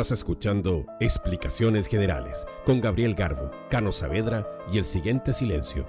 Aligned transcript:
Estás 0.00 0.20
escuchando 0.20 0.86
Explicaciones 0.98 1.86
Generales 1.86 2.46
con 2.64 2.80
Gabriel 2.80 3.14
Garbo, 3.14 3.50
Cano 3.68 3.92
Saavedra 3.92 4.48
y 4.72 4.78
el 4.78 4.86
siguiente 4.86 5.34
silencio. 5.34 5.86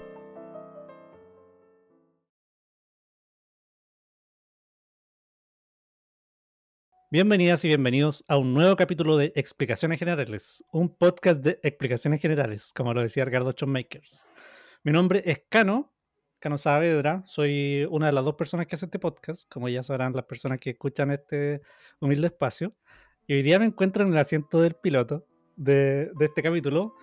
Bienvenidas 7.09 7.63
y 7.63 7.69
bienvenidos 7.69 8.25
a 8.27 8.35
un 8.35 8.53
nuevo 8.53 8.75
capítulo 8.75 9.15
de 9.15 9.31
Explicaciones 9.33 9.97
Generales, 9.97 10.61
un 10.73 10.93
podcast 10.93 11.39
de 11.39 11.61
explicaciones 11.63 12.19
generales, 12.19 12.73
como 12.75 12.93
lo 12.93 12.99
decía 12.99 13.23
Ricardo 13.23 13.55
Makers. 13.65 14.29
Mi 14.83 14.91
nombre 14.91 15.23
es 15.25 15.43
Cano, 15.47 15.93
Cano 16.39 16.57
Saavedra, 16.57 17.23
soy 17.23 17.87
una 17.89 18.07
de 18.07 18.11
las 18.11 18.25
dos 18.25 18.35
personas 18.35 18.67
que 18.67 18.75
hace 18.75 18.87
este 18.87 18.99
podcast, 18.99 19.47
como 19.49 19.69
ya 19.69 19.83
sabrán 19.83 20.11
las 20.11 20.25
personas 20.25 20.59
que 20.59 20.71
escuchan 20.71 21.11
este 21.11 21.61
humilde 22.01 22.27
espacio. 22.27 22.75
Y 23.27 23.33
hoy 23.33 23.43
día 23.43 23.59
me 23.59 23.65
encuentro 23.65 24.03
en 24.03 24.11
el 24.11 24.17
asiento 24.17 24.61
del 24.61 24.73
piloto 24.75 25.25
de, 25.55 26.11
este 26.19 26.41
capítulo, 26.41 26.95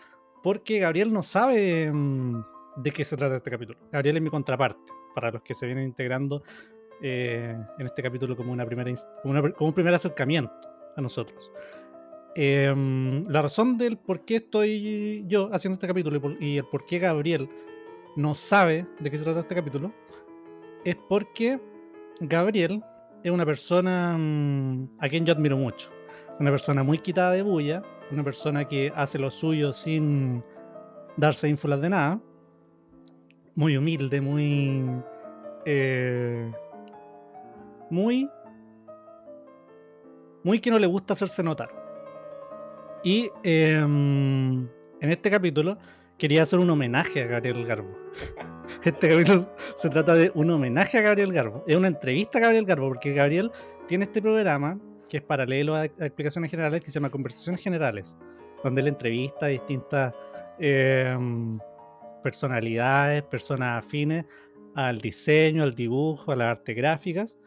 porque 0.43 0.79
Gabriel 0.81 1.13
no 1.13 1.23
sabe 1.23 1.91
mm, 1.93 2.45
de 2.77 2.91
qué 2.91 3.05
se 3.05 3.17
trata 3.17 3.37
este 3.37 3.51
capítulo. 3.51 3.79
Gabriel 3.93 4.17
es 4.17 4.23
mi 4.23 4.31
contraparte, 4.31 4.93
para 5.15 5.31
los 5.31 5.43
que 5.43 5.55
se 5.55 5.67
vienen 5.67 5.85
integrando 5.85 6.43
eh, 7.03 7.57
en 7.79 7.87
este 7.87 8.03
capítulo 8.03 8.37
como, 8.37 8.53
una 8.53 8.67
primera, 8.67 8.93
como, 9.23 9.43
un 9.59 9.73
primer 9.73 9.95
acercamiento 9.95 10.53
a 10.97 11.01
nosotros. 11.01 11.53
Em, 12.35 13.25
la 13.29 13.43
razón 13.43 13.79
del 13.79 13.97
por 13.99 14.25
qué 14.25 14.37
estoy 14.37 15.25
yo 15.27 15.51
haciendo 15.53 15.75
este 15.75 15.87
capítulo 15.87 16.37
y, 16.41 16.59
el 16.59 16.65
por 16.67 16.85
qué 16.85 16.99
Gabriel 16.99 17.49
no 18.17 18.35
sabe 18.35 18.87
de 19.01 19.11
qué 19.11 19.19
se 19.19 19.25
trata 19.25 19.41
este 19.41 19.55
capítulo 19.55 19.93
es 20.85 20.97
porque 21.09 21.61
Gabriel 22.21 22.83
es 23.23 23.31
una 23.31 23.45
persona 23.47 24.17
mm, 24.19 24.99
a 24.99 25.09
quien 25.09 25.25
yo 25.25 25.33
admiro 25.33 25.57
mucho. 25.57 25.91
Una 26.39 26.51
persona 26.51 26.83
muy 26.83 26.99
quitada 26.99 27.33
de 27.33 27.43
bulla, 27.43 27.83
una 28.11 28.23
persona 28.23 28.67
que 28.67 28.93
hace 28.95 29.19
lo 29.19 29.31
suyo 29.31 29.73
sin 29.73 30.45
darse 31.17 31.49
ínfulas 31.49 31.81
de 31.83 31.91
nada, 31.91 32.21
muy 33.55 33.77
humilde, 33.77 34.21
muy... 34.21 34.85
Eh, 35.65 36.53
muy... 37.91 38.31
Muy 40.45 40.61
que 40.61 40.71
no 40.71 40.79
le 40.79 40.87
gusta 40.87 41.15
hacerse 41.15 41.43
notar. 41.43 41.71
Y 43.03 43.29
em, 43.43 44.69
en 45.01 45.11
este 45.11 45.31
capítulo 45.31 45.77
quería 46.17 46.43
hacer 46.43 46.61
un 46.61 46.71
homenaje 46.71 47.23
a 47.23 47.27
Gabriel 47.27 47.67
Garbo. 47.67 47.97
Este 48.85 49.09
capítulo 49.09 49.53
se 49.75 49.89
trata 49.89 50.15
de 50.15 50.31
un 50.35 50.51
homenaje 50.51 50.99
a 50.99 51.01
Gabriel 51.01 51.33
Garbo. 51.33 51.65
Es 51.67 51.75
una 51.75 51.89
entrevista 51.89 52.39
a 52.39 52.43
Gabriel 52.43 52.65
Garbo, 52.65 52.89
porque 52.89 53.13
Gabriel 53.13 53.51
tiene 53.89 54.05
este 54.05 54.23
programa 54.23 54.79
que 55.09 55.19
es 55.19 55.23
paralelo 55.23 55.75
a, 55.75 55.85
explicaciones 55.85 56.51
generales, 56.51 56.83
que 56.83 56.91
se 56.91 56.95
llama 56.95 57.11
Conversaciones 57.11 57.63
Generales, 57.63 58.17
donde 58.63 58.81
él 58.81 58.89
entrevista 58.89 59.47
a 59.47 59.49
distintas 59.49 60.15
em, 60.59 61.59
personalidades, 62.23 63.23
personas 63.23 63.85
afines 63.85 64.25
al 64.75 64.99
diseño, 64.99 65.63
al 65.63 65.75
dibujo, 65.75 66.31
a 66.33 66.37
las 66.37 66.49
artes 66.49 66.77
gráficas, 66.77 67.39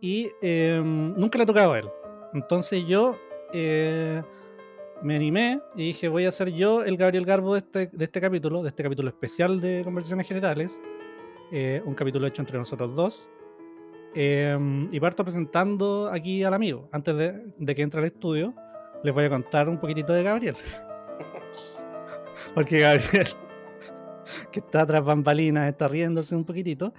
y 0.00 0.30
em, 0.40 1.14
nunca 1.14 1.38
le 1.38 1.44
ha 1.44 1.46
tocado 1.46 1.72
a 1.72 1.78
él. 1.78 1.88
Entonces 2.34 2.86
yo 2.86 3.18
eh, 3.52 4.22
me 5.02 5.16
animé 5.16 5.60
y 5.74 5.88
dije, 5.88 6.08
voy 6.08 6.24
a 6.24 6.32
ser 6.32 6.52
yo 6.52 6.84
el 6.84 6.96
Gabriel 6.96 7.24
Garbo 7.24 7.54
de 7.54 7.58
este, 7.58 7.86
de 7.88 8.04
este 8.04 8.20
capítulo, 8.20 8.62
de 8.62 8.68
este 8.68 8.82
capítulo 8.82 9.08
especial 9.08 9.60
de 9.60 9.82
Conversaciones 9.84 10.26
Generales, 10.26 10.80
eh, 11.50 11.82
un 11.84 11.94
capítulo 11.94 12.26
hecho 12.26 12.40
entre 12.40 12.58
nosotros 12.58 12.94
dos, 12.94 13.28
Em, 14.14 14.88
y 14.92 15.00
parto 15.00 15.24
presentando 15.24 16.10
aquí 16.12 16.44
al 16.44 16.54
amigo. 16.54 16.88
Antes 16.92 17.16
de, 17.16 17.74
que 17.74 17.82
entre 17.82 18.00
al 18.00 18.06
estudio, 18.06 18.54
les 19.02 19.14
voy 19.14 19.24
a 19.24 19.30
contar 19.30 19.68
un 19.68 19.78
poquitito 19.78 20.12
de 20.12 20.22
Gabriel. 20.22 20.56
Porque 22.54 22.80
Gabriel, 22.80 23.28
que 24.50 24.60
está 24.60 24.86
tras 24.86 25.04
bambalinas, 25.04 25.68
está 25.68 25.88
riéndose 25.88 26.36
un 26.36 26.44
poquitito. 26.44 26.92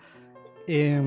Eh, 0.67 0.99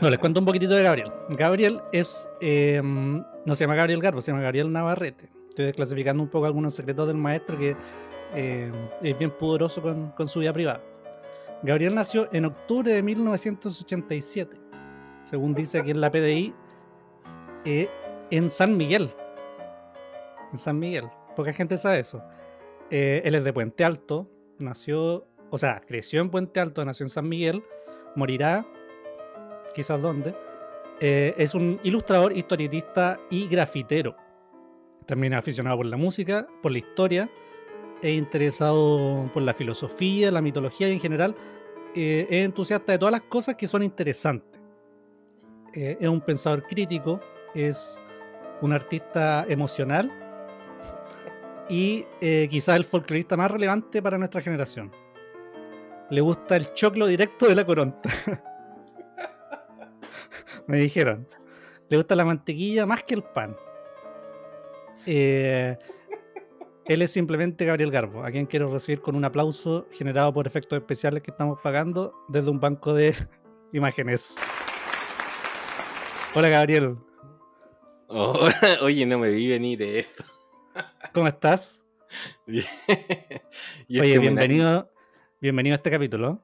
No, 0.00 0.10
les 0.10 0.18
cuento 0.18 0.38
un 0.40 0.46
poquitito 0.46 0.74
de 0.74 0.82
Gabriel. 0.82 1.12
Gabriel 1.30 1.80
es. 1.92 2.28
Em, 2.40 3.22
no 3.44 3.54
se 3.54 3.64
llama 3.64 3.74
Gabriel 3.74 4.00
Garbo, 4.00 4.20
se 4.20 4.30
llama 4.30 4.42
Gabriel 4.42 4.70
Navarrete. 4.70 5.28
Estoy 5.58 5.66
desclasificando 5.66 6.22
un 6.22 6.28
poco 6.28 6.46
algunos 6.46 6.72
secretos 6.72 7.08
del 7.08 7.16
maestro 7.16 7.58
que 7.58 7.74
eh, 8.32 8.70
es 9.02 9.18
bien 9.18 9.32
poderoso 9.32 9.82
con, 9.82 10.28
su 10.28 10.38
vida 10.38 10.52
privada. 10.52 10.80
Gabriel 11.64 11.96
nació 11.96 12.28
en 12.32 12.44
octubre 12.44 12.92
de 12.92 13.02
1987, 13.02 14.56
según 15.22 15.54
dice 15.54 15.80
aquí 15.80 15.90
en 15.90 16.00
la 16.00 16.12
PDI, 16.12 16.54
eh, 17.64 17.88
en 18.30 18.48
San 18.48 18.76
Miguel. 18.76 19.10
En 20.52 20.58
San 20.58 20.78
Miguel. 20.78 21.06
Poca 21.34 21.52
gente 21.52 21.76
sabe 21.76 21.98
eso. 21.98 22.22
Eh, 22.88 23.22
él 23.24 23.34
es 23.34 23.42
de 23.42 23.52
Puente 23.52 23.82
Alto, 23.82 24.30
nació, 24.58 25.26
o 25.50 25.58
sea, 25.58 25.80
creció 25.84 26.20
en 26.20 26.30
Puente 26.30 26.60
Alto, 26.60 26.84
nació 26.84 27.02
en 27.02 27.10
San 27.10 27.28
Miguel, 27.28 27.64
morirá, 28.14 28.64
quizás 29.74 30.00
dónde. 30.00 30.36
es 31.00 31.52
un 31.56 31.80
ilustrador, 31.82 32.30
historietista 32.36 33.18
y 33.28 33.48
grafitero. 33.48 34.27
También 35.08 35.34
aficionado 35.34 35.78
por 35.78 35.86
la 35.86 35.96
música, 35.96 36.46
por 36.62 36.70
la 36.70 36.78
historia 36.78 37.28
es 38.02 38.16
interesado 38.16 39.30
por 39.32 39.42
la 39.42 39.54
filosofía, 39.54 40.30
la 40.30 40.40
mitología 40.40 40.88
y 40.88 40.92
en 40.92 41.00
general 41.00 41.34
eh, 41.94 42.26
es 42.30 42.44
entusiasta 42.44 42.92
de 42.92 42.98
todas 42.98 43.12
las 43.12 43.22
cosas 43.22 43.56
que 43.56 43.66
son 43.66 43.82
interesantes. 43.82 44.60
Eh, 45.74 45.98
es 46.00 46.08
un 46.08 46.20
pensador 46.20 46.64
crítico, 46.64 47.20
es 47.54 48.00
un 48.60 48.72
artista 48.72 49.44
emocional 49.48 50.12
y 51.68 52.06
eh, 52.20 52.48
quizás 52.50 52.76
el 52.76 52.84
folclorista 52.84 53.36
más 53.36 53.50
relevante 53.50 54.00
para 54.00 54.18
nuestra 54.18 54.40
generación. 54.40 54.92
Le 56.10 56.20
gusta 56.20 56.56
el 56.56 56.72
choclo 56.72 57.06
directo 57.06 57.46
de 57.46 57.54
la 57.54 57.66
coronta. 57.66 58.08
Me 60.66 60.78
dijeron. 60.78 61.26
Le 61.88 61.96
gusta 61.96 62.14
la 62.14 62.24
mantequilla 62.24 62.86
más 62.86 63.02
que 63.02 63.14
el 63.14 63.22
pan. 63.22 63.56
Eh, 65.06 65.76
él 66.86 67.02
es 67.02 67.10
simplemente 67.10 67.64
Gabriel 67.64 67.90
Garbo, 67.90 68.24
a 68.24 68.30
quien 68.30 68.46
quiero 68.46 68.72
recibir 68.72 69.00
con 69.00 69.14
un 69.14 69.24
aplauso 69.24 69.86
generado 69.92 70.32
por 70.32 70.46
efectos 70.46 70.78
especiales 70.78 71.22
que 71.22 71.30
estamos 71.30 71.58
pagando 71.62 72.14
desde 72.28 72.50
un 72.50 72.60
banco 72.60 72.94
de 72.94 73.14
imágenes. 73.72 74.36
Hola 76.34 76.48
Gabriel. 76.48 76.96
oye, 78.80 79.04
no 79.04 79.18
me 79.18 79.30
vi 79.30 79.48
venir 79.48 79.82
esto. 79.82 80.24
¿Cómo 81.12 81.26
estás? 81.26 81.84
Bien. 82.46 82.64
oye, 83.88 84.18
bienvenido, 84.18 84.90
bienvenido 85.40 85.74
a 85.74 85.76
este 85.76 85.90
capítulo. 85.90 86.42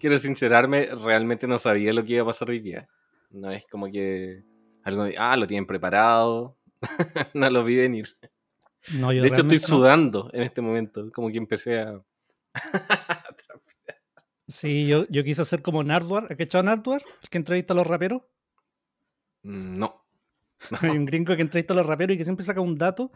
Quiero 0.00 0.18
sincerarme, 0.18 0.88
realmente 1.04 1.46
no 1.46 1.58
sabía 1.58 1.92
lo 1.92 2.04
que 2.04 2.14
iba 2.14 2.22
a 2.22 2.26
pasar 2.26 2.50
hoy 2.50 2.58
día. 2.58 2.88
No 3.30 3.50
es 3.50 3.66
como 3.66 3.86
que 3.86 4.42
algo 4.82 5.04
ah, 5.16 5.36
lo 5.36 5.46
tienen 5.46 5.66
preparado. 5.66 6.56
no 7.34 7.50
lo 7.50 7.64
vi 7.64 7.76
venir 7.76 8.16
de 8.88 9.26
hecho, 9.26 9.42
estoy 9.42 9.58
sudando 9.58 10.30
en 10.32 10.42
este 10.42 10.60
momento, 10.60 11.10
como 11.12 11.30
que 11.30 11.38
empecé 11.38 11.80
a. 11.80 12.00
sí, 14.46 14.86
yo, 14.86 15.06
yo 15.08 15.24
quise 15.24 15.42
hacer 15.42 15.62
como 15.62 15.82
Nardwar. 15.82 16.28
¿Has 16.30 16.38
echado 16.38 16.64
Nardwar? 16.64 17.02
¿El 17.22 17.28
que 17.28 17.38
entrevista 17.38 17.74
a 17.74 17.76
los 17.76 17.86
raperos? 17.86 18.22
Mm, 19.42 19.78
no. 19.78 20.04
Hay 20.82 20.90
un 20.90 21.04
gringo 21.04 21.34
que 21.34 21.42
entrevista 21.42 21.74
a 21.74 21.76
los 21.76 21.86
raperos 21.86 22.14
y 22.14 22.18
que 22.18 22.24
siempre 22.24 22.46
saca 22.46 22.60
un 22.60 22.78
dato 22.78 23.10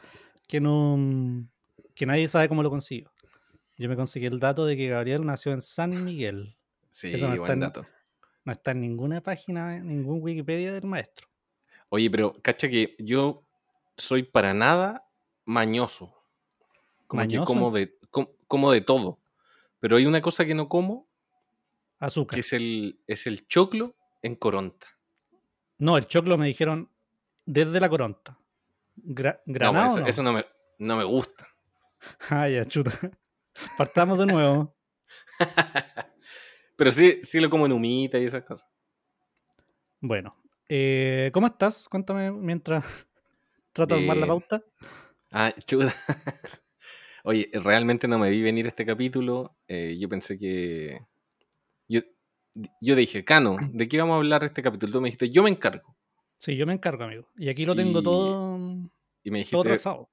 que 0.48 0.60
no. 0.60 0.98
que 1.94 2.06
nadie 2.06 2.28
sabe 2.28 2.48
cómo 2.48 2.62
lo 2.62 2.70
consiguió. 2.70 3.12
Yo 3.76 3.88
me 3.88 3.96
conseguí 3.96 4.26
el 4.26 4.40
dato 4.40 4.66
de 4.66 4.76
que 4.76 4.88
Gabriel 4.88 5.24
nació 5.24 5.52
en 5.52 5.62
San 5.62 6.04
Miguel. 6.04 6.56
Sí, 6.90 7.12
no 7.12 7.28
buen 7.28 7.42
está 7.42 7.56
dato. 7.56 7.86
no 8.44 8.52
está 8.52 8.72
en 8.72 8.80
ninguna 8.80 9.22
página, 9.22 9.76
en 9.76 9.86
ningún 9.86 10.20
Wikipedia 10.20 10.74
del 10.74 10.84
maestro. 10.84 11.28
Oye, 11.88 12.10
pero 12.10 12.34
cacha 12.42 12.68
que 12.68 12.94
yo 12.98 13.46
soy 14.00 14.22
para 14.22 14.54
nada 14.54 15.06
mañoso. 15.44 16.14
Como 17.06 17.26
que 17.26 17.38
como 17.38 17.70
de, 17.70 17.98
como, 18.46 18.72
de 18.72 18.80
todo. 18.80 19.18
Pero 19.80 19.96
hay 19.96 20.06
una 20.06 20.20
cosa 20.20 20.44
que 20.44 20.54
no 20.54 20.68
como. 20.68 21.08
Azúcar. 21.98 22.36
Que 22.36 22.40
es 22.40 22.52
el, 22.52 23.00
es 23.06 23.26
el 23.26 23.46
choclo 23.46 23.94
en 24.22 24.36
coronta. 24.36 24.86
No, 25.78 25.96
el 25.96 26.06
choclo 26.06 26.38
me 26.38 26.46
dijeron 26.46 26.90
desde 27.46 27.80
la 27.80 27.88
coronta. 27.88 28.38
¿Granado? 28.96 30.00
No, 30.00 30.06
eso, 30.06 30.22
no, 30.22 30.32
me, 30.32 30.44
no 30.78 30.96
me 30.96 31.04
gusta. 31.04 31.48
Ay, 32.28 32.54
ya, 32.56 32.64
chuta. 32.64 32.92
Partamos 33.78 34.18
de 34.18 34.26
nuevo. 34.26 34.74
Pero 36.76 36.90
sí, 36.92 37.20
sí 37.22 37.40
lo 37.40 37.50
como 37.50 37.66
en 37.66 37.72
humita 37.72 38.18
y 38.18 38.24
esas 38.24 38.42
cosas. 38.44 38.68
Bueno, 40.00 40.36
eh, 40.68 41.30
¿cómo 41.34 41.46
estás? 41.46 41.88
Cuéntame 41.88 42.30
mientras 42.30 42.84
trato 43.72 43.94
de 43.94 44.02
armar 44.02 44.16
la 44.16 44.26
pauta. 44.26 44.64
Ah, 45.30 45.54
chuda. 45.66 45.94
Oye, 47.24 47.50
realmente 47.52 48.08
no 48.08 48.18
me 48.18 48.30
vi 48.30 48.42
venir 48.42 48.66
este 48.66 48.84
capítulo. 48.84 49.56
Eh, 49.68 49.96
yo 49.98 50.08
pensé 50.08 50.38
que. 50.38 51.00
Yo, 51.88 52.00
yo 52.80 52.96
dije, 52.96 53.24
Cano, 53.24 53.56
¿de 53.72 53.88
qué 53.88 53.98
vamos 53.98 54.14
a 54.14 54.16
hablar 54.16 54.44
este 54.44 54.62
capítulo? 54.62 54.92
Tú 54.92 55.00
me 55.00 55.08
dijiste, 55.08 55.30
yo 55.30 55.42
me 55.42 55.50
encargo. 55.50 55.96
Sí, 56.38 56.56
yo 56.56 56.66
me 56.66 56.72
encargo, 56.72 57.04
amigo. 57.04 57.28
Y 57.36 57.48
aquí 57.48 57.66
lo 57.66 57.76
tengo 57.76 58.02
todo, 58.02 58.58
y 59.22 59.30
me 59.30 59.38
dijiste, 59.38 59.76
todo 59.76 60.10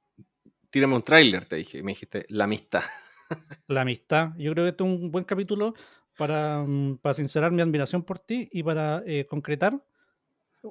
Tírame 0.69 0.95
un 0.95 1.04
tráiler, 1.04 1.45
te 1.45 1.56
dije. 1.56 1.81
Me 1.81 1.92
dijiste, 1.92 2.25
la 2.30 2.44
amistad. 2.44 2.83
La 3.68 3.81
amistad. 3.81 4.31
Yo 4.38 4.54
creo 4.54 4.65
que 4.65 4.69
este 4.69 4.83
es 4.83 4.89
un 4.89 5.12
buen 5.12 5.25
capítulo 5.25 5.74
para, 6.18 6.63
mm, 6.63 6.98
para 6.98 7.13
sincerar 7.13 7.51
mi 7.51 7.62
admiración 7.62 8.04
por 8.04 8.19
ti 8.19 8.48
y 8.51 8.63
para 8.63 9.04
eh, 9.06 9.25
concretar 9.25 9.83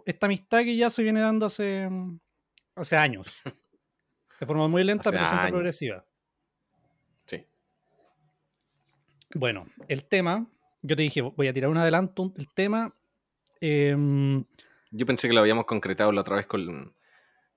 esta 0.05 0.27
amistad 0.27 0.65
que 0.65 0.77
ya 0.77 0.91
se 0.91 1.03
viene 1.03 1.21
dando 1.21 1.47
hace, 1.47 1.89
mm, 1.89 2.19
hace 2.77 2.97
años. 2.97 3.43
De 4.39 4.47
forma 4.47 4.69
muy 4.69 4.85
lenta, 4.85 5.11
pero 5.11 5.27
siempre 5.27 5.51
progresiva. 5.51 6.05
Sí. 7.25 7.45
Bueno, 9.35 9.67
el 9.89 10.05
tema, 10.05 10.47
yo 10.83 10.95
te 10.95 11.03
dije, 11.03 11.23
voy 11.23 11.49
a 11.49 11.53
tirar 11.53 11.71
un 11.71 11.79
adelanto. 11.79 12.33
El 12.37 12.49
tema. 12.53 12.95
Em, 13.61 14.45
yo 14.91 15.07
pensé 15.07 15.27
que 15.27 15.35
lo 15.35 15.41
habíamos 15.41 15.65
concretado 15.65 16.13
la 16.13 16.21
otra 16.21 16.37
vez 16.37 16.47
con 16.47 16.95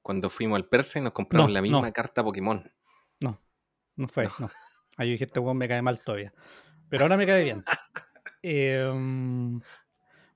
cuando 0.01 0.29
fuimos 0.29 0.55
al 0.55 0.65
Perse 0.65 0.99
y 0.99 1.01
nos 1.01 1.11
compramos 1.11 1.51
la 1.51 1.61
misma 1.61 1.91
carta 1.91 2.23
Pokémon. 2.23 2.71
No, 3.19 3.39
no 3.95 4.07
fue, 4.07 4.29
no. 4.39 4.49
Ahí 4.97 5.11
dije, 5.11 5.25
este 5.25 5.39
weón 5.39 5.57
me 5.57 5.67
cae 5.67 5.81
mal 5.81 5.99
todavía. 5.99 6.33
Pero 6.89 7.03
ahora 7.03 7.17
me 7.17 7.25
cae 7.25 7.43
bien. 7.43 7.63
Em, 8.41 9.59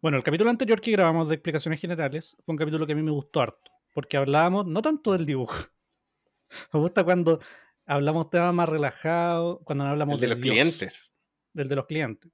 bueno, 0.02 0.18
el 0.18 0.24
capítulo 0.24 0.50
anterior 0.50 0.82
que 0.82 0.92
grabamos 0.92 1.30
de 1.30 1.36
explicaciones 1.36 1.80
generales 1.80 2.36
fue 2.46 2.52
un 2.52 2.58
capítulo 2.58 2.86
que 2.86 2.92
a 2.92 2.96
mí 2.98 3.02
me 3.02 3.12
gustó 3.12 3.40
harto. 3.40 3.73
Porque 3.94 4.18
hablábamos 4.18 4.66
no 4.66 4.82
tanto 4.82 5.14
del 5.14 5.26
dibujo. 5.26 5.68
Me 6.74 6.80
gusta 6.80 7.04
cuando 7.04 7.40
hablamos 7.86 8.30
temas 8.30 8.54
más 8.54 8.70
relajados, 8.70 9.60
cuando 9.64 9.86
hablamos 9.86 10.20
de 10.20 10.28
los 10.28 10.40
clientes. 10.40 11.14
Del 11.54 11.68
de 11.68 11.76
los 11.76 11.86
clientes. 11.86 12.32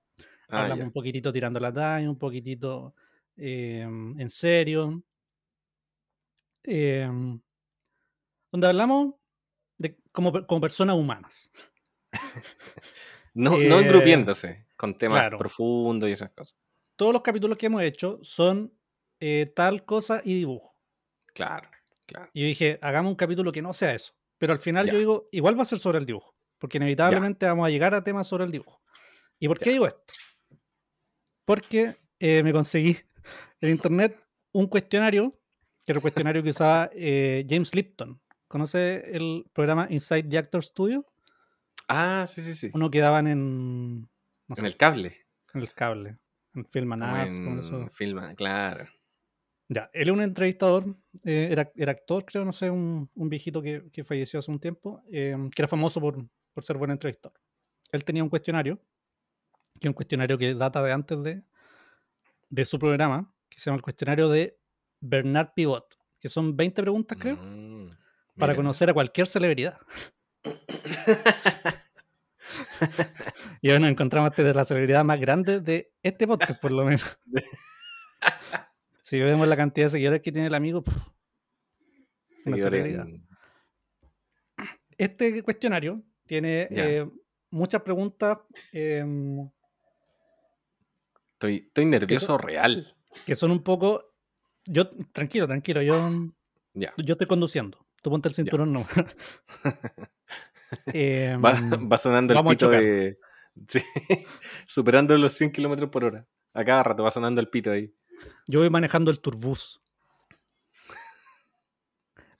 Ah, 0.49 0.63
hablamos 0.63 0.85
un 0.85 0.91
poquitito 0.91 1.31
tirando 1.31 1.59
la 1.59 1.71
talla, 1.71 2.09
un 2.09 2.17
poquitito 2.17 2.95
em, 3.35 4.19
en 4.19 4.29
serio. 4.29 5.03
Em, 6.63 7.39
donde 8.51 8.67
hablamos 8.67 9.13
de, 9.77 9.97
como, 10.11 10.45
como 10.45 10.61
personas 10.61 10.95
humanas. 10.95 11.51
no, 13.33 13.57
no 13.57 13.79
engrupiéndose 13.79 14.65
con 14.75 14.97
temas 14.97 15.29
profundos 15.37 16.09
y 16.09 16.13
esas 16.13 16.31
cosas. 16.31 16.57
Todos 16.95 17.13
los 17.13 17.21
capítulos 17.21 17.57
que 17.57 17.67
hemos 17.67 17.81
hecho 17.83 18.19
son 18.23 18.73
eh, 19.19 19.51
tal 19.55 19.85
cosa 19.85 20.21
y 20.23 20.35
dibujo. 20.35 20.68
Claro, 21.39 21.69
claro. 22.05 22.29
Y 22.33 22.41
yo 22.41 22.47
dije, 22.47 22.79
hagamos 22.81 23.11
un 23.11 23.15
capítulo 23.15 23.53
que 23.53 23.61
no 23.61 23.71
sea 23.71 23.93
eso. 23.93 24.11
Pero 24.37 24.51
al 24.51 24.59
final 24.59 24.91
yo 24.91 24.97
digo, 24.97 25.29
igual 25.31 25.57
va 25.57 25.61
a 25.61 25.65
ser 25.65 25.79
sobre 25.79 25.99
el 25.99 26.05
dibujo. 26.05 26.35
Porque 26.57 26.77
inevitablemente 26.77 27.45
vamos 27.45 27.65
a 27.65 27.69
llegar 27.69 27.93
a 27.93 28.03
temas 28.03 28.27
sobre 28.27 28.43
el 28.43 28.51
dibujo. 28.51 28.81
¿Y 29.39 29.47
por 29.47 29.57
qué 29.57 29.71
digo 29.71 29.87
esto? 29.87 30.03
Porque 31.45 31.95
eh, 32.19 32.43
me 32.43 32.51
conseguí 32.51 32.97
en 33.61 33.69
internet 33.69 34.21
un 34.51 34.67
cuestionario, 34.67 35.31
que 35.85 35.93
era 35.93 35.99
el 35.99 36.01
cuestionario 36.01 36.43
que 36.43 36.49
usaba 36.49 36.89
eh, 36.93 37.45
James 37.49 37.73
Lipton. 37.73 38.21
¿Conoce 38.49 39.15
el 39.15 39.45
programa 39.53 39.87
Inside 39.89 40.23
the 40.23 40.37
Actor 40.37 40.61
Studio? 40.61 41.05
Ah, 41.87 42.25
sí, 42.27 42.41
sí, 42.41 42.53
sí. 42.53 42.69
Uno 42.73 42.91
que 42.91 42.99
daban 42.99 43.27
en. 43.27 44.09
en 44.49 44.65
el 44.65 44.75
cable. 44.75 45.25
En 45.53 45.61
el 45.61 45.73
cable. 45.73 46.17
En 46.53 46.65
Film 46.65 46.91
Arts, 47.01 47.39
como 47.39 47.61
eso. 47.61 47.87
Film, 47.91 48.35
claro. 48.35 48.89
Ya, 49.71 49.87
él 49.93 50.09
es 50.09 50.13
un 50.13 50.21
entrevistador, 50.21 50.97
eh, 51.23 51.49
era, 51.51 51.91
actor, 51.91 52.25
creo, 52.25 52.43
no 52.43 52.51
sé, 52.51 52.71
un, 52.71 53.07
viejito 53.15 53.61
que, 53.61 54.03
falleció 54.03 54.39
hace 54.39 54.49
un 54.49 54.59
tiempo, 54.59 55.03
eh, 55.11 55.37
que 55.55 55.61
era 55.61 55.67
famoso 55.67 56.01
por, 56.01 56.27
ser 56.63 56.77
buen 56.77 56.89
entrevistador. 56.89 57.39
Él 57.91 58.03
tenía 58.03 58.23
un 58.23 58.29
cuestionario, 58.29 58.81
que 59.79 59.87
es 59.87 59.89
un 59.89 59.93
cuestionario 59.93 60.39
que 60.39 60.55
data 60.55 60.81
de 60.81 60.91
antes 60.91 61.21
de, 61.21 61.43
de 62.49 62.65
su 62.65 62.79
programa, 62.79 63.31
que 63.47 63.59
se 63.59 63.65
llama 63.65 63.77
el 63.77 63.83
cuestionario 63.83 64.27
de 64.27 64.59
Bernard 65.01 65.53
Pivot, 65.55 65.95
que 66.19 66.29
son 66.29 66.57
20 66.57 66.81
preguntas, 66.81 67.15
creo, 67.21 67.37
mm, 67.37 67.91
para 68.39 68.55
conocer 68.55 68.89
a 68.89 68.93
cualquier 68.93 69.27
celebridad. 69.27 69.77
y 73.61 73.69
hoy 73.69 73.79
nos 73.79 73.91
encontramos 73.91 74.35
de 74.35 74.51
la 74.51 74.65
celebridad 74.65 75.03
más 75.03 75.19
grande 75.19 75.59
de 75.59 75.93
este 76.01 76.25
podcast, 76.25 76.59
por 76.59 76.71
lo 76.71 76.85
menos. 76.85 77.19
Si 79.09 79.19
vemos 79.19 79.47
la 79.47 79.57
cantidad 79.57 79.87
de 79.87 79.89
seguidores 79.89 80.21
que 80.21 80.31
tiene 80.31 80.49
el 80.49 80.53
amigo, 80.53 80.83
Este 84.99 85.41
cuestionario 85.41 86.03
tiene 86.27 86.67
eh, 86.69 87.09
muchas 87.49 87.81
preguntas. 87.81 88.37
Em, 88.71 89.49
estoy, 91.33 91.55
estoy 91.55 91.85
nervioso 91.85 92.37
real. 92.37 92.95
Que 93.25 93.35
son 93.35 93.49
un 93.49 93.63
poco. 93.63 94.13
Yo, 94.65 94.91
tranquilo, 95.11 95.47
tranquilo, 95.47 95.81
yo, 95.81 96.07
yo 96.75 97.13
estoy 97.13 97.25
conduciendo. 97.25 97.83
Tú 98.03 98.11
ponte 98.11 98.29
el 98.29 98.35
cinturón, 98.35 98.71
no. 98.71 98.85
Em, 100.93 101.43
va, 101.43 101.97
sonando 101.97 102.31
el 102.31 102.45
pito 102.45 102.69
de. 102.69 103.17
superando 104.67 105.17
los 105.17 105.33
100 105.33 105.51
kilómetros 105.51 105.89
por 105.89 106.03
hora. 106.03 106.27
A 106.53 106.63
cada 106.63 106.83
rato 106.83 107.01
va 107.01 107.09
sonando 107.09 107.41
el 107.41 107.49
pito 107.49 107.71
ahí. 107.71 107.91
Yo 108.47 108.59
voy 108.59 108.69
manejando 108.69 109.11
el 109.11 109.19
turbús. 109.19 109.81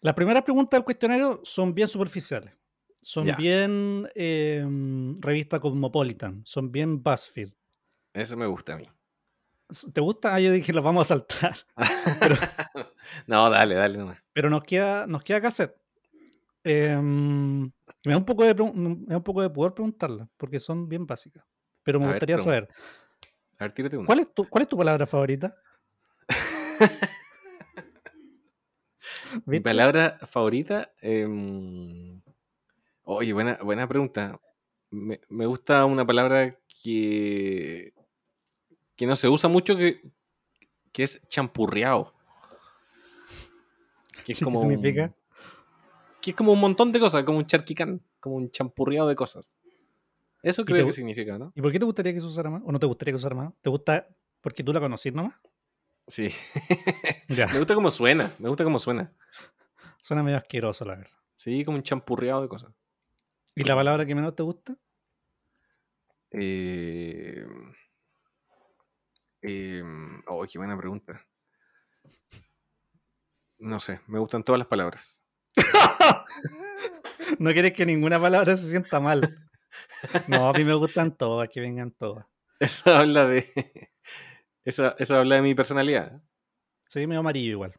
Las 0.01 0.13
primeras 0.13 0.43
preguntas 0.43 0.77
del 0.77 0.85
cuestionario 0.85 1.41
son 1.43 1.73
bien 1.73 1.87
superficiales. 1.87 2.53
Son 3.01 3.27
bien 3.37 4.09
eh, 4.15 4.65
revista 5.19 5.59
Cosmopolitan. 5.59 6.41
Son 6.45 6.71
bien 6.71 7.01
BuzzFeed. 7.01 7.49
Eso 8.13 8.37
me 8.37 8.45
gusta 8.45 8.73
a 8.73 8.77
mí. 8.77 8.89
¿Te 9.93 10.01
gusta? 10.01 10.33
Ah, 10.33 10.39
yo 10.39 10.51
dije, 10.51 10.73
los 10.73 10.83
vamos 10.83 11.03
a 11.03 11.15
saltar. 11.15 11.55
no, 13.27 13.49
dale, 13.49 13.75
dale 13.75 13.99
Pero 14.33 14.49
nos 14.49 14.63
queda, 14.63 15.05
nos 15.05 15.23
queda 15.23 15.41
que 15.41 15.47
hacer. 15.47 15.77
Em, 16.63 17.63
me, 18.03 18.11
da 18.11 18.17
un 18.17 18.25
poco 18.25 18.43
de, 18.43 18.53
me 18.53 19.05
da 19.05 19.17
un 19.17 19.23
poco 19.23 19.41
de 19.41 19.49
poder 19.49 19.73
preguntarlas, 19.73 20.27
porque 20.37 20.59
son 20.59 20.89
bien 20.89 21.05
básicas. 21.05 21.45
Pero 21.83 21.99
me 21.99 22.07
gustaría 22.07 22.37
saber. 22.39 22.67
A 23.59 23.65
ver, 23.65 23.73
tírate 23.73 23.97
una. 23.97 24.07
¿Cuál 24.07 24.19
es 24.19 24.33
tu, 24.33 24.47
cuál 24.49 24.63
es 24.63 24.69
tu 24.69 24.77
palabra 24.77 25.05
favorita? 25.05 25.55
Mi 29.45 29.59
palabra 29.59 30.17
favorita. 30.27 30.91
Em, 31.01 32.21
oye, 33.03 33.33
buena, 33.33 33.57
buena 33.63 33.87
pregunta. 33.87 34.39
Me, 34.91 35.45
gusta 35.45 35.85
una 35.85 36.05
palabra 36.05 36.57
que, 36.81 37.93
que 38.95 39.05
no 39.05 39.15
se 39.15 39.27
usa 39.29 39.49
mucho, 39.49 39.77
que, 39.77 40.01
que 40.91 41.03
es 41.03 41.21
champurreado. 41.27 42.13
¿Qué 44.25 44.33
significa? 44.33 45.13
que 46.21 46.31
es 46.31 46.35
como 46.35 46.51
un 46.51 46.59
montón 46.59 46.91
de 46.91 46.99
cosas, 46.99 47.23
como 47.23 47.37
un 47.37 47.45
charquicán, 47.45 48.01
como 48.19 48.35
un 48.35 48.51
champurreado 48.51 49.07
de 49.07 49.15
cosas. 49.15 49.57
Eso 50.41 50.63
creo 50.65 50.85
que 50.85 50.91
significa, 50.91 51.37
¿no? 51.37 51.51
¿Y 51.55 51.61
por 51.61 51.71
qué 51.71 51.79
te 51.79 51.85
gustaría 51.85 52.13
que 52.13 52.21
se 52.21 52.25
usara 52.25 52.49
más? 52.49 52.61
¿O 52.65 52.71
no 52.71 52.79
te 52.79 52.85
gustaría 52.85 53.13
que 53.13 53.17
se 53.17 53.25
usara 53.25 53.35
más? 53.35 53.53
¿Te 53.61 53.69
gusta 53.69 54.07
porque 54.41 54.63
tú 54.63 54.71
la 54.71 54.79
conocís 54.79 55.13
nomás? 55.13 55.35
Sí. 56.09 56.29
me 57.29 57.59
gusta 57.59 57.75
cómo 57.75 57.91
suena, 57.91 58.35
me 58.39 58.49
gusta 58.49 58.63
cómo 58.63 58.79
suena. 58.79 59.13
Suena 59.97 60.23
medio 60.23 60.37
asqueroso, 60.37 60.83
la 60.83 60.95
verdad. 60.95 61.17
Sí, 61.35 61.63
como 61.63 61.77
un 61.77 61.83
champurreado 61.83 62.41
de 62.41 62.49
cosas. 62.49 62.73
¿Y 63.55 63.63
la 63.63 63.75
palabra 63.75 64.05
que 64.05 64.15
menos 64.15 64.35
te 64.35 64.43
gusta? 64.43 64.75
Eh... 66.31 67.45
Eh... 69.41 69.83
Oh, 70.27 70.45
qué 70.51 70.57
buena 70.57 70.77
pregunta. 70.77 71.25
No 73.59 73.79
sé, 73.79 74.01
me 74.07 74.19
gustan 74.19 74.43
todas 74.43 74.59
las 74.59 74.67
palabras. 74.67 75.23
no 77.39 77.51
quieres 77.51 77.73
que 77.73 77.85
ninguna 77.85 78.19
palabra 78.19 78.57
se 78.57 78.69
sienta 78.69 78.99
mal. 78.99 79.49
No, 80.27 80.49
a 80.49 80.53
mí 80.53 80.63
me 80.63 80.73
gustan 80.73 81.15
todas, 81.15 81.49
que 81.49 81.59
vengan 81.59 81.91
todas. 81.91 82.25
Eso 82.59 82.95
habla 82.95 83.25
de. 83.25 83.91
Eso, 84.69 84.95
eso 84.99 85.15
habla 85.15 85.37
de 85.37 85.41
mi 85.41 85.55
personalidad. 85.55 86.21
Sí, 86.87 87.07
medio 87.07 87.21
amarillo 87.21 87.53
igual. 87.53 87.73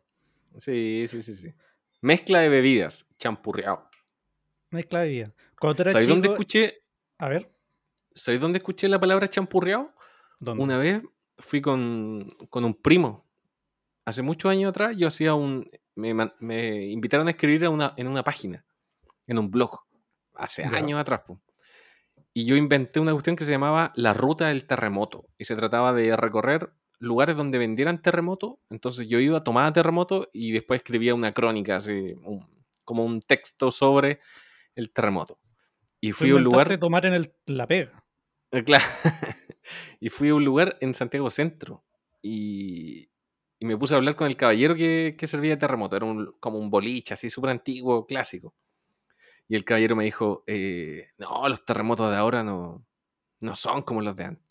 Sí, 0.59 1.05
sí, 1.07 1.23
sí, 1.23 1.37
sí. 1.37 1.55
Mezcla 2.01 2.41
de 2.41 2.49
bebidas, 2.49 3.07
champurreado. 3.17 3.89
Mezcla 4.71 5.03
de 5.03 5.07
bebidas. 5.07 5.33
¿Sabes 5.93 6.09
dónde 6.09 6.29
escuché? 6.31 6.83
A 7.19 7.29
ver. 7.29 7.49
¿Sabes 8.13 8.41
dónde 8.41 8.59
escuché 8.59 8.89
la 8.89 8.99
palabra 8.99 9.29
champurreado? 9.29 9.95
Una 10.41 10.79
vez 10.79 11.01
fui 11.39 11.61
con, 11.61 12.27
un 12.51 12.75
primo. 12.75 13.25
Hace 14.05 14.23
muchos 14.23 14.51
años 14.51 14.71
atrás 14.71 14.97
yo 14.97 15.07
hacía 15.07 15.35
un... 15.35 15.71
Me, 15.95 16.87
invitaron 16.87 17.29
a 17.29 17.31
escribir 17.31 17.69
una, 17.69 17.95
en 17.97 18.09
una 18.09 18.25
página, 18.25 18.65
en 19.29 19.39
un 19.39 19.49
blog. 19.49 19.85
Hace 20.35 20.65
años 20.65 20.99
atrás. 20.99 21.21
pues 21.25 21.39
y 22.33 22.45
yo 22.45 22.57
inventé 22.57 23.01
una 23.01 23.13
cuestión 23.13 23.37
que 23.37 23.45
se 23.45 23.51
llamaba 23.51 23.93
la 23.97 24.15
ruta 24.15 24.49
del 24.49 24.67
terremoto. 24.67 25.27
Y 25.37 25.45
se 25.45 25.57
trataba 25.57 25.93
de 25.93 26.17
recorrer 26.17 26.73
lugares 27.01 27.37
donde 27.37 27.59
vendieran 27.59 28.01
terremoto. 28.01 28.61
Entonces 28.71 29.09
yo 29.09 29.19
iba, 29.19 29.43
tomaba 29.43 29.73
terremoto 29.73 30.31
y 30.33 30.53
después 30.53 30.79
escribía 30.79 31.15
una 31.15 31.33
crónica, 31.33 31.77
así, 31.77 32.15
como 32.85 33.05
un 33.05 33.21
texto 33.21 33.73
sobre 33.73 34.21
el 34.77 34.93
terremoto. 34.93 35.41
Y 36.01 36.13
fui 36.13 36.31
a 36.31 36.37
un 36.37 36.45
lugar. 36.45 36.69
de 36.69 36.79
tomar 36.79 37.05
en 37.07 37.15
el, 37.15 37.35
la 37.47 37.67
pega. 37.67 38.05
Eh, 38.53 38.63
claro. 38.63 38.85
y 40.01 40.09
fui 40.09 40.29
a 40.29 40.35
un 40.35 40.45
lugar 40.45 40.79
en 40.81 40.95
Santiago 40.95 41.29
Centro 41.29 41.85
y, 42.23 43.11
y 43.59 43.67
me 43.67 43.77
puse 43.77 43.95
a 43.95 43.99
hablar 43.99 44.17
con 44.17 44.27
el 44.27 44.37
caballero 44.37 44.75
que, 44.75 45.17
que 45.19 45.27
servía 45.27 45.51
de 45.51 45.57
terremoto. 45.57 45.97
Era 45.97 46.07
un, 46.07 46.35
como 46.41 46.59
un 46.59 46.71
boliche, 46.71 47.15
así 47.15 47.29
súper 47.29 47.51
antiguo, 47.51 48.07
clásico. 48.07 48.55
Y 49.49 49.57
el 49.57 49.65
caballero 49.65 49.97
me 49.97 50.05
dijo, 50.05 50.45
eh, 50.47 51.09
no, 51.19 51.49
los 51.49 51.65
terremotos 51.65 52.11
de 52.11 52.17
ahora 52.17 52.45
no, 52.45 52.87
no 53.41 53.57
son 53.57 53.83
como 53.83 54.01
los 54.01 54.15
de 54.17 54.25
antes. 54.25 54.50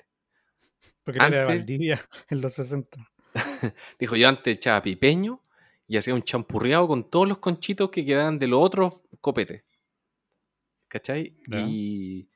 Porque 1.04 1.20
antes, 1.20 1.40
era 1.40 1.48
Valdivia 1.48 2.00
en 2.30 2.42
los 2.42 2.54
60. 2.54 2.98
dijo, 4.00 4.16
yo 4.16 4.28
antes 4.28 4.56
echaba 4.56 4.82
pipeño 4.82 5.42
y 5.88 5.98
hacía 5.98 6.14
un 6.14 6.24
champurreado 6.24 6.88
con 6.88 7.10
todos 7.10 7.28
los 7.28 7.40
conchitos 7.40 7.90
que 7.90 8.06
quedaban 8.06 8.40
de 8.40 8.48
los 8.48 8.64
otros 8.64 9.02
copetes. 9.22 9.64
¿Cachai? 10.88 11.38
Y, 11.52 12.30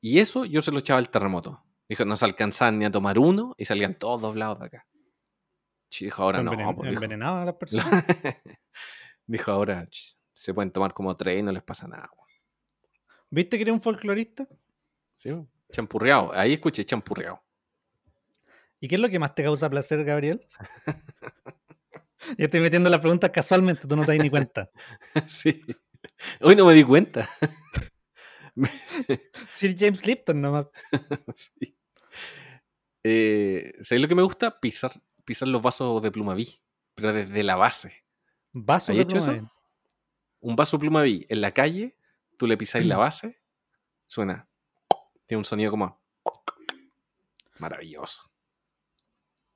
y, 0.00 0.18
eso 0.18 0.46
yo 0.46 0.62
se 0.62 0.70
lo 0.70 0.78
echaba 0.78 0.98
al 0.98 1.10
terremoto. 1.10 1.62
Dijo, 1.88 2.04
no 2.04 2.16
se 2.16 2.24
alcanzaban 2.24 2.78
ni 2.78 2.86
a 2.86 2.90
tomar 2.90 3.18
uno 3.18 3.54
y 3.58 3.64
salían 3.66 3.94
todos 3.94 4.22
doblados 4.22 4.60
de 4.60 4.66
acá. 4.66 4.86
Dijo, 5.98 6.22
ahora 6.22 6.42
no. 6.42 6.52
Pues, 6.76 6.92
envenenado 6.92 7.38
a 7.38 7.44
las 7.44 7.54
personas. 7.60 8.04
dijo, 9.26 9.50
ahora 9.50 9.88
se 10.32 10.54
pueden 10.54 10.70
tomar 10.70 10.94
como 10.94 11.16
tres 11.16 11.40
y 11.40 11.42
no 11.42 11.52
les 11.52 11.62
pasa 11.62 11.88
nada. 11.88 12.10
¿Viste 13.28 13.56
que 13.56 13.62
era 13.62 13.72
un 13.72 13.80
folclorista? 13.80 14.48
Sí, 15.16 15.30
champurreado. 15.70 16.32
Ahí 16.34 16.54
escuché 16.54 16.84
champurreado. 16.84 17.42
¿Y 18.80 18.88
qué 18.88 18.94
es 18.94 19.00
lo 19.00 19.08
que 19.08 19.18
más 19.18 19.34
te 19.34 19.44
causa 19.44 19.68
placer, 19.68 20.04
Gabriel? 20.04 20.46
Yo 22.38 22.44
estoy 22.44 22.60
metiendo 22.60 22.90
la 22.90 23.00
pregunta 23.00 23.30
casualmente, 23.30 23.86
tú 23.86 23.96
no 23.96 24.04
te 24.04 24.12
das 24.12 24.22
ni 24.22 24.30
cuenta. 24.30 24.70
sí. 25.26 25.62
Hoy 26.40 26.56
no 26.56 26.66
me 26.66 26.74
di 26.74 26.84
cuenta. 26.84 27.28
Sir 29.48 29.76
James 29.78 30.06
Lipton 30.06 30.40
nomás. 30.40 30.66
sí. 31.34 31.76
Eh, 33.02 33.72
¿Sabes 33.80 34.02
lo 34.02 34.08
que 34.08 34.14
me 34.14 34.22
gusta? 34.22 34.60
Pisar 34.60 34.92
pisar 35.24 35.48
los 35.48 35.62
vasos 35.62 36.02
de 36.02 36.10
Plumaví, 36.10 36.60
pero 36.94 37.12
desde 37.12 37.42
la 37.42 37.56
base. 37.56 38.04
¿Vaso 38.52 38.92
de 38.92 39.06
Plumaví? 39.06 39.46
Un 40.40 40.56
vaso 40.56 40.78
Plumaví 40.78 41.24
en 41.28 41.40
la 41.40 41.52
calle, 41.52 41.96
tú 42.36 42.46
le 42.46 42.56
pisáis 42.56 42.86
la 42.86 42.96
base, 42.98 43.40
suena. 44.06 44.48
Tiene 45.26 45.38
un 45.38 45.44
sonido 45.44 45.70
como. 45.70 46.02
Maravilloso. 47.58 48.29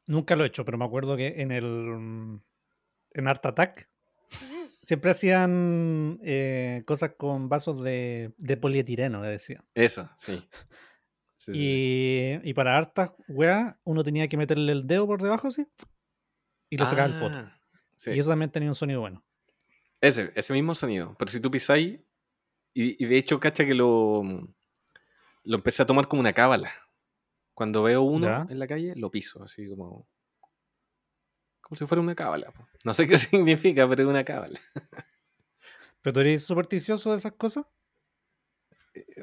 Nunca 0.06 0.36
lo 0.36 0.44
he 0.44 0.48
hecho, 0.48 0.64
pero 0.64 0.78
me 0.78 0.84
acuerdo 0.84 1.16
que 1.16 1.40
en 1.40 1.50
el. 1.50 2.40
En 3.12 3.28
Art 3.28 3.46
Attack 3.46 3.88
siempre 4.82 5.12
hacían 5.12 6.18
eh, 6.22 6.82
cosas 6.86 7.12
con 7.16 7.48
vasos 7.48 7.82
de, 7.82 8.32
de 8.38 8.56
polietileno, 8.56 9.22
decía. 9.22 9.64
Eso, 9.74 10.10
sí 10.14 10.46
y, 11.52 12.54
para 12.54 12.76
hartas 12.76 13.12
weas, 13.28 13.74
uno 13.84 14.02
tenía 14.02 14.28
que 14.28 14.36
meterle 14.36 14.72
el 14.72 14.86
dedo 14.86 15.06
por 15.06 15.22
debajo 15.22 15.48
así 15.48 15.66
y 16.70 16.76
lo 16.76 16.86
sacaba 16.86 17.06
el 17.06 17.18
poto. 17.18 17.36
Ah, 17.36 17.60
y 18.06 18.18
eso 18.18 18.30
también 18.30 18.50
tenía 18.50 18.68
un 18.68 18.74
sonido 18.74 19.00
bueno. 19.00 19.24
Ese, 20.00 20.30
ese 20.34 20.52
mismo 20.52 20.74
sonido. 20.74 21.14
Pero 21.18 21.30
si 21.30 21.40
tú 21.40 21.50
pisáis, 21.50 22.00
y, 22.72 23.02
y 23.02 23.06
de 23.06 23.16
hecho, 23.16 23.40
cacha 23.40 23.64
que 23.64 23.74
lo, 23.74 24.22
lo 25.44 25.56
empecé 25.56 25.82
a 25.82 25.86
tomar 25.86 26.08
como 26.08 26.20
una 26.20 26.32
cábala. 26.32 26.70
Cuando 27.54 27.82
veo 27.82 28.02
uno 28.02 28.46
en 28.48 28.58
la 28.58 28.66
calle, 28.66 28.94
lo 28.96 29.10
piso, 29.10 29.42
así 29.42 29.68
como. 29.68 30.08
Como 31.60 31.76
si 31.76 31.86
fuera 31.86 32.02
una 32.02 32.14
cábala. 32.14 32.52
No 32.84 32.92
sé 32.92 33.06
qué 33.06 33.16
significa, 33.18 33.88
pero 33.88 34.02
es 34.02 34.08
una 34.08 34.24
cábala. 34.24 34.60
¿Pero 36.02 36.12
tú 36.12 36.20
eres 36.20 36.44
supersticioso 36.44 37.12
de 37.12 37.16
esas 37.16 37.32
cosas? 37.32 37.66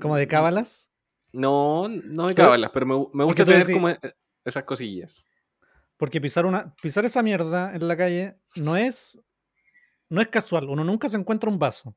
¿Como 0.02 0.16
de 0.16 0.24
eh, 0.24 0.28
cábalas? 0.28 0.92
No, 1.34 1.88
no 1.88 2.26
me 2.26 2.36
cábalas, 2.36 2.72
pero 2.74 3.10
me, 3.14 3.24
gusta 3.24 3.46
tener 3.46 3.72
como 3.72 3.90
e, 3.90 3.98
esas 4.44 4.64
cosillas. 4.64 5.26
Porque 5.98 6.20
pisar 6.20 6.46
una, 6.46 6.74
pisar 6.82 7.06
esa 7.06 7.22
mierda 7.22 7.76
en 7.76 7.88
la 7.88 7.96
calle 7.96 8.40
no 8.56 8.76
es, 8.76 9.22
no 10.10 10.20
es 10.20 10.28
casual. 10.30 10.68
Uno 10.68 10.84
nunca 10.84 11.08
se 11.08 11.18
encuentra 11.18 11.50
un 11.50 11.60
vaso. 11.60 11.96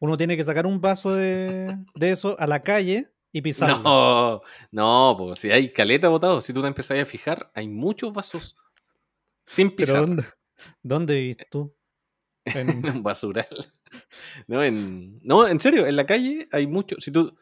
Uno 0.00 0.16
tiene 0.16 0.36
que 0.36 0.44
sacar 0.44 0.66
un 0.66 0.80
vaso 0.80 1.14
de, 1.14 1.78
eso 2.00 2.36
a 2.40 2.46
la 2.46 2.62
calle 2.62 3.13
y 3.34 3.42
pisarlo. 3.42 3.82
No, 3.82 4.42
no, 4.70 5.16
pues 5.18 5.40
si 5.40 5.50
hay 5.50 5.70
caleta 5.72 6.08
botado, 6.08 6.40
si 6.40 6.54
tú 6.54 6.62
te 6.62 6.68
empezás 6.68 6.98
a 6.98 7.04
fijar, 7.04 7.50
hay 7.54 7.68
muchos 7.68 8.14
vasos 8.14 8.56
sin 9.44 9.70
pisar. 9.70 10.00
dónde, 10.00 10.24
dónde 10.82 11.20
vives 11.20 11.46
tú? 11.50 11.74
En... 12.46 12.86
un 12.86 13.02
basural. 13.02 13.48
No 14.48 14.60
en, 14.60 15.20
no, 15.22 15.46
en 15.46 15.60
serio, 15.60 15.86
en 15.86 15.94
la 15.94 16.04
calle 16.04 16.48
hay 16.50 16.66
muchos. 16.66 17.04
Si 17.04 17.12
tú, 17.12 17.36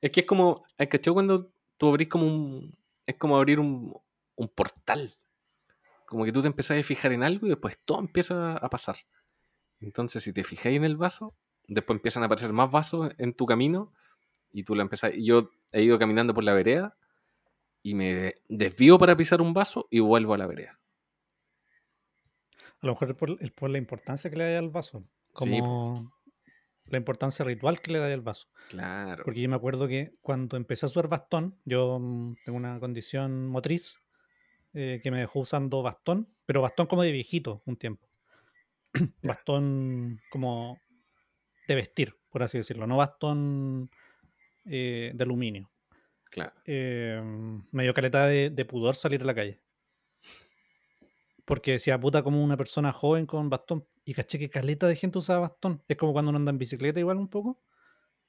es 0.00 0.10
que 0.10 0.20
es 0.20 0.26
como, 0.26 0.60
¿cachó? 0.90 1.14
Cuando 1.14 1.52
tú 1.76 1.88
abrís 1.88 2.08
como 2.08 2.26
un. 2.26 2.76
Es 3.06 3.14
como 3.14 3.36
abrir 3.36 3.60
un, 3.60 3.94
un 4.34 4.48
portal. 4.48 5.14
Como 6.06 6.24
que 6.24 6.32
tú 6.32 6.42
te 6.42 6.48
empezás 6.48 6.80
a 6.80 6.82
fijar 6.82 7.12
en 7.12 7.22
algo 7.22 7.46
y 7.46 7.50
después 7.50 7.78
todo 7.84 8.00
empieza 8.00 8.56
a 8.56 8.68
pasar. 8.68 8.96
Entonces, 9.80 10.24
si 10.24 10.32
te 10.32 10.42
fijáis 10.42 10.76
en 10.76 10.84
el 10.84 10.96
vaso, 10.96 11.36
después 11.68 11.96
empiezan 11.96 12.24
a 12.24 12.26
aparecer 12.26 12.52
más 12.52 12.68
vasos 12.68 13.12
en 13.18 13.32
tu 13.32 13.46
camino 13.46 13.92
y 14.52 14.64
tú 14.64 14.74
la 14.74 14.82
empezás. 14.82 15.12
Yo 15.16 15.50
he 15.72 15.82
ido 15.82 15.98
caminando 15.98 16.34
por 16.34 16.44
la 16.44 16.54
vereda 16.54 16.96
y 17.82 17.94
me 17.94 18.34
desvío 18.48 18.98
para 18.98 19.16
pisar 19.16 19.40
un 19.40 19.54
vaso 19.54 19.88
y 19.90 20.00
vuelvo 20.00 20.34
a 20.34 20.38
la 20.38 20.46
vereda. 20.46 20.78
A 22.80 22.86
lo 22.86 22.92
mejor 22.92 23.10
es 23.10 23.16
por, 23.16 23.52
por 23.54 23.70
la 23.70 23.78
importancia 23.78 24.30
que 24.30 24.36
le 24.36 24.52
da 24.52 24.58
al 24.58 24.70
vaso. 24.70 25.04
Como 25.32 26.12
la 26.86 26.98
importancia 26.98 27.44
ritual 27.44 27.80
que 27.80 27.92
le 27.92 27.98
da 27.98 28.12
al 28.12 28.20
vaso. 28.20 28.48
Claro. 28.68 29.24
Porque 29.24 29.40
yo 29.40 29.48
me 29.48 29.56
acuerdo 29.56 29.88
que 29.88 30.14
cuando 30.20 30.56
empecé 30.56 30.86
a 30.86 30.88
usar 30.88 31.08
bastón, 31.08 31.58
yo 31.64 31.98
mm, 31.98 32.36
tengo 32.44 32.58
una 32.58 32.78
condición 32.80 33.48
motriz 33.48 33.98
eh, 34.74 35.00
que 35.02 35.10
me 35.10 35.20
dejó 35.20 35.40
usando 35.40 35.82
bastón, 35.82 36.28
pero 36.44 36.62
bastón 36.62 36.86
como 36.86 37.02
de 37.02 37.12
viejito 37.12 37.62
un 37.66 37.76
tiempo. 37.76 38.08
bastón 39.22 40.20
como 40.30 40.80
de 41.68 41.74
vestir, 41.74 42.16
por 42.30 42.42
así 42.42 42.58
decirlo, 42.58 42.86
no 42.86 42.96
bastón 42.96 43.90
eh, 44.64 45.12
de 45.14 45.24
aluminio. 45.24 45.70
Claro. 46.30 46.52
Eh, 46.64 47.20
me 47.70 47.82
dio 47.82 47.94
caleta 47.94 48.26
de, 48.26 48.50
de 48.50 48.64
pudor 48.64 48.96
salir 48.96 49.22
a 49.22 49.26
la 49.26 49.34
calle. 49.34 49.60
Porque 51.44 51.72
decía 51.72 52.00
puta 52.00 52.22
como 52.22 52.42
una 52.42 52.56
persona 52.56 52.92
joven 52.92 53.26
con 53.26 53.50
bastón. 53.50 53.86
Y 54.04 54.14
caché 54.14 54.38
que 54.38 54.50
caleta 54.50 54.88
de 54.88 54.96
gente 54.96 55.18
usaba 55.18 55.48
bastón. 55.48 55.82
Es 55.88 55.96
como 55.96 56.12
cuando 56.12 56.30
uno 56.30 56.38
anda 56.38 56.50
en 56.50 56.58
bicicleta 56.58 57.00
igual 57.00 57.18
un 57.18 57.28
poco. 57.28 57.60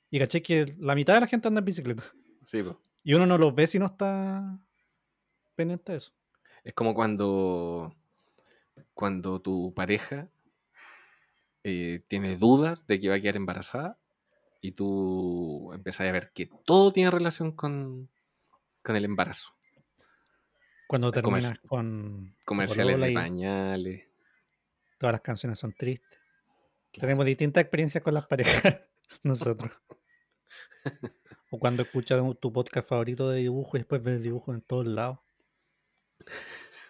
Y 0.09 0.19
caché 0.19 0.41
que 0.41 0.75
la 0.79 0.95
mitad 0.95 1.15
de 1.15 1.21
la 1.21 1.27
gente 1.27 1.47
anda 1.47 1.59
en 1.59 1.65
bicicleta. 1.65 2.03
Sí, 2.43 2.61
Y 3.03 3.13
uno 3.13 3.25
no 3.25 3.37
los 3.37 3.55
ve 3.55 3.67
si 3.67 3.79
no 3.79 3.85
está 3.85 4.59
pendiente 5.55 5.93
de 5.93 5.97
eso. 5.99 6.13
Es 6.63 6.73
como 6.73 6.93
cuando, 6.93 7.95
cuando 8.93 9.41
tu 9.41 9.73
pareja 9.73 10.29
eh, 11.63 12.03
tiene 12.07 12.37
dudas 12.37 12.85
de 12.87 12.99
que 12.99 13.09
va 13.09 13.15
a 13.15 13.19
quedar 13.19 13.37
embarazada 13.37 13.99
y 14.63 14.72
tú 14.72 15.74
empezás 15.74 16.08
a 16.08 16.12
ver 16.13 16.32
que 16.32 16.50
todo 16.63 16.93
tiene 16.93 17.12
relación 17.12 17.51
con, 17.51 18.10
con 18.82 18.96
el 18.96 19.03
embarazo. 19.03 19.50
Cuando 20.88 21.12
terminas 21.12 21.60
con... 21.67 22.34
Comerciales 22.46 22.98
de 22.98 23.12
pañales. 23.12 24.10
Todas 24.98 25.15
las 25.15 25.22
canciones 25.22 25.60
son 25.60 25.74
tristes. 25.74 26.17
Tenemos 26.93 27.25
distintas 27.25 27.62
experiencias 27.62 28.01
con 28.01 28.13
las 28.13 28.25
parejas 28.25 28.79
nosotros. 29.24 29.70
o 31.51 31.60
cuando 31.60 31.84
escuchas 31.84 32.24
tu 32.39 32.53
podcast 32.53 32.88
favorito 32.88 33.29
de 33.29 33.39
dibujo 33.39 33.75
y 33.75 33.82
después 33.82 34.01
ves 34.01 34.24
dibujos 34.24 34.55
en 34.55 34.62
todos 34.62 34.88
lados. 34.88 35.20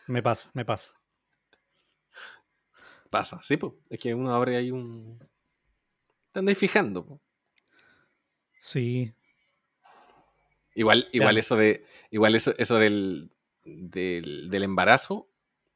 Me 0.06 0.22
pasa, 0.22 0.52
me 0.54 0.64
pasa. 0.64 0.92
Pasa, 3.10 3.42
sí, 3.42 3.58
pues. 3.58 3.74
Es 3.90 4.00
que 4.00 4.14
uno 4.14 4.32
abre 4.32 4.58
ahí 4.58 4.70
un. 4.70 5.18
Te 6.32 6.40
andáis 6.40 6.60
fijando, 6.60 7.20
Sí. 8.64 9.14
Igual, 10.74 11.10
igual 11.12 11.38
eso 11.38 11.58
de. 11.58 11.86
Igual 12.12 12.34
eso, 12.34 12.54
eso 12.58 12.78
del, 12.78 13.36
del, 13.66 14.64
embarazo, 14.64 15.30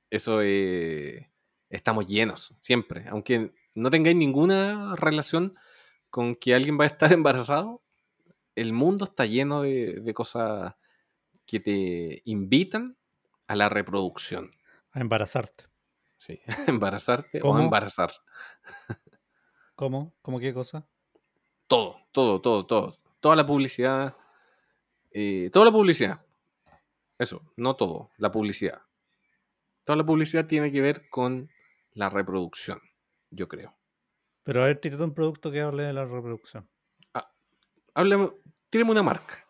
eso 0.10 0.42
eh, 0.42 1.30
estamos 1.70 2.08
llenos, 2.08 2.56
siempre. 2.62 3.06
Aunque 3.10 3.54
no 3.76 3.90
tengáis 3.90 4.16
ninguna 4.16 4.96
relación 4.96 5.54
con 6.10 6.38
que 6.38 6.56
alguien 6.56 6.80
va 6.80 6.86
a 6.86 6.88
estar 6.88 7.12
embarazado, 7.14 7.84
el 8.56 8.72
mundo 8.72 9.04
está 9.04 9.26
lleno 9.26 9.64
de, 9.64 10.14
cosas 10.14 10.74
que 11.46 11.60
te 11.60 12.22
invitan 12.24 12.98
a 13.48 13.58
la 13.58 13.68
reproducción. 13.68 14.56
A 14.94 15.02
embarazarte. 15.02 15.66
Sí, 16.16 16.40
embarazarte 16.68 17.42
o 17.44 17.60
embarazar. 17.60 18.14
¿Cómo? 19.76 20.16
¿Cómo 20.22 20.40
qué 20.40 20.54
cosa? 20.54 20.88
Todo, 21.68 21.97
todo, 22.12 22.42
todo, 22.42 22.66
todo. 22.66 22.96
Toda 23.20 23.36
la 23.36 23.46
publicidad. 23.46 24.16
Eh, 25.12 25.50
toda 25.52 25.66
la 25.66 25.72
publicidad. 25.72 26.22
Eso, 27.18 27.42
no 27.56 27.76
todo, 27.76 28.12
la 28.18 28.32
publicidad. 28.32 28.82
Toda 29.84 29.98
la 29.98 30.06
publicidad 30.06 30.46
tiene 30.46 30.72
que 30.72 30.82
ver 30.82 31.10
con 31.10 31.50
la 31.94 32.10
reproducción, 32.10 32.80
yo 33.32 33.48
creo. 33.48 33.76
Pero 34.44 34.62
a 34.62 34.66
ver, 34.66 34.80
tírate 34.80 35.04
un 35.04 35.14
producto 35.14 35.52
que 35.52 35.62
hable 35.62 35.84
de 35.84 35.94
la 35.94 36.06
reproducción. 36.06 36.70
Ah, 37.14 37.32
háblame, 37.96 38.32
tíreme 38.70 38.92
una 38.92 39.04
marca. 39.04 39.46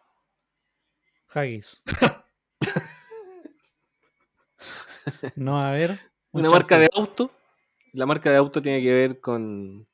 Haggis. 1.34 1.84
No, 5.36 5.62
a 5.62 5.72
ver. 5.72 6.00
Una 6.32 6.50
marca 6.50 6.78
de 6.78 6.90
auto. 6.94 7.32
La 7.94 8.06
marca 8.06 8.30
de 8.30 8.38
auto 8.38 8.62
tiene 8.62 8.82
que 8.82 8.94
ver 8.94 9.22
con, 9.22 9.88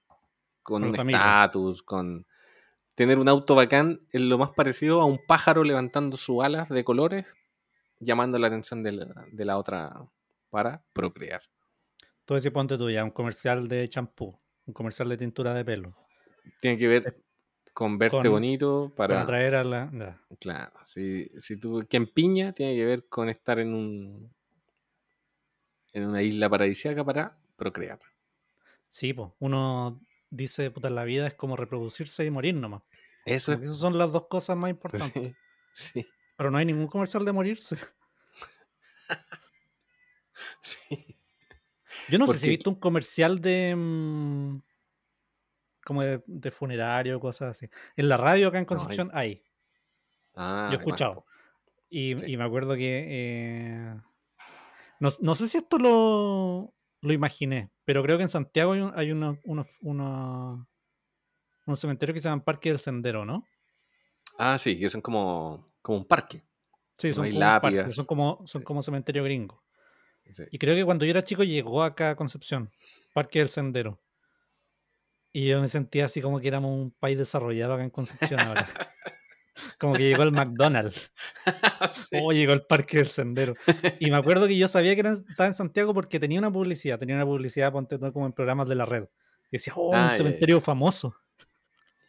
con, 0.64 0.96
estatus, 0.96 1.84
con 1.84 2.26
tener 2.96 3.20
un 3.20 3.30
auto 3.30 3.56
bacán. 3.56 4.02
Es 4.12 4.22
lo 4.22 4.38
más 4.38 4.52
parecido 4.52 5.02
a 5.02 5.06
un 5.06 5.20
pájaro 5.26 5.64
levantando 5.64 6.18
sus 6.18 6.44
alas 6.44 6.70
de 6.70 6.84
colores, 6.84 7.26
llamando 8.00 8.38
la 8.40 8.48
atención 8.48 8.84
de 8.84 9.46
la, 9.46 9.58
otra 9.58 10.06
para 10.50 10.84
procrear. 10.94 11.42
Todo 12.26 12.38
ese 12.38 12.52
ponte 12.52 12.78
tuya, 12.78 13.04
un 13.04 13.12
comercial 13.12 13.68
de 13.68 13.90
champú, 13.90 14.38
un 14.66 14.74
comercial 14.74 15.10
de 15.10 15.18
tintura 15.18 15.54
de 15.54 15.66
pelo. 15.66 15.96
Tiene 16.62 16.78
que 16.78 16.88
ver 16.88 17.24
con 17.74 17.98
verte 17.98 18.28
bonito 18.28 18.94
para... 18.96 19.22
atraer 19.22 19.56
a 19.56 19.64
la... 19.64 20.20
Claro, 20.40 20.74
si, 20.86 21.28
si 21.40 21.58
tú... 21.58 21.86
Quien 21.90 22.08
piña 22.08 22.54
tiene 22.54 22.76
que 22.76 22.86
ver 22.86 23.08
con 23.08 23.30
estar 23.30 23.60
en 23.60 23.74
un... 23.74 24.34
En 25.92 26.08
una 26.08 26.22
isla 26.22 26.50
paradisíaca 26.50 27.04
para 27.04 27.38
procrear. 27.56 28.00
Sí, 28.88 29.14
pues, 29.14 29.32
uno 29.40 30.02
dice, 30.34 30.72
puta, 30.72 30.90
la 30.90 31.04
vida 31.04 31.28
es 31.28 31.36
como 31.36 31.56
reproducirse 31.56 32.26
y 32.26 32.32
morir 32.32 32.56
nomás. 32.56 32.84
Eso 33.26 33.54
Esas 33.54 33.78
son 33.78 33.98
las 33.98 34.12
dos 34.12 34.28
cosas 34.28 34.58
más 34.58 34.70
importantes. 34.72 35.36
Sí, 35.72 36.06
Pero 36.36 36.52
no 36.52 36.58
hay 36.58 36.66
ningún 36.66 36.88
comercial 36.88 37.26
de 37.26 37.32
morirse. 37.32 37.78
sí. 40.62 41.18
Yo 42.10 42.20
no 42.20 42.28
sé 42.28 42.38
si 42.38 42.48
he 42.48 42.50
visto 42.50 42.70
un 42.70 42.80
comercial 42.80 43.40
de... 43.40 43.76
Mm, 43.76 44.62
como 45.86 46.02
de, 46.02 46.52
funerario, 46.52 47.20
cosas 47.20 47.52
así. 47.52 47.70
En 47.98 48.08
la 48.08 48.16
radio 48.16 48.48
acá 48.48 48.58
en 48.58 48.66
Concepción 48.66 49.12
hay. 49.14 49.44
Ah, 50.34 50.70
Yo 50.72 50.78
he 50.78 50.80
escuchado. 50.80 51.26
Y, 51.90 52.16
me 52.16 52.44
acuerdo 52.44 52.76
que... 52.76 53.06
Eh, 53.10 53.96
no, 55.00 55.36
sé 55.36 55.48
si 55.50 55.58
esto 55.58 55.78
lo, 55.78 56.74
lo 57.04 57.14
imaginé, 57.14 57.70
pero 57.84 58.02
creo 58.02 58.18
que 58.18 58.24
en 58.24 58.30
Santiago 58.30 58.72
hay, 58.72 58.80
un, 58.80 58.94
hay 58.96 59.12
una, 59.12 59.38
un 59.82 60.68
cementerio 61.76 62.14
que 62.14 62.22
se 62.22 62.30
llama 62.30 62.44
Parque 62.44 62.70
del 62.70 62.80
Sendero, 62.80 63.26
¿no? 63.26 63.46
Ah, 64.38 64.58
sí, 64.58 64.80
que 64.80 64.90
son 64.90 65.02
como, 65.02 65.70
como 65.82 66.00
un 66.00 66.08
parque. 66.08 66.44
Sí, 66.98 67.12
son 67.14 67.30
como, 67.30 67.92
son 67.92 68.06
como, 68.06 68.48
son 68.48 68.64
como 68.64 68.82
cementerio 68.82 69.24
gringo. 69.24 69.62
Y 70.50 70.58
creo 70.58 70.76
que 70.76 70.86
cuando 70.86 71.04
yo 71.06 71.12
era 71.12 71.24
chico 71.24 71.44
llegó 71.44 71.84
acá 71.84 72.12
a 72.12 72.16
Concepción, 72.16 72.72
Parque 73.14 73.40
del 73.40 73.50
Sendero. 73.50 74.02
Y 75.34 75.50
yo 75.50 75.60
me 75.60 75.68
sentía 75.68 76.06
así 76.06 76.22
como 76.22 76.40
que 76.40 76.48
éramos 76.48 76.72
un 76.72 76.92
país 76.92 77.18
desarrollado 77.18 77.74
acá 77.74 77.84
en 77.84 77.90
Concepción 77.90 78.40
ahora. 78.40 78.68
como 79.84 79.96
que 79.96 80.04
llegó 80.04 80.24
el 80.24 80.32
McDonald's. 80.32 81.12
O 82.24 82.32
llegó 82.32 82.54
el 82.54 82.66
Parque 82.66 83.00
del 83.00 83.08
Sendero. 83.08 83.54
Y 84.00 84.10
me 84.10 84.16
acuerdo 84.16 84.48
que 84.48 84.58
yo 84.58 84.70
sabía 84.70 84.96
que 84.96 85.02
estaba 85.02 85.48
en 85.48 85.54
Santiago 85.54 85.94
porque 85.94 86.22
tenía 86.22 86.40
una 86.40 86.52
publicidad, 86.52 86.98
tenía 86.98 87.16
una 87.16 87.26
publicidad 87.26 87.74
ponte, 87.74 88.00
como 88.00 88.26
en 88.26 88.32
programas 88.32 88.70
de 88.70 88.76
la 88.76 88.86
red. 88.86 89.10
Y 89.52 89.58
decía, 89.58 89.74
oh, 89.76 89.90
un 89.90 89.96
ah, 89.96 90.10
cementerio 90.10 90.62
famoso. 90.62 91.18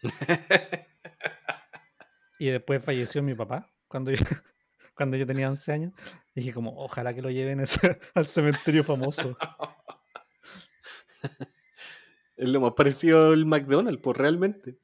y 2.39 2.47
después 2.47 2.81
falleció 2.81 3.25
mi 3.25 3.35
papá 3.35 3.69
cuando 3.89 4.13
yo, 4.13 4.19
cuando 4.95 5.17
yo 5.17 5.27
tenía 5.27 5.49
11 5.49 5.73
años. 5.73 5.93
Dije 6.33 6.53
como, 6.53 6.77
ojalá 6.77 7.13
que 7.13 7.23
lo 7.23 7.31
lleven 7.31 7.61
al 8.15 8.27
cementerio 8.29 8.85
famoso. 8.85 9.37
Es 12.37 12.49
lo 12.49 12.61
más 12.61 12.75
parecido 12.75 13.33
al 13.33 13.47
McDonald's, 13.47 14.01
pues 14.01 14.17
realmente. 14.17 14.79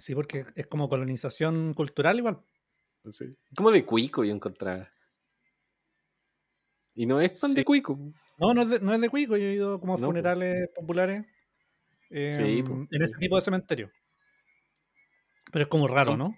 Sí, 0.00 0.14
porque 0.14 0.46
es 0.54 0.66
como 0.66 0.88
colonización 0.88 1.74
cultural 1.74 2.18
igual. 2.18 2.40
Sí. 3.10 3.36
Como 3.54 3.70
de 3.70 3.84
cuico 3.84 4.24
yo 4.24 4.34
encontraba. 4.34 4.90
Y 6.94 7.04
no 7.04 7.20
es 7.20 7.38
tan 7.38 7.52
de 7.52 7.64
cuico. 7.64 7.98
No, 8.38 8.54
no 8.54 8.62
es 8.62 8.68
de, 8.68 8.80
no 8.80 8.94
es 8.94 9.00
de 9.00 9.10
cuico. 9.10 9.36
Yo 9.36 9.44
he 9.44 9.52
ido 9.52 9.78
como 9.78 9.94
a 9.94 9.98
funerales 9.98 10.70
populares 10.74 11.26
em, 12.08 12.86
en 12.90 13.02
ese 13.02 13.14
tipo 13.18 13.36
de 13.36 13.42
cementerio. 13.42 13.92
Pero 15.52 15.64
es 15.64 15.68
como 15.68 15.86
raro, 15.86 16.16
¿no? 16.16 16.34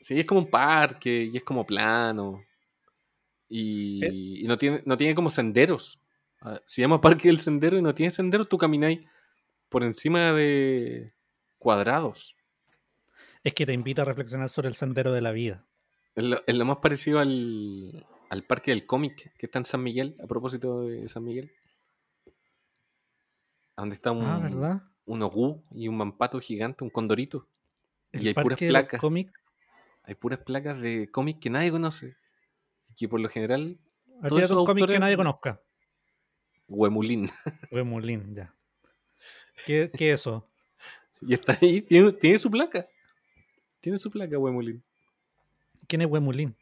Sí, 0.00 0.18
es 0.18 0.26
como 0.26 0.40
un 0.40 0.50
parque 0.50 1.30
y 1.32 1.36
es 1.36 1.44
como 1.44 1.64
plano. 1.64 2.42
Y, 3.48 4.42
y 4.42 4.48
no, 4.48 4.58
tiene, 4.58 4.82
no 4.84 4.96
tiene 4.96 5.14
como 5.14 5.30
senderos. 5.30 6.00
Ah, 6.40 6.60
se 6.66 6.82
llama 6.82 7.00
Parque 7.00 7.28
del 7.28 7.38
Sendero 7.38 7.78
y 7.78 7.82
no 7.82 7.94
tiene 7.94 8.10
sendero, 8.10 8.44
tú 8.44 8.58
camináis 8.58 9.00
por 9.68 9.84
encima 9.84 10.32
de 10.32 11.14
cuadrados. 11.58 12.34
Es 13.44 13.54
que 13.54 13.66
te 13.66 13.72
invita 13.72 14.02
a 14.02 14.04
reflexionar 14.06 14.48
sobre 14.48 14.68
el 14.68 14.74
sendero 14.74 15.12
de 15.12 15.20
la 15.20 15.30
vida. 15.30 15.64
Es 16.16 16.56
lo, 16.56 16.64
más 16.64 16.78
parecido 16.78 17.18
al, 17.18 18.06
Parque 18.46 18.70
del 18.70 18.86
Cómic, 18.86 19.32
que 19.36 19.46
está 19.46 19.58
en 19.58 19.64
San 19.64 19.82
Miguel, 19.82 20.16
a 20.22 20.26
propósito 20.26 20.82
de 20.82 21.08
San 21.08 21.24
Miguel. 21.24 21.52
Donde 23.76 23.94
está 23.94 24.12
un, 24.12 24.24
ah, 24.24 24.90
un 25.04 25.22
ogú 25.22 25.62
y 25.72 25.88
un 25.88 25.96
mampato 25.96 26.40
gigante, 26.40 26.84
un 26.84 26.90
condorito. 26.90 27.48
y 28.12 28.28
hay 28.28 28.34
puras 28.34 28.58
placas. 28.58 29.02
Hay 30.06 30.14
puras 30.14 30.40
placas 30.40 30.80
de 30.80 31.10
cómic 31.10 31.38
que 31.40 31.50
nadie 31.50 31.70
conoce. 31.70 32.16
Y 32.90 32.94
que 32.94 33.08
por 33.08 33.20
lo 33.20 33.28
general. 33.28 33.78
Todos 34.28 34.50
un 34.52 34.64
cómic 34.64 34.86
que 34.86 34.98
nadie 34.98 35.16
conozca. 35.16 35.60
Huemulín. 36.68 37.28
Huemulín, 37.70 38.34
ya. 38.34 38.54
¿Qué, 39.66 39.90
es 39.92 40.00
eso? 40.00 40.48
Y 41.20 41.34
está 41.34 41.58
ahí, 41.60 41.80
tiene, 41.80 42.38
su 42.38 42.50
placa. 42.50 42.86
Tiene 43.84 43.98
su 43.98 44.10
placa, 44.10 44.38
Huemulín. 44.38 44.82
¿Quién 45.86 46.00
es 46.00 46.08
Huemulín? 46.08 46.56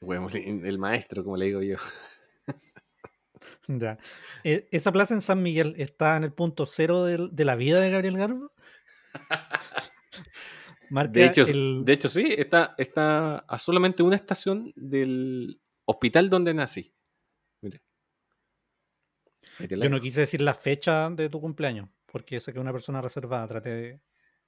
Huemulín, 0.00 0.66
el 0.66 0.76
maestro, 0.76 1.22
como 1.22 1.36
le 1.36 1.46
digo 1.46 1.62
yo. 1.62 1.76
Ya. 3.68 3.98
E, 4.42 4.68
¿Esa 4.72 4.90
plaza 4.90 5.14
en 5.14 5.20
San 5.20 5.40
Miguel 5.42 5.76
está 5.78 6.16
en 6.16 6.24
el 6.24 6.32
punto 6.32 6.66
cero 6.66 7.04
de, 7.04 7.44
la 7.44 7.54
vida 7.54 7.80
de 7.80 7.90
Gabriel 7.90 8.18
Garbo? 8.18 8.52
de, 11.12 11.24
hecho, 11.24 11.44
de 11.44 11.92
hecho, 11.92 12.08
sí, 12.08 12.34
está, 12.36 12.74
está 12.78 13.38
a 13.38 13.58
solamente 13.60 14.02
una 14.02 14.16
estación 14.16 14.72
del 14.74 15.60
hospital 15.84 16.28
donde 16.30 16.52
nací. 16.52 16.92
Yo 19.68 19.88
no 19.88 20.00
quise 20.00 20.20
decir 20.20 20.40
la 20.40 20.54
fecha 20.54 21.10
de 21.10 21.28
tu 21.28 21.40
cumpleaños, 21.40 21.88
porque 22.06 22.40
sé 22.40 22.52
que 22.52 22.58
una 22.58 22.72
persona 22.72 23.00
reservada. 23.00 23.46
Traté 23.46 23.70
de, 23.70 24.00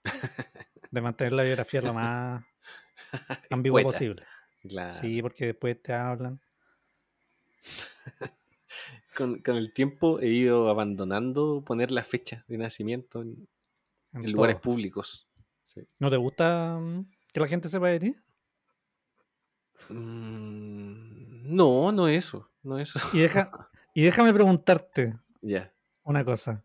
mantener 1.01 1.33
la 1.33 1.43
biografía 1.43 1.83
lo 1.83 1.95
más 1.95 2.45
ambigua 3.51 3.83
posible. 3.83 4.25
Sí, 5.01 5.21
porque 5.23 5.47
después 5.47 5.83
te 5.83 5.93
hablan. 5.93 6.41
con, 9.17 9.41
el 9.45 9.73
tiempo 9.73 10.21
he 10.21 10.29
ido 10.29 10.69
abandonando 10.69 11.63
poner 11.65 11.91
la 11.91 12.03
fecha 12.03 12.45
de 12.49 12.59
nacimiento 12.59 13.23
en, 13.23 13.49
lugares 14.13 14.57
públicos. 14.57 15.29
¿No 15.99 16.11
te 16.11 16.17
gusta 16.17 16.79
mm, 16.81 17.07
que 17.33 17.41
la 17.41 17.49
gente 17.49 17.69
sepa 17.69 17.89
de 17.89 18.01
ti? 18.01 18.17
Mm, 19.89 21.55
no, 21.55 21.93
no 21.93 22.09
eso. 22.09 22.51
No 22.63 22.79
eso. 22.79 22.99
Y 23.13 23.19
deja, 23.21 23.51
Y 23.95 24.03
déjame 24.03 24.35
preguntarte 24.35 25.17
ya 25.41 25.73
una 26.03 26.25
cosa. 26.25 26.65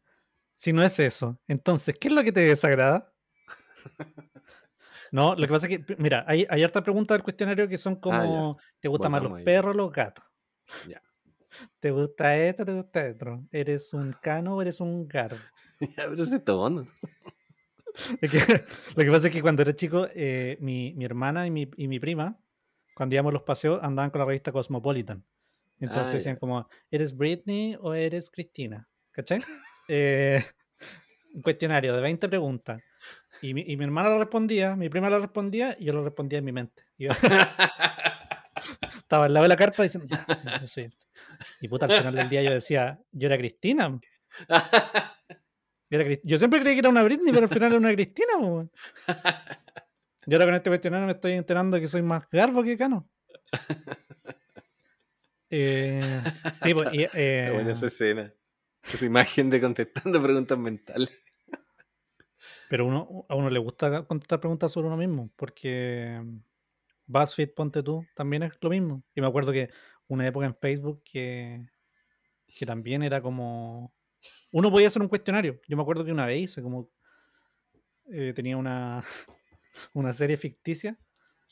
Si 0.55 0.73
no 0.73 0.83
es 0.83 0.99
eso, 0.99 1.39
entonces, 1.47 1.95
¿qué 1.97 2.07
es 2.07 2.13
lo 2.13 2.23
que 2.23 2.31
te 2.31 2.41
desagrada? 2.41 3.13
No, 5.11 5.35
lo 5.35 5.47
que 5.47 5.53
pasa 5.53 5.67
es 5.67 5.79
que, 5.79 5.95
mira, 5.97 6.23
hay, 6.27 6.45
hay 6.49 6.63
harta 6.63 6.83
preguntas 6.83 7.15
del 7.15 7.23
cuestionario 7.23 7.67
que 7.67 7.77
son 7.77 7.93
ah, 7.93 7.99
como, 8.01 8.57
¿te 8.79 8.87
gustan 8.87 9.11
más 9.11 9.23
los 9.23 9.41
perros 9.41 9.73
o 9.73 9.77
los 9.77 9.91
gatos? 9.91 10.25
Ya. 10.87 11.01
¿Te 11.79 11.91
gusta 11.91 12.37
esto 12.37 12.65
te 12.65 12.73
gusta 12.73 13.07
esto? 13.07 13.43
¿Eres 13.51 13.93
un 13.93 14.13
cano 14.21 14.55
o 14.55 14.61
eres 14.61 14.79
un 14.79 15.07
garbo? 15.07 15.39
Ya, 15.97 16.09
pero 16.09 16.21
ese 16.21 16.39
tono. 16.39 16.87
lo 18.21 19.03
que 19.03 19.11
pasa 19.11 19.27
es 19.27 19.33
que 19.33 19.41
cuando 19.41 19.61
era 19.61 19.73
chico, 19.73 20.07
eh, 20.13 20.57
mi, 20.59 20.93
mi, 20.93 21.05
hermana 21.05 21.47
y 21.47 21.51
mi, 21.51 21.69
y 21.77 21.87
mi 21.87 22.01
prima, 22.01 22.37
cuando 22.93 23.15
íbamos 23.15 23.31
a 23.31 23.33
los 23.35 23.43
paseos, 23.43 23.79
andaban 23.81 24.11
con 24.11 24.19
la 24.19 24.25
revista 24.25 24.51
Cosmopolitan. 24.51 25.23
Entonces 25.79 26.07
ah, 26.07 26.15
decían 26.15 26.35
como, 26.35 26.67
¿eres 26.91 27.15
Britney 27.15 27.77
o 27.79 27.93
eres 27.93 28.29
Cristina? 28.29 28.89
¿Cachai? 29.11 29.39
Eh, 29.87 30.43
un 31.39 31.43
cuestionario 31.43 31.95
de 31.95 32.01
20 32.01 32.27
preguntas. 32.27 32.81
Y 33.41 33.53
mi, 33.53 33.63
y 33.65 33.77
mi, 33.77 33.85
hermana 33.85 34.09
lo 34.09 34.19
respondía, 34.19 34.75
mi 34.75 34.89
prima 34.89 35.09
lo 35.09 35.19
respondía 35.19 35.77
y 35.79 35.85
yo 35.85 35.93
lo 35.93 36.03
respondía 36.03 36.39
en 36.39 36.45
mi 36.45 36.51
mente. 36.51 36.83
estaba 38.97 39.25
al 39.25 39.33
lado 39.33 39.43
de 39.43 39.49
la 39.49 39.55
carpa 39.55 39.83
diciendo, 39.83 40.07
ya, 40.09 40.25
sí, 40.67 40.87
Y 41.61 41.69
puta, 41.69 41.85
al 41.85 41.97
final 41.97 42.15
del 42.15 42.29
día 42.29 42.43
yo 42.43 42.51
decía, 42.51 42.99
yo 43.11 43.27
era 43.27 43.37
Cristina. 43.37 43.99
Yo, 46.23 46.37
siempre 46.37 46.59
creí 46.59 46.75
que 46.75 46.79
era 46.79 46.89
una 46.89 47.03
Britney, 47.03 47.33
pero 47.33 47.45
al 47.45 47.49
final 47.49 47.69
era 47.69 47.77
una 47.77 47.93
Cristina. 47.93 48.33
Yo 48.37 50.35
ahora 50.35 50.45
con 50.45 50.53
este 50.53 50.69
cuestionario 50.69 51.07
me 51.07 51.13
estoy 51.13 51.31
enterando 51.31 51.79
que 51.79 51.87
soy 51.87 52.03
más 52.03 52.29
garbo 52.29 52.63
que 52.63 52.77
cano. 52.77 53.09
Eh, 55.51 56.21
sí, 56.61 56.75
pues, 56.75 56.89
eh, 56.93 57.49
buena 57.51 57.71
esa 57.71 57.87
escena. 57.87 58.31
Esa 58.83 59.03
imagen 59.03 59.49
de 59.49 59.59
contestando 59.59 60.21
preguntas 60.21 60.59
mentales. 60.59 61.11
Pero 62.69 62.85
uno, 62.85 63.25
a 63.27 63.35
uno 63.35 63.49
le 63.49 63.59
gusta 63.59 64.03
contestar 64.05 64.39
preguntas 64.39 64.71
sobre 64.71 64.87
uno 64.87 64.95
mismo, 64.95 65.31
porque 65.35 66.23
BuzzFeed, 67.07 67.53
ponte 67.55 67.81
tú, 67.81 68.05
también 68.15 68.43
es 68.43 68.53
lo 68.61 68.69
mismo. 68.69 69.03
Y 69.15 69.21
me 69.21 69.27
acuerdo 69.27 69.51
que 69.51 69.71
una 70.07 70.27
época 70.27 70.45
en 70.45 70.55
Facebook 70.55 71.01
que, 71.03 71.65
que 72.47 72.65
también 72.65 73.01
era 73.01 73.21
como. 73.21 73.91
Uno 74.51 74.71
podía 74.71 74.87
hacer 74.87 75.01
un 75.01 75.07
cuestionario. 75.07 75.59
Yo 75.67 75.75
me 75.75 75.81
acuerdo 75.81 76.05
que 76.05 76.11
una 76.11 76.27
vez 76.27 76.41
hice 76.41 76.61
como. 76.61 76.91
Eh, 78.11 78.33
tenía 78.35 78.55
una, 78.55 79.03
una 79.93 80.13
serie 80.13 80.37
ficticia 80.37 80.97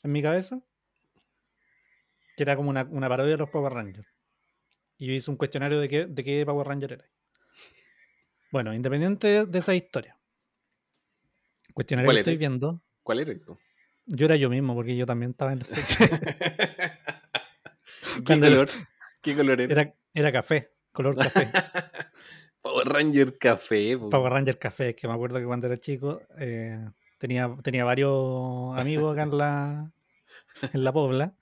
en 0.04 0.12
mi 0.12 0.22
cabeza 0.22 0.62
que 2.36 2.44
era 2.44 2.54
como 2.54 2.70
una, 2.70 2.84
una 2.84 3.08
parodia 3.08 3.32
de 3.32 3.38
los 3.38 3.50
Power 3.50 3.72
Rangers. 3.72 4.06
Y 4.96 5.08
yo 5.08 5.12
hice 5.12 5.30
un 5.32 5.36
cuestionario 5.36 5.80
de 5.80 5.88
qué, 5.88 6.06
de 6.06 6.22
qué 6.22 6.46
Power 6.46 6.68
Ranger 6.68 6.92
era. 6.92 7.10
Bueno, 8.52 8.72
independiente 8.72 9.44
de 9.44 9.58
esa 9.58 9.74
historia. 9.74 10.17
Cuestionario 11.78 12.10
que 12.10 12.18
estoy 12.18 12.36
viendo. 12.36 12.82
¿Cuál 13.04 13.20
era? 13.20 13.32
Yo 14.06 14.26
era 14.26 14.34
yo 14.34 14.50
mismo, 14.50 14.74
porque 14.74 14.96
yo 14.96 15.06
también 15.06 15.30
estaba 15.30 15.52
en 15.52 15.60
la 15.60 15.64
serie. 15.64 15.84
¿Qué 18.26 18.40
color? 18.40 18.68
¿Qué 19.22 19.36
color 19.36 19.60
era? 19.60 19.94
era? 20.12 20.32
café, 20.32 20.72
color 20.90 21.14
café. 21.14 21.48
Power 22.62 22.88
Ranger 22.88 23.38
café. 23.38 23.96
Power 23.96 24.32
Ranger 24.32 24.58
café, 24.58 24.96
que 24.96 25.06
me 25.06 25.14
acuerdo 25.14 25.38
que 25.38 25.44
cuando 25.44 25.68
era 25.68 25.76
chico 25.76 26.20
eh, 26.36 26.84
tenía, 27.16 27.56
tenía 27.62 27.84
varios 27.84 28.76
amigos 28.76 29.12
acá 29.12 29.22
en 29.22 29.38
la, 29.38 29.92
en 30.72 30.82
la 30.82 30.92
Pobla 30.92 31.32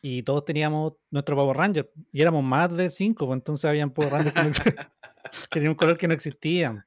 y 0.00 0.22
todos 0.22 0.46
teníamos 0.46 0.94
nuestro 1.10 1.36
Power 1.36 1.54
Ranger 1.54 1.92
y 2.12 2.22
éramos 2.22 2.42
más 2.42 2.74
de 2.74 2.88
cinco, 2.88 3.26
pues 3.26 3.36
entonces 3.36 3.66
habían 3.66 3.90
Power 3.90 4.10
Rangers 4.10 4.60
que, 4.60 4.74
tenían 5.50 5.72
un 5.72 5.76
color 5.76 5.98
que 5.98 6.08
no 6.08 6.14
existía. 6.14 6.86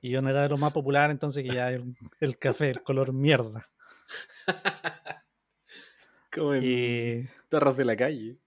Y 0.00 0.10
yo 0.10 0.22
no 0.22 0.30
era 0.30 0.42
de 0.42 0.48
los 0.48 0.58
más 0.58 0.72
populares, 0.72 1.12
entonces 1.12 1.42
que 1.42 1.54
ya 1.54 1.70
el, 1.70 1.96
el 2.20 2.38
café, 2.38 2.70
el 2.70 2.82
color 2.82 3.12
mierda. 3.12 3.68
Como 6.32 6.54
en 6.54 6.64
y... 6.64 7.22
de 7.50 7.84
la 7.84 7.96
calle. 7.96 8.38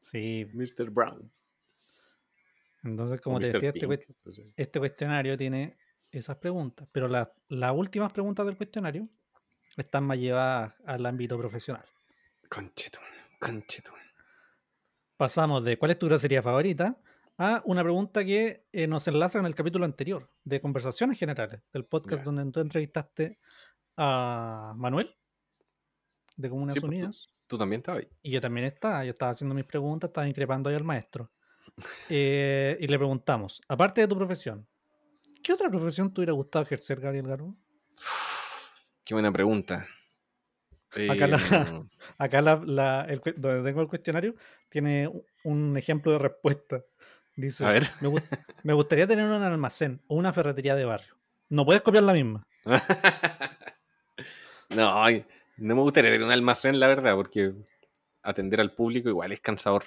Sí. 0.00 0.46
Mr. 0.52 0.90
Brown. 0.90 1.32
Entonces, 2.84 3.20
como 3.20 3.38
te 3.38 3.52
decía, 3.52 3.70
este, 3.70 4.06
este, 4.56 4.78
cuestionario 4.80 5.36
tiene 5.36 5.78
esas 6.10 6.36
preguntas, 6.36 6.88
pero 6.90 7.08
las 7.08 7.72
últimas 7.72 8.12
preguntas 8.12 8.44
del 8.44 8.56
cuestionario 8.56 9.08
están 9.76 10.04
más 10.04 10.18
llevadas 10.18 10.74
al 10.84 11.06
ámbito 11.06 11.38
profesional. 11.38 11.84
Conchito, 12.48 12.98
conchito. 13.40 13.92
Pasamos 15.16 15.64
de 15.64 15.78
cuál 15.78 15.92
es 15.92 15.98
tu 15.98 16.06
grosería 16.06 16.42
favorita 16.42 16.98
a 17.38 17.62
una 17.64 17.82
pregunta 17.82 18.24
que 18.24 18.66
eh, 18.72 18.86
nos 18.86 19.06
enlaza 19.08 19.38
con 19.38 19.46
el 19.46 19.54
capítulo 19.54 19.84
anterior 19.84 20.30
de 20.44 20.60
conversaciones 20.60 21.18
generales 21.18 21.62
del 21.72 21.84
podcast 21.84 22.24
donde 22.24 22.50
tú 22.50 22.60
entrevistaste 22.60 23.38
a 23.96 24.74
Manuel 24.76 25.14
de 26.36 26.50
Comunas 26.50 26.74
pues, 26.74 26.84
Unidas. 26.84 27.28
Tú, 27.46 27.58
también 27.58 27.80
estabas 27.80 28.02
ahí. 28.02 28.08
Y 28.22 28.30
yo 28.30 28.40
también 28.40 28.66
estaba, 28.66 29.04
yo 29.04 29.10
estaba 29.10 29.32
haciendo 29.32 29.54
mis 29.54 29.64
preguntas, 29.64 30.08
estaba 30.08 30.28
increpando 30.28 30.70
ahí 30.70 30.76
al 30.76 30.84
maestro. 30.84 31.30
Eh, 32.10 32.76
y 32.80 32.86
le 32.86 32.98
preguntamos, 32.98 33.60
aparte 33.66 34.02
de 34.02 34.06
tu 34.06 34.14
profesión, 34.14 34.68
¿qué 35.42 35.54
otra 35.54 35.70
profesión 35.70 36.12
te 36.12 36.20
hubiera 36.20 36.34
gustado 36.34 36.64
ejercer, 36.66 37.00
Gabriel 37.00 37.26
Garbo? 37.26 37.56
Qué 39.04 39.14
buena 39.14 39.32
pregunta. 39.32 39.86
Acá, 41.10 41.26
la, 41.26 41.38
em, 41.38 41.88
acá 42.18 42.42
la, 42.42 43.06
el, 43.08 43.22
donde 43.36 43.70
tengo 43.70 43.80
el 43.80 43.88
cuestionario 43.88 44.34
tiene 44.68 45.10
un 45.44 45.76
ejemplo 45.78 46.12
de 46.12 46.18
respuesta. 46.18 46.84
Dice, 47.34 47.64
Me, 48.00 48.12
me, 48.62 48.74
gustaría 48.74 49.06
tener 49.06 49.24
un 49.24 49.42
almacén 49.42 50.02
o 50.06 50.16
una 50.16 50.32
ferretería 50.32 50.74
de 50.74 50.84
barrio. 50.84 51.16
No 51.48 51.64
puedes 51.64 51.82
copiar 51.82 52.04
la 52.04 52.12
misma. 52.12 52.46
no, 54.68 55.04
no 55.56 55.74
me 55.74 55.80
gustaría 55.80 56.10
tener 56.10 56.26
un 56.26 56.32
almacén, 56.32 56.78
la 56.78 56.88
verdad, 56.88 57.14
porque 57.14 57.54
atender 58.22 58.60
al 58.60 58.74
público 58.74 59.08
igual 59.08 59.32
es 59.32 59.40
cansador. 59.40 59.84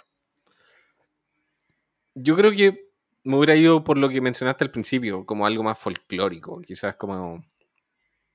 Yo 2.15 2.35
creo 2.35 2.51
que 2.51 2.89
me 3.23 3.37
hubiera 3.37 3.55
ido 3.55 3.83
por 3.83 3.97
lo 3.97 4.09
que 4.09 4.21
mencionaste 4.21 4.63
al 4.63 4.71
principio, 4.71 5.25
como 5.25 5.45
algo 5.45 5.63
más 5.63 5.77
folclórico, 5.77 6.61
quizás 6.61 6.95
como 6.95 7.45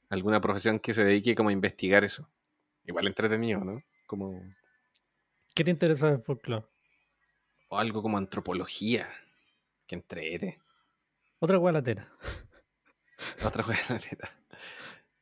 alguna 0.09 0.41
profesión 0.41 0.79
que 0.79 0.93
se 0.93 1.05
dedique 1.05 1.35
como 1.35 1.49
a 1.49 1.53
investigar 1.53 2.05
eso. 2.05 2.29
Igual 2.85 3.07
entretenido, 3.07 3.65
¿no? 3.65 3.83
Como... 4.07 4.41
¿Qué 5.55 5.65
te 5.65 5.71
interesa 5.71 6.11
del 6.11 6.23
folclore? 6.23 6.67
O 7.73 7.79
algo 7.79 8.03
como 8.03 8.19
antropología, 8.19 9.09
que 9.87 9.95
entrete. 9.95 10.61
Otra 11.39 11.57
gualatera. 11.57 12.07
Otra 13.45 13.65
gualatera. 13.65 14.29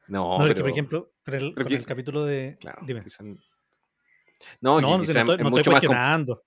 No, 0.08 0.38
no 0.38 0.44
pero, 0.44 0.54
que 0.54 0.60
por 0.62 0.70
ejemplo, 0.70 1.12
con 1.24 1.34
el, 1.34 1.54
el 1.56 1.86
capítulo 1.86 2.24
de... 2.24 2.56
Claro, 2.58 2.80
Dime. 2.86 3.02
No, 4.60 4.80
no, 4.80 5.02
es, 5.02 5.14
mucho 5.44 5.70
más 5.70 5.82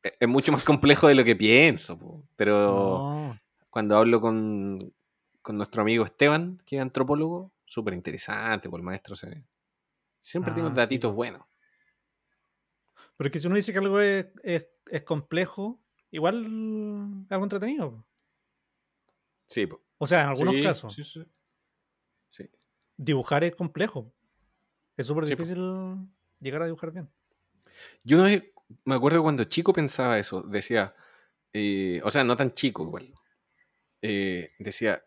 es 0.02 0.28
mucho 0.28 0.52
más 0.52 0.64
complejo 0.64 1.08
de 1.08 1.16
lo 1.16 1.24
que 1.24 1.36
pienso, 1.36 2.26
pero 2.36 3.38
cuando 3.70 3.98
hablo 3.98 4.22
con, 4.22 4.94
con, 5.42 5.58
nuestro 5.58 5.82
amigo 5.82 6.06
Esteban, 6.06 6.62
que 6.66 6.78
es 6.78 6.82
antropólogo, 6.82 7.52
súper 7.66 7.94
interesante, 7.94 8.70
por 8.70 8.80
el 8.80 8.86
maestro 8.86 9.16
siempre 10.20 10.54
tiene 10.54 10.70
ah, 10.70 10.74
datitos 10.74 11.14
buenos. 11.14 11.42
Pero 13.18 13.28
es 13.28 13.32
que 13.32 13.40
si 13.40 13.48
uno 13.48 13.56
dice 13.56 13.72
que 13.72 13.80
algo 13.80 14.00
es, 14.00 14.28
es, 14.44 14.66
es 14.90 15.04
complejo, 15.04 15.80
igual 16.12 17.26
algo 17.30 17.44
entretenido. 17.44 18.06
Sí, 19.48 19.68
o 19.98 20.08
sea, 20.08 20.22
en 20.22 20.28
algunos 20.28 20.56
casos. 20.62 20.94
Sí, 20.94 21.04
sí. 21.04 21.24
sí. 22.28 22.50
Dibujar 22.96 23.44
es 23.44 23.56
complejo. 23.56 24.14
Es 24.96 25.08
súper 25.08 25.26
difícil 25.26 25.60
llegar 26.40 26.62
a 26.62 26.66
dibujar 26.66 26.92
bien. 26.92 27.10
Yo 28.04 28.18
no 28.18 28.26
me 28.86 28.96
acuerdo 28.96 29.24
cuando 29.24 29.44
chico 29.46 29.74
pensaba 29.74 30.20
eso, 30.20 30.42
decía, 30.42 30.94
eh, 31.54 32.02
o 32.04 32.12
sea, 32.12 32.24
no 32.24 32.38
tan 32.38 32.54
chico 32.54 32.84
igual, 32.84 33.14
eh, 34.02 34.52
decía, 34.60 35.04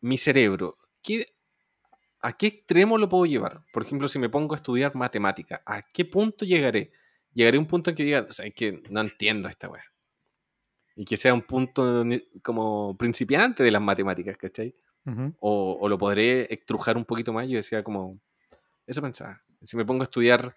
mi 0.00 0.18
cerebro, 0.18 0.78
¿a 2.22 2.36
qué 2.36 2.46
extremo 2.46 2.98
lo 2.98 3.08
puedo 3.08 3.26
llevar? 3.26 3.64
Por 3.72 3.82
ejemplo, 3.82 4.08
si 4.08 4.18
me 4.18 4.28
pongo 4.28 4.54
a 4.54 4.58
estudiar 4.58 4.94
matemática, 4.94 5.62
¿a 5.64 5.82
qué 5.82 6.04
punto 6.04 6.44
llegaré? 6.44 6.92
Llegaré 7.32 7.56
a 7.56 7.60
un 7.60 7.66
punto 7.66 7.90
en 7.90 7.96
que 7.96 8.04
diga, 8.04 8.26
o 8.28 8.32
sea, 8.32 8.46
es 8.46 8.54
que 8.54 8.82
no 8.90 9.00
entiendo 9.00 9.48
esta 9.48 9.68
weá. 9.68 9.84
Y 10.96 11.04
que 11.04 11.16
sea 11.16 11.32
un 11.32 11.42
punto 11.42 12.02
como 12.42 12.96
principiante 12.96 13.62
de 13.62 13.70
las 13.70 13.80
matemáticas, 13.82 14.36
¿cachai? 14.36 14.74
o, 15.40 15.78
o, 15.80 15.88
lo 15.88 15.96
podré 15.96 16.52
extrujar 16.52 16.96
un 16.96 17.04
poquito 17.04 17.32
más. 17.32 17.48
Yo 17.48 17.56
decía 17.56 17.82
como, 17.82 18.20
eso 18.86 19.00
pensaba. 19.00 19.42
Si 19.62 19.76
me 19.76 19.84
pongo 19.84 20.02
a 20.02 20.04
estudiar 20.04 20.54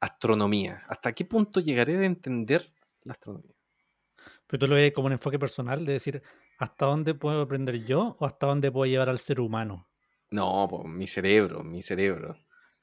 astronomía. 0.00 0.82
¿Hasta 0.88 1.12
qué 1.12 1.24
punto 1.24 1.60
llegaré 1.60 1.96
de 1.96 2.06
entender 2.06 2.72
la 3.02 3.12
astronomía? 3.12 3.54
Pero 4.46 4.58
tú 4.58 4.66
lo 4.66 4.74
ves 4.74 4.92
como 4.92 5.06
un 5.06 5.12
enfoque 5.12 5.38
personal 5.38 5.84
de 5.84 5.92
decir, 5.94 6.22
¿hasta 6.58 6.86
dónde 6.86 7.14
puedo 7.14 7.42
aprender 7.42 7.84
yo 7.84 8.16
o 8.18 8.26
hasta 8.26 8.46
dónde 8.46 8.70
puedo 8.70 8.90
llevar 8.90 9.08
al 9.08 9.18
ser 9.18 9.40
humano? 9.40 9.88
No, 10.30 10.66
pues 10.68 10.84
mi 10.84 11.06
cerebro, 11.06 11.62
mi 11.62 11.82
cerebro. 11.82 12.36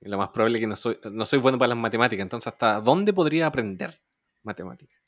Lo 0.09 0.17
más 0.17 0.29
probable 0.29 0.57
es 0.57 0.61
que 0.61 0.67
no 0.67 0.75
soy, 0.75 0.99
no 1.11 1.25
soy 1.25 1.39
bueno 1.39 1.57
para 1.57 1.69
las 1.69 1.77
matemáticas, 1.77 2.23
entonces 2.23 2.47
¿hasta 2.47 2.79
dónde 2.79 3.13
podría 3.13 3.47
aprender 3.47 3.99
matemáticas? 4.43 4.99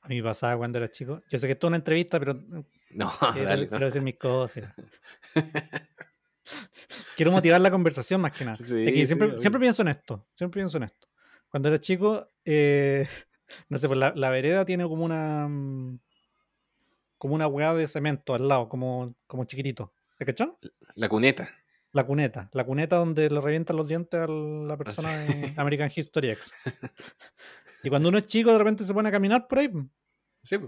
A 0.00 0.08
mí 0.08 0.22
pasaba 0.22 0.56
cuando 0.56 0.78
era 0.78 0.88
chico. 0.88 1.20
Yo 1.28 1.38
sé 1.38 1.46
que 1.46 1.54
esto 1.54 1.66
es 1.66 1.68
una 1.68 1.76
entrevista, 1.78 2.18
pero 2.18 2.40
no, 2.90 3.12
quiero, 3.32 3.68
quiero 3.68 3.84
decir 3.86 4.02
mis 4.02 4.18
cosas. 4.18 4.72
Quiero 7.16 7.32
motivar 7.32 7.60
la 7.60 7.70
conversación 7.70 8.20
más 8.20 8.32
que 8.32 8.44
nada. 8.44 8.56
siempre, 8.64 9.38
siempre, 9.38 9.60
pienso 9.60 9.82
en 9.82 9.88
esto. 9.88 10.26
Siempre 10.34 10.60
pienso 10.60 10.76
en 10.76 10.84
esto. 10.84 11.08
Cuando 11.48 11.68
era 11.68 11.80
chico, 11.80 12.28
eh, 12.44 13.08
no 13.68 13.78
sé, 13.78 13.88
pues 13.88 13.98
la, 13.98 14.30
vereda 14.30 14.64
tiene 14.64 14.84
como 14.84 15.04
una. 15.04 15.48
Mm, 15.48 15.98
como 17.18 17.34
una 17.34 17.46
hueá 17.46 17.74
de 17.74 17.88
cemento 17.88 18.34
al 18.34 18.46
lado, 18.46 18.68
como, 18.68 19.14
como 19.26 19.44
chiquitito. 19.44 19.92
¿Te 20.18 20.26
cachó? 20.26 20.56
La 20.94 21.08
cuneta. 21.08 21.48
La 21.96 22.04
cuneta. 22.04 22.50
La 22.52 22.66
cuneta 22.66 22.96
donde 22.96 23.30
le 23.30 23.40
revientan 23.40 23.74
los 23.74 23.88
dientes 23.88 24.20
a 24.20 24.26
la 24.26 24.76
persona 24.76 25.16
de 25.16 25.54
American 25.56 25.90
History 25.94 26.28
X. 26.28 26.52
Y 27.82 27.88
cuando 27.88 28.10
uno 28.10 28.18
es 28.18 28.26
chico, 28.26 28.52
de 28.52 28.58
repente 28.58 28.84
se 28.84 28.92
pone 28.92 29.08
a 29.08 29.12
caminar 29.12 29.46
por 29.48 29.60
ahí. 29.60 29.70
Sí, 30.42 30.58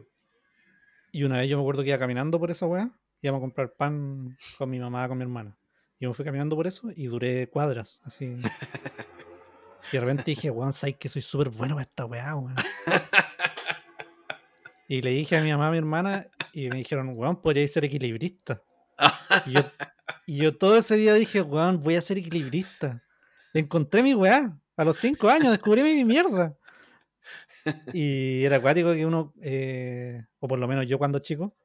Y 1.12 1.24
una 1.24 1.38
vez 1.38 1.50
yo 1.50 1.56
me 1.56 1.62
acuerdo 1.62 1.82
que 1.82 1.88
iba 1.88 1.98
caminando 1.98 2.38
por 2.38 2.50
esa 2.50 2.66
weá, 2.66 2.90
íbamos 3.20 3.40
a 3.40 3.42
comprar 3.42 3.74
pan 3.74 4.38
con 4.56 4.70
mi 4.70 4.78
mamá, 4.78 5.06
con 5.08 5.18
mi 5.18 5.24
hermana. 5.24 5.58
Yo 5.98 6.08
me 6.08 6.14
fui 6.14 6.24
caminando 6.24 6.54
por 6.54 6.66
eso 6.66 6.90
y 6.94 7.06
duré 7.06 7.50
cuadras, 7.50 8.00
así. 8.04 8.36
Y 9.92 9.96
de 9.96 10.00
repente 10.00 10.22
dije, 10.24 10.50
weón, 10.50 10.72
sabes 10.72 10.96
que 10.96 11.08
soy 11.08 11.22
súper 11.22 11.50
bueno 11.50 11.74
para 11.74 11.82
esta 11.82 12.06
weá, 12.06 12.36
weón. 12.36 12.54
Y 14.88 15.02
le 15.02 15.10
dije 15.10 15.36
a 15.36 15.42
mi 15.42 15.50
mamá, 15.50 15.68
a 15.68 15.72
mi 15.72 15.78
hermana, 15.78 16.28
y 16.54 16.70
me 16.70 16.76
dijeron, 16.76 17.10
weón, 17.14 17.42
podríais 17.42 17.72
ser 17.72 17.84
equilibrista. 17.84 18.62
Y 20.26 20.38
yo, 20.38 20.56
todo 20.56 20.76
ese 20.76 20.96
día 20.96 21.14
dije, 21.14 21.40
weón, 21.42 21.80
voy 21.82 21.96
a 21.96 22.00
ser 22.00 22.18
equilibrista. 22.18 23.02
Encontré 23.54 24.02
mi 24.02 24.14
weá. 24.14 24.58
A 24.76 24.84
los 24.84 24.96
cinco 24.96 25.28
años 25.28 25.50
descubrí 25.50 25.82
mi 25.82 26.04
mierda. 26.04 26.56
Y 27.92 28.44
era 28.44 28.56
acuático 28.56 28.92
que 28.92 29.04
uno, 29.04 29.34
eh, 29.42 30.24
o 30.38 30.48
por 30.48 30.58
lo 30.58 30.68
menos 30.68 30.86
yo 30.86 30.98
cuando 30.98 31.18
chico, 31.18 31.56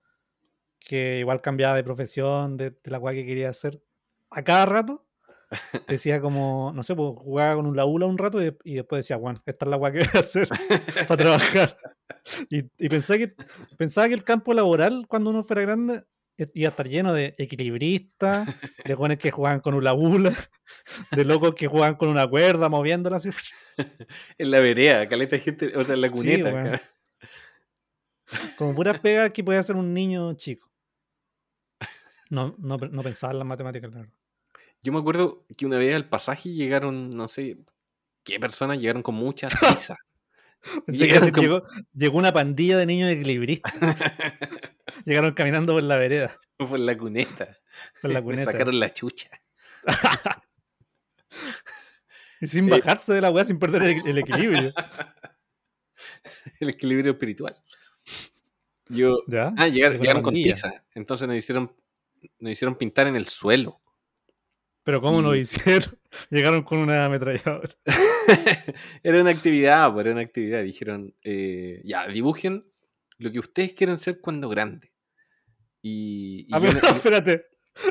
que 0.79 1.19
igual 1.19 1.41
cambiaba 1.41 1.75
de 1.75 1.83
profesión, 1.83 2.57
de, 2.57 2.71
de 2.71 2.91
la 2.91 2.99
weá 2.99 3.13
que 3.13 3.25
quería 3.25 3.49
hacer 3.49 3.81
a 4.29 4.43
cada 4.43 4.65
rato. 4.65 5.05
decía 5.87 6.21
como, 6.21 6.71
no 6.73 6.83
sé, 6.83 6.95
pues 6.95 7.13
jugaba 7.17 7.55
con 7.55 7.65
un 7.65 7.75
laula 7.75 8.05
un 8.05 8.17
rato 8.17 8.41
y, 8.41 8.75
después 8.75 8.99
decía, 8.99 9.17
bueno, 9.17 9.41
esta 9.45 9.65
es 9.65 9.69
la 9.69 9.75
agua 9.75 9.91
que 9.91 9.99
voy 9.99 10.07
a 10.13 10.19
hacer 10.19 10.49
para 11.07 11.17
trabajar. 11.17 11.77
Y, 12.49 12.59
y 12.77 12.89
pensaba, 12.89 13.17
que, 13.17 13.35
pensaba 13.75 14.07
que 14.07 14.13
el 14.13 14.23
campo 14.23 14.53
laboral, 14.53 15.07
cuando 15.09 15.29
uno 15.29 15.43
fuera 15.43 15.63
grande, 15.63 16.03
iba 16.37 16.67
a 16.67 16.71
estar 16.71 16.87
lleno 16.87 17.13
de 17.13 17.35
equilibristas, 17.37 18.47
de 18.83 18.95
jóvenes 18.95 19.17
que 19.17 19.31
jugaban 19.31 19.59
con 19.59 19.73
un 19.73 19.83
laula, 19.83 20.33
de 21.11 21.25
locos 21.25 21.53
que 21.55 21.67
jugaban 21.67 21.95
con 21.95 22.09
una 22.09 22.27
cuerda, 22.27 22.69
moviéndola 22.69 23.17
así. 23.17 23.29
En 24.37 24.51
la 24.51 24.59
vereda, 24.59 25.07
caleta 25.07 25.37
gente, 25.39 25.75
o 25.75 25.83
sea, 25.83 25.95
en 25.95 26.01
la 26.01 26.09
cuneta. 26.09 26.81
Como 28.57 28.75
puras 28.75 28.99
pegas 28.99 29.31
que 29.31 29.43
puede 29.43 29.59
hacer 29.59 29.75
un 29.75 29.93
niño 29.93 30.33
chico. 30.33 30.71
No, 32.29 32.55
no, 32.57 32.77
no 32.77 33.03
pensaba 33.03 33.31
en 33.33 33.39
las 33.39 33.47
matemáticas, 33.47 33.91
claro. 33.91 34.09
Yo 34.81 34.91
me 34.91 34.99
acuerdo 34.99 35.45
que 35.57 35.65
una 35.65 35.77
vez 35.77 35.95
al 35.95 36.09
pasaje 36.09 36.49
llegaron, 36.49 37.09
no 37.09 37.27
sé 37.27 37.57
qué 38.23 38.39
personas 38.39 38.79
llegaron 38.79 39.03
con 39.03 39.15
llegó, 41.93 42.17
una 42.17 42.31
pandilla 42.31 42.77
de 42.77 42.85
niños 42.85 43.09
equilibristas. 43.09 43.73
llegaron 45.05 45.33
caminando 45.33 45.73
por 45.73 45.83
la 45.83 45.97
vereda. 45.97 46.39
Por 46.57 46.79
la 46.79 46.97
cuneta. 46.97 47.57
Por 48.01 48.11
la 48.11 48.21
cuneta. 48.21 48.41
Me 48.41 48.45
sacaron 48.45 48.79
la 48.79 48.93
chucha. 48.93 49.29
y 52.39 52.47
sin 52.47 52.67
eh, 52.67 52.79
bajarse 52.79 53.11
de 53.11 53.21
la 53.21 53.31
weá, 53.31 53.43
sin 53.43 53.59
perder 53.59 53.83
el, 54.05 54.17
equilibrio. 54.17 54.71
el 56.59 56.69
equilibrio 56.69 57.13
espiritual. 57.13 57.61
Yo, 58.87 59.17
Ah, 59.57 59.67
llegaron, 59.67 60.21
con 60.21 60.33
tiza. 60.33 60.85
Entonces 60.93 61.27
nos 61.27 61.35
hicieron, 61.35 61.75
nos 62.39 62.51
hicieron 62.51 62.77
pintar 62.77 63.07
en 63.07 63.15
el 63.15 63.27
suelo. 63.27 63.81
Pero 64.83 65.01
¿cómo 65.01 65.21
lo 65.21 65.35
hicieron? 65.35 65.97
Llegaron 66.29 66.63
con 66.63 66.79
una 66.79 67.05
ametralladora. 67.05 67.69
era 69.03 69.21
una 69.21 69.31
actividad, 69.31 69.93
pues, 69.93 70.05
era 70.05 70.13
una 70.13 70.21
actividad. 70.21 70.63
Dijeron, 70.63 71.13
eh, 71.23 71.81
ya, 71.85 72.07
dibujen 72.07 72.65
lo 73.17 73.31
que 73.31 73.39
ustedes 73.39 73.73
quieren 73.73 73.97
ser 73.97 74.19
cuando 74.19 74.49
grande. 74.49 74.91
Y, 75.81 76.47
y 76.49 76.55
espérate. 76.89 77.45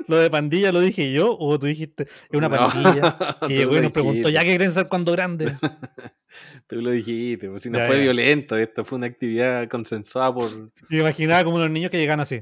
¿Lo 0.06 0.16
de 0.16 0.30
pandilla 0.30 0.70
lo 0.70 0.80
dije 0.80 1.12
yo 1.12 1.36
o 1.36 1.58
tú 1.58 1.66
dijiste 1.66 2.04
es 2.04 2.38
una 2.38 2.48
pandilla? 2.48 3.36
Y 3.48 3.54
llegó 3.56 3.76
y 3.76 3.80
nos 3.80 3.90
preguntó, 3.90 4.28
¿ya 4.28 4.42
qué 4.42 4.50
quieren 4.50 4.70
ser 4.70 4.86
cuando 4.86 5.10
grande? 5.10 5.56
tú 6.68 6.76
lo 6.76 6.92
dijiste, 6.92 7.48
pues 7.48 7.62
si 7.62 7.70
no 7.70 7.80
fue 7.80 7.98
violento, 7.98 8.56
esto 8.56 8.84
fue 8.84 8.98
una 8.98 9.08
actividad 9.08 9.68
consensuada 9.68 10.32
por. 10.32 10.70
Me 10.88 10.98
imaginaba 10.98 11.42
como 11.42 11.58
los 11.58 11.68
niños 11.68 11.90
que 11.90 11.98
llegan 11.98 12.20
así. 12.20 12.38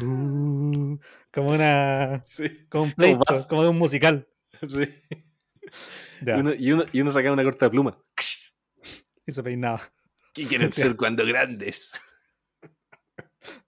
Uh, 0.00 0.98
como 1.32 1.50
una. 1.50 2.22
Como 2.68 2.84
un 2.84 2.92
pleito, 2.92 3.46
como, 3.48 3.62
de 3.62 3.68
un 3.68 3.78
musical. 3.78 4.28
Sí. 4.66 4.84
y, 6.58 6.70
uno, 6.70 6.84
y 6.92 7.00
uno 7.00 7.10
sacaba 7.10 7.34
una 7.34 7.44
corta 7.44 7.70
pluma. 7.70 7.98
Y 9.26 9.32
se 9.32 9.42
peinaba. 9.42 9.82
¿Qué 10.34 10.46
quieren 10.46 10.70
ser 10.72 10.96
cuando 10.96 11.26
grandes? 11.26 12.00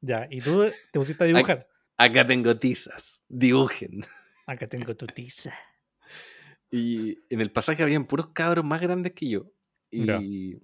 Ya, 0.00 0.26
y 0.30 0.40
tú 0.40 0.70
te 0.92 0.98
pusiste 0.98 1.24
a 1.24 1.26
dibujar. 1.26 1.68
Acá, 1.96 2.26
tengo 2.26 2.56
tizas. 2.56 3.22
Dibujen. 3.28 4.04
Acá 4.46 4.66
tengo 4.66 4.96
tu 4.96 5.06
tiza. 5.06 5.54
Y 6.70 7.18
en 7.32 7.40
el 7.40 7.52
pasaje 7.52 7.82
habían 7.82 8.06
puros 8.06 8.28
cabros 8.32 8.64
más 8.64 8.80
grandes 8.80 9.12
que 9.12 9.28
yo. 9.28 9.52
Y, 9.90 10.56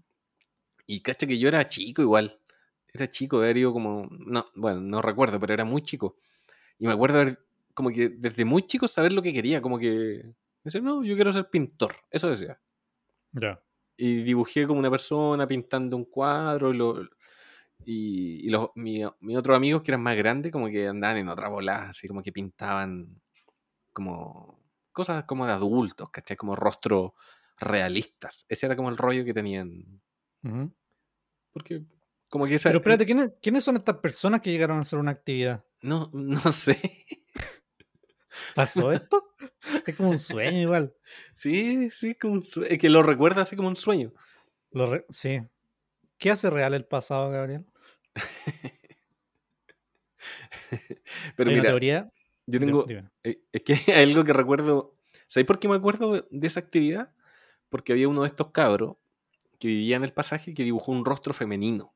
y 0.87 1.01
cacha 1.01 1.27
que 1.27 1.39
yo 1.39 1.49
era 1.49 1.69
chico 1.69 2.01
igual. 2.01 2.41
Era 2.93 3.11
chico, 3.11 3.41
de 3.41 3.59
ido 3.59 3.73
como. 3.73 4.09
No, 4.11 4.47
bueno, 4.55 4.81
no 4.81 5.03
recuerdo, 5.03 5.39
pero 5.39 5.53
era 5.53 5.65
muy 5.65 5.83
chico. 5.83 6.17
Y 6.79 6.87
me 6.87 6.93
acuerdo 6.93 7.21
haber, 7.21 7.45
como 7.75 7.91
que 7.91 8.09
desde 8.09 8.45
muy 8.45 8.67
chico 8.67 8.89
saber 8.89 9.13
lo 9.13 9.23
que 9.23 9.33
quería, 9.33 9.61
como 9.61 9.79
que. 9.79 10.35
Decía, 10.63 10.81
no, 10.81 11.05
yo 11.05 11.15
quiero 11.15 11.33
ser 11.33 11.49
pintor. 11.49 11.95
Eso 12.11 12.29
decía. 12.29 12.61
Ya. 13.33 13.61
Y 13.97 14.23
dibujé 14.23 14.67
como 14.67 14.81
una 14.81 14.91
persona 14.91 15.47
pintando 15.47 15.97
un 15.97 16.05
cuadro. 16.05 16.73
Y, 17.85 18.47
y, 18.47 18.51
los, 18.51 18.71
mi, 18.75 19.03
mis 19.21 19.37
otros 19.37 19.57
amigos 19.57 19.83
que 19.83 19.93
eran 19.93 20.03
más 20.03 20.17
grandes, 20.17 20.51
como 20.51 20.69
que 20.69 20.89
andaban 20.89 21.19
en 21.19 21.29
otra 21.29 21.49
bola, 21.49 21.89
así 21.91 22.09
como 22.09 22.23
que 22.23 22.33
pintaban 22.33 23.21
como 23.93 24.61
cosas 24.93 25.25
como 25.25 25.47
de 25.47 25.53
adultos, 25.53 26.11
¿cachai? 26.11 26.37
Como 26.37 26.57
rostros 26.57 27.13
realistas. 27.59 28.45
Ese 28.49 28.67
era 28.67 28.77
como 28.77 28.89
el 28.89 28.97
rollo 28.97 29.25
que 29.25 29.35
tenían. 29.35 30.03
Porque 31.53 31.83
como 32.29 32.47
que 32.47 32.59
Pero 32.63 32.79
espérate, 32.79 33.07
¿quiénes, 33.07 33.33
¿quiénes 33.41 33.65
son 33.65 33.77
estas 33.77 33.99
personas 33.99 34.41
que 34.41 34.51
llegaron 34.51 34.79
a 34.79 34.81
hacer 34.81 34.99
una 34.99 35.13
actividad? 35.13 35.65
No, 35.83 36.11
no 36.13 36.41
sé. 36.53 37.07
¿Pasó 38.55 38.93
esto? 38.93 39.35
Es 39.87 39.97
como 39.97 40.11
un 40.11 40.19
sueño 40.19 40.61
igual. 40.61 40.95
Sí, 41.33 41.91
sí, 41.91 42.15
como 42.15 42.35
un 42.35 42.43
sueño. 42.43 42.69
Es 42.71 42.79
que 42.79 42.89
lo 42.89 43.03
recuerda 43.03 43.43
así 43.43 43.57
como 43.57 43.69
un 43.69 43.77
sueño. 43.77 44.13
Lo 44.71 45.05
Sí. 45.11 45.43
¿Qué 46.19 46.31
hace 46.31 46.51
real 46.51 46.75
el 46.75 46.85
pasado, 46.85 47.31
Gabriel? 47.31 47.67
Pero 51.37 51.51
mira, 51.51 51.63
teoría? 51.63 52.13
yo 52.47 52.61
tengo. 52.61 52.87
Eh, 53.25 53.41
es 53.53 53.63
que 53.63 53.75
hay 53.93 54.05
algo 54.05 54.25
que 54.25 54.33
recuerdo. 54.33 54.95
¿Sabes 55.27 55.47
por 55.47 55.59
qué 55.59 55.69
me 55.69 55.77
acuerdo 55.77 56.27
de 56.31 56.47
esa 56.47 56.61
actividad? 56.61 57.13
Porque 57.69 57.93
había 57.93 58.09
uno 58.09 58.23
de 58.23 58.29
estos 58.29 58.53
cabros 58.53 58.97
que 59.59 59.69
vivía 59.69 59.97
en 59.97 60.05
el 60.05 60.13
pasaje 60.13 60.55
que 60.55 60.65
dibujó 60.65 60.93
un 60.93 61.05
rostro 61.05 61.35
femenino. 61.35 61.93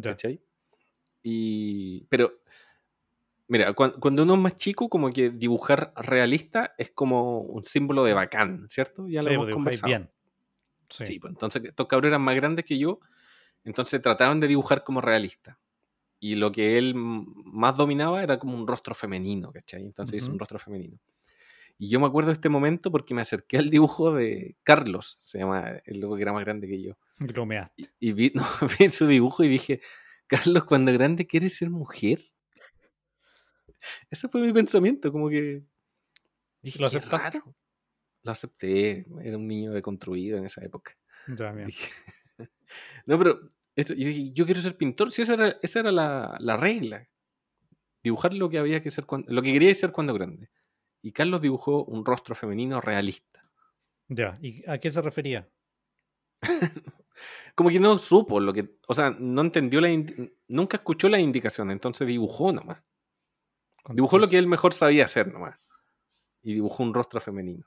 ¿Cachai? 0.00 0.40
Y. 1.22 2.04
Pero. 2.08 2.40
Mira, 3.48 3.74
cuando, 3.74 4.22
uno 4.22 4.34
es 4.34 4.40
más 4.40 4.56
chico, 4.56 4.88
como 4.88 5.12
que 5.12 5.28
dibujar 5.28 5.92
realista 5.96 6.74
es 6.78 6.90
como 6.90 7.40
un 7.40 7.64
símbolo 7.64 8.02
de 8.02 8.14
bacán, 8.14 8.66
¿cierto? 8.70 9.06
Ya 9.08 9.20
lo 9.20 9.30
hemos 9.30 9.46
pues, 9.46 9.54
conversado. 9.54 9.88
Bien. 9.88 10.10
Sí. 10.88 11.18
pues 11.18 11.32
entonces 11.32 11.62
estos 11.64 11.86
cabros 11.86 12.08
eran 12.08 12.22
más 12.22 12.34
grandes 12.34 12.64
que 12.64 12.78
yo, 12.78 12.98
entonces 13.64 14.00
trataban 14.00 14.40
de 14.40 14.48
dibujar 14.48 14.84
como 14.84 15.02
realista. 15.02 15.58
Y 16.18 16.36
lo 16.36 16.52
que 16.52 16.78
él 16.78 16.94
más 16.94 17.76
dominaba 17.76 18.22
era 18.22 18.38
como 18.38 18.56
un 18.56 18.66
rostro 18.66 18.94
femenino, 18.94 19.50
¿cachai? 19.52 19.82
Entonces 19.82 20.22
hizo 20.22 20.32
un 20.32 20.38
rostro 20.38 20.58
femenino. 20.58 20.98
Y 21.82 21.88
yo 21.88 21.98
me 21.98 22.06
acuerdo 22.06 22.28
de 22.28 22.34
este 22.34 22.48
momento 22.48 22.92
porque 22.92 23.12
me 23.12 23.22
acerqué 23.22 23.58
al 23.58 23.68
dibujo 23.68 24.14
de 24.14 24.56
Carlos, 24.62 25.18
se 25.18 25.40
llama 25.40 25.80
el 25.84 25.98
loco 25.98 26.14
que 26.14 26.22
era 26.22 26.32
más 26.32 26.44
grande 26.44 26.68
que 26.68 26.80
yo. 26.80 26.96
Y, 27.98 28.12
vi, 28.12 28.32
su 28.88 29.08
dibujo 29.08 29.42
y 29.42 29.48
dije, 29.48 29.80
Carlos, 30.28 30.62
cuando 30.62 30.92
grande 30.92 31.26
quieres 31.26 31.56
ser 31.56 31.70
mujer. 31.70 32.20
Ese 34.10 34.28
fue 34.28 34.42
mi 34.42 34.52
pensamiento, 34.52 35.10
como 35.10 35.28
que. 35.28 35.64
Dije, 36.62 36.78
¿Lo 36.78 36.86
aceptaste? 36.86 37.42
Lo 38.22 38.30
acepté, 38.30 39.04
era 39.24 39.36
un 39.36 39.48
niño 39.48 39.72
deconstruido 39.72 40.38
en 40.38 40.44
esa 40.44 40.64
época. 40.64 40.96
no, 43.06 43.18
pero 43.18 43.40
eso, 43.74 43.92
yo, 43.94 44.08
yo 44.08 44.44
quiero 44.44 44.60
ser 44.60 44.76
pintor. 44.76 45.10
Sí, 45.10 45.22
esa 45.22 45.34
era, 45.34 45.58
esa 45.60 45.80
era 45.80 45.90
la, 45.90 46.56
regla. 46.56 47.08
Dibujar 48.04 48.34
lo 48.34 48.48
que 48.48 48.58
había 48.58 48.80
que 48.80 48.92
ser 48.92 49.04
cuando, 49.04 49.32
lo 49.32 49.42
que 49.42 49.52
quería 49.52 49.74
ser 49.74 49.90
cuando 49.90 50.14
grande. 50.14 50.48
Y 51.02 51.12
Carlos 51.12 51.40
dibujó 51.40 51.84
un 51.84 52.04
rostro 52.04 52.34
femenino 52.34 52.80
realista. 52.80 53.44
Ya, 54.08 54.38
¿y 54.40 54.68
a 54.70 54.78
qué 54.78 54.90
se 54.90 55.02
refería? 55.02 55.48
como 57.54 57.70
que 57.70 57.80
no 57.80 57.98
supo 57.98 58.40
lo 58.40 58.52
que, 58.52 58.76
o 58.86 58.94
sea, 58.94 59.10
no 59.18 59.40
entendió 59.42 59.80
la, 59.80 59.88
nunca 60.48 60.76
escuchó 60.76 61.08
la 61.08 61.18
indicación, 61.18 61.70
entonces 61.70 62.06
dibujó 62.06 62.52
nomás. 62.52 62.82
Dibujó 63.88 64.18
lo 64.18 64.28
que 64.28 64.38
él 64.38 64.46
mejor 64.46 64.72
sabía 64.74 65.04
hacer 65.04 65.32
nomás. 65.32 65.58
Y 66.42 66.54
dibujó 66.54 66.84
un 66.84 66.94
rostro 66.94 67.20
femenino. 67.20 67.66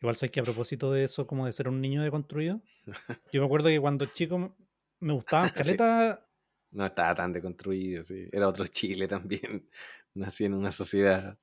Igual 0.00 0.16
sabes 0.16 0.32
que 0.32 0.40
a 0.40 0.44
propósito 0.44 0.90
de 0.90 1.04
eso, 1.04 1.26
como 1.26 1.46
de 1.46 1.52
ser 1.52 1.68
un 1.68 1.80
niño 1.80 2.02
deconstruido, 2.02 2.62
yo 3.32 3.40
me 3.40 3.46
acuerdo 3.46 3.68
que 3.68 3.80
cuando 3.80 4.06
chico 4.06 4.56
me 5.00 5.12
gustaba 5.12 5.50
caleta. 5.50 6.26
No 6.70 6.86
estaba 6.86 7.14
tan 7.14 7.34
deconstruido, 7.34 8.02
sí. 8.02 8.26
Era 8.32 8.48
otro 8.48 8.66
Chile 8.66 9.06
también. 9.06 9.68
Nací 10.14 10.46
en 10.46 10.54
una 10.54 10.70
sociedad 10.70 11.38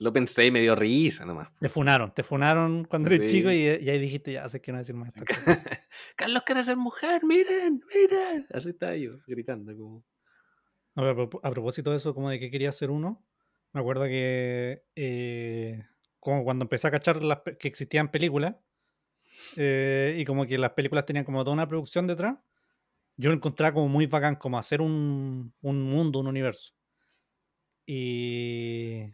lo 0.00 0.14
pensé 0.14 0.46
y 0.46 0.50
me 0.50 0.62
dio 0.62 0.74
risa 0.74 1.26
nomás. 1.26 1.50
Te 1.52 1.58
pues. 1.60 1.74
funaron, 1.74 2.12
te 2.14 2.22
funaron 2.22 2.84
cuando 2.84 3.10
eres 3.10 3.30
chico 3.30 3.50
y, 3.52 3.66
ahí 3.66 3.98
dijiste, 3.98 4.32
ya 4.32 4.48
sé 4.48 4.60
que 4.60 4.72
no 4.72 4.78
decir 4.78 4.94
más 4.94 5.12
Carlos 6.16 6.42
quiere 6.44 6.62
ser 6.62 6.78
mujer, 6.78 7.22
miren, 7.22 7.82
miren. 7.94 8.46
Así 8.52 8.70
estaba 8.70 8.96
yo, 8.96 9.18
gritando 9.26 9.76
como. 9.76 10.04
a 11.42 11.50
propósito 11.50 11.90
de 11.90 11.98
eso, 11.98 12.14
como 12.14 12.30
de 12.30 12.40
que 12.40 12.50
quería 12.50 12.72
ser 12.72 12.90
uno, 12.90 13.22
me 13.74 13.80
acuerdo 13.80 14.04
que 14.04 14.84
eh, 14.96 15.84
como 16.18 16.44
cuando 16.44 16.64
empecé 16.64 16.88
a 16.88 16.92
cachar 16.92 17.22
las 17.22 17.40
que 17.58 17.68
existían 17.68 18.10
películas, 18.10 18.56
eh, 19.56 20.16
y 20.18 20.24
como 20.24 20.46
que 20.46 20.56
las 20.56 20.72
películas 20.72 21.04
tenían 21.04 21.26
como 21.26 21.44
toda 21.44 21.52
una 21.52 21.68
producción 21.68 22.06
detrás, 22.06 22.38
yo 23.18 23.28
lo 23.28 23.36
encontraba 23.36 23.74
como 23.74 23.88
muy 23.88 24.06
bacán, 24.06 24.36
como 24.36 24.58
hacer 24.58 24.80
un, 24.80 25.52
un 25.60 25.82
mundo, 25.82 26.20
un 26.20 26.26
universo. 26.26 26.72
Y 27.84 29.10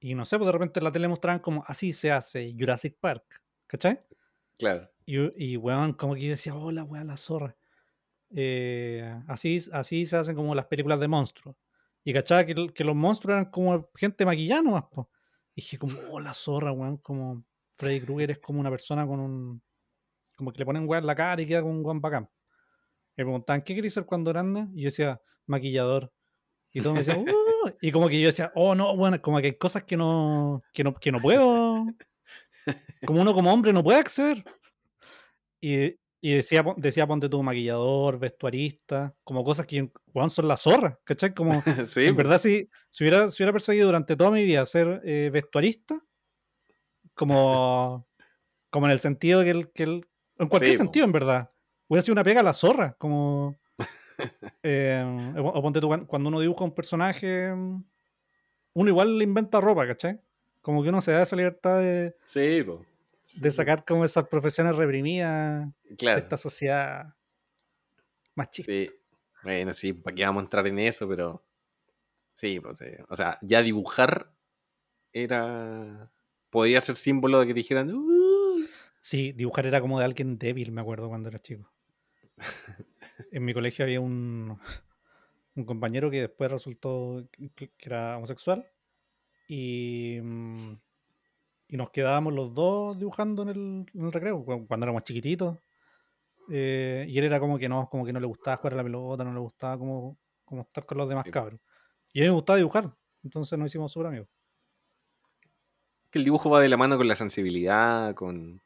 y 0.00 0.14
no 0.14 0.24
sé, 0.24 0.38
pues 0.38 0.46
de 0.46 0.52
repente 0.52 0.80
en 0.80 0.84
la 0.84 0.92
tele 0.92 1.08
mostraban 1.08 1.40
como 1.40 1.64
así 1.66 1.92
se 1.92 2.12
hace 2.12 2.54
Jurassic 2.58 2.98
Park, 3.00 3.42
¿cachai? 3.66 4.00
Claro. 4.58 4.90
Y, 5.04 5.52
y 5.52 5.56
weón, 5.56 5.92
como 5.94 6.14
que 6.14 6.22
yo 6.22 6.30
decía, 6.30 6.54
hola, 6.54 6.84
weón, 6.84 7.06
la 7.06 7.16
zorra. 7.16 7.56
Eh, 8.30 9.22
así, 9.26 9.58
así 9.72 10.06
se 10.06 10.16
hacen 10.16 10.36
como 10.36 10.54
las 10.54 10.66
películas 10.66 11.00
de 11.00 11.08
monstruos. 11.08 11.56
Y 12.04 12.12
cachaba 12.12 12.44
que, 12.44 12.54
los 12.54 12.96
monstruos 12.96 13.34
eran 13.36 13.50
como 13.50 13.90
gente 13.94 14.24
maquillada 14.24 14.62
nomás, 14.62 14.84
Y 15.54 15.62
dije 15.62 15.78
como, 15.78 15.94
oh, 16.10 16.20
la 16.20 16.34
zorra, 16.34 16.72
weón, 16.72 16.98
como 16.98 17.44
Freddy 17.76 18.00
Krueger 18.00 18.32
es 18.32 18.38
como 18.38 18.60
una 18.60 18.70
persona 18.70 19.06
con 19.06 19.20
un... 19.20 19.62
Como 20.36 20.52
que 20.52 20.58
le 20.58 20.66
ponen 20.66 20.88
weón 20.88 21.02
en 21.02 21.06
la 21.06 21.16
cara 21.16 21.42
y 21.42 21.46
queda 21.46 21.62
como 21.62 21.74
un 21.74 21.84
weón 21.84 22.00
bacán. 22.00 22.30
Me 23.16 23.24
preguntaban, 23.24 23.62
¿qué 23.62 23.74
quería 23.74 23.90
ser 23.90 24.06
cuando 24.06 24.30
grande? 24.30 24.68
Y 24.74 24.82
yo 24.82 24.86
decía, 24.86 25.20
maquillador. 25.46 26.12
Y 26.72 26.80
todos 26.80 26.94
me 26.94 27.00
decían, 27.00 27.20
uh", 27.20 27.70
y 27.80 27.92
como 27.92 28.08
que 28.08 28.20
yo 28.20 28.28
decía, 28.28 28.52
oh 28.54 28.74
no, 28.74 28.96
bueno, 28.96 29.20
como 29.22 29.40
que 29.40 29.46
hay 29.46 29.54
cosas 29.54 29.84
que 29.84 29.96
no, 29.96 30.62
que 30.72 30.84
no, 30.84 30.94
que 30.94 31.12
no 31.12 31.20
puedo. 31.20 31.86
Como 33.06 33.22
uno 33.22 33.32
como 33.32 33.52
hombre 33.52 33.72
no 33.72 33.82
puede 33.82 33.98
acceder. 33.98 34.44
Y, 35.60 35.96
y 36.20 36.34
decía, 36.34 36.64
decía, 36.76 37.06
ponte 37.06 37.28
tú 37.28 37.42
maquillador, 37.42 38.18
vestuarista, 38.18 39.14
como 39.24 39.44
cosas 39.44 39.66
que 39.66 39.90
son 40.28 40.48
la 40.48 40.56
zorra, 40.56 40.98
¿cachai? 41.04 41.32
Como, 41.32 41.62
sí, 41.86 42.06
en 42.06 42.16
verdad, 42.16 42.38
si, 42.38 42.68
si, 42.90 43.04
hubiera, 43.04 43.28
si 43.28 43.42
hubiera 43.42 43.52
perseguido 43.52 43.86
durante 43.86 44.16
toda 44.16 44.30
mi 44.30 44.44
vida 44.44 44.64
ser 44.66 45.00
eh, 45.04 45.30
vestuarista, 45.32 46.00
como, 47.14 48.06
como 48.70 48.86
en 48.86 48.92
el 48.92 48.98
sentido 48.98 49.42
que 49.42 49.50
el, 49.50 49.72
que 49.72 49.82
el 49.84 50.06
en 50.38 50.48
cualquier 50.48 50.74
sentido, 50.74 51.04
en 51.04 51.12
verdad, 51.12 51.50
hubiera 51.88 52.02
sido 52.02 52.12
una 52.14 52.24
pega 52.24 52.40
a 52.40 52.44
la 52.44 52.52
zorra, 52.52 52.94
como, 52.98 53.56
eh, 54.62 55.34
o 55.36 55.62
ponte 55.62 55.80
tú, 55.80 55.88
cuando 56.06 56.28
uno 56.28 56.40
dibuja 56.40 56.64
un 56.64 56.74
personaje, 56.74 57.52
uno 57.52 58.88
igual 58.88 59.18
le 59.18 59.24
inventa 59.24 59.60
ropa, 59.60 59.86
¿cachai? 59.86 60.20
Como 60.60 60.82
que 60.82 60.88
uno 60.88 61.00
se 61.00 61.12
da 61.12 61.22
esa 61.22 61.36
libertad 61.36 61.78
de... 61.78 62.16
Sí, 62.24 62.64
de 63.36 63.52
sacar 63.52 63.84
como 63.84 64.04
esas 64.04 64.26
profesiones 64.28 64.74
reprimidas 64.74 65.68
de 65.84 66.14
esta 66.16 66.36
sociedad 66.36 67.14
más 68.34 68.50
chica. 68.50 68.72
Sí, 68.72 68.90
bueno, 69.42 69.74
sí, 69.74 69.92
¿para 69.92 70.14
qué 70.14 70.24
vamos 70.24 70.40
a 70.40 70.44
entrar 70.44 70.66
en 70.66 70.78
eso? 70.78 71.08
Pero 71.08 71.44
sí, 72.34 72.60
pues, 72.60 72.80
o 73.08 73.16
sea, 73.16 73.38
ya 73.42 73.62
dibujar 73.62 74.32
era. 75.12 76.10
Podía 76.50 76.80
ser 76.80 76.96
símbolo 76.96 77.40
de 77.40 77.46
que 77.46 77.54
dijeran. 77.54 77.92
Sí, 78.98 79.32
dibujar 79.32 79.66
era 79.66 79.80
como 79.80 79.98
de 79.98 80.04
alguien 80.04 80.38
débil, 80.38 80.72
me 80.72 80.80
acuerdo 80.80 81.08
cuando 81.08 81.28
era 81.28 81.38
chico. 81.38 81.70
en 83.30 83.44
mi 83.44 83.54
colegio 83.54 83.84
había 83.84 84.00
un, 84.00 84.58
un 85.54 85.64
compañero 85.64 86.10
que 86.10 86.20
después 86.22 86.50
resultó 86.50 87.28
que 87.54 87.70
era 87.80 88.16
homosexual 88.16 88.66
y 89.48 90.18
mm, 90.22 90.74
y 91.68 91.76
nos 91.76 91.90
quedábamos 91.90 92.32
los 92.32 92.54
dos 92.54 92.98
dibujando 92.98 93.42
en 93.42 93.86
el, 93.92 94.12
recreo 94.12 94.42
cuando 94.44 94.84
éramos 94.84 95.04
chiquititos. 95.04 95.58
Eh, 96.50 97.04
y 97.06 97.18
él 97.18 97.26
era 97.26 97.38
como 97.38 97.58
que 97.58 97.68
no, 97.68 97.88
como 97.90 98.06
que 98.06 98.12
no 98.12 98.20
le 98.20 98.26
gustaba 98.26 98.56
jugar 98.56 98.72
a 98.72 98.76
la 98.76 98.82
pelota, 98.82 99.22
no 99.22 99.34
le 99.34 99.38
gustaba 99.38 99.78
como, 99.78 100.16
como 100.46 100.62
estar 100.62 100.86
con 100.86 100.96
los 100.96 101.08
demás 101.08 101.24
cabros. 101.30 101.60
Y 102.14 102.20
a 102.20 102.22
mí 102.22 102.28
me 102.28 102.34
gustaba 102.34 102.56
dibujar, 102.56 102.90
entonces 103.22 103.58
nos 103.58 103.66
hicimos 103.66 103.92
súper 103.92 104.06
amigos. 104.06 104.28
Que 106.10 106.18
el 106.18 106.24
dibujo 106.24 106.48
va 106.48 106.60
de 106.60 106.70
la 106.70 106.78
mano 106.78 106.96
con 106.96 107.06
la 107.06 107.14
sensibilidad, 107.14 108.14
con, 108.14 108.62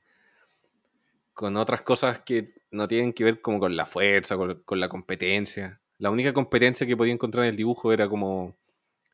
con 1.32 1.56
otras 1.56 1.82
cosas 1.82 2.20
que 2.20 2.54
no 2.72 2.88
tienen 2.88 3.12
que 3.12 3.24
ver 3.24 3.40
como 3.40 3.60
con 3.60 3.76
la 3.76 3.86
fuerza, 3.86 4.36
con, 4.36 4.62
con 4.64 4.80
la 4.80 4.88
competencia. 4.88 5.80
La 5.98 6.10
única 6.10 6.32
competencia 6.32 6.86
que 6.86 6.96
podía 6.96 7.12
encontrar 7.12 7.44
en 7.44 7.50
el 7.50 7.56
dibujo 7.56 7.92
era 7.92 8.08
como 8.08 8.56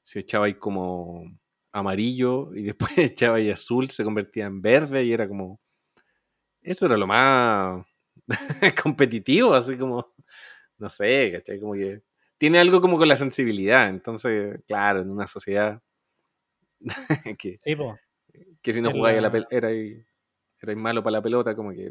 si 0.03 0.21
echaba 0.21 0.47
ahí 0.47 0.55
como 0.55 1.38
amarillo 1.73 2.55
y 2.55 2.62
después 2.73 2.97
echaba 2.97 3.37
ahí 3.37 3.51
azul, 3.51 3.90
se 3.90 4.05
convertía 4.05 4.47
en 4.47 4.62
verde 4.62 5.05
y 5.05 5.12
era 5.12 5.29
como... 5.29 5.61
Eso 6.62 6.87
era 6.87 6.97
lo 6.97 7.07
más 7.07 7.85
competitivo, 8.83 9.55
así 9.55 9.77
como... 9.77 10.14
No 10.79 10.88
sé, 10.88 11.33
¿cachai? 11.33 11.61
Como 11.61 11.75
que... 11.75 12.03
Tiene 12.38 12.59
algo 12.59 12.81
como 12.81 12.97
con 12.97 13.09
la 13.09 13.16
sensibilidad, 13.16 13.88
entonces, 13.88 14.61
claro, 14.66 15.01
en 15.01 15.11
una 15.11 15.27
sociedad 15.27 15.83
que, 17.38 17.57
que 18.62 18.73
si 18.73 18.81
no 18.81 18.92
jugáis 18.92 19.18
a 19.18 19.23
la 19.23 19.33
pelota, 19.33 19.57
era, 19.57 19.71
era 19.73 20.77
malo 20.77 21.03
para 21.03 21.18
la 21.18 21.23
pelota, 21.23 21.57
como 21.57 21.73
que... 21.73 21.90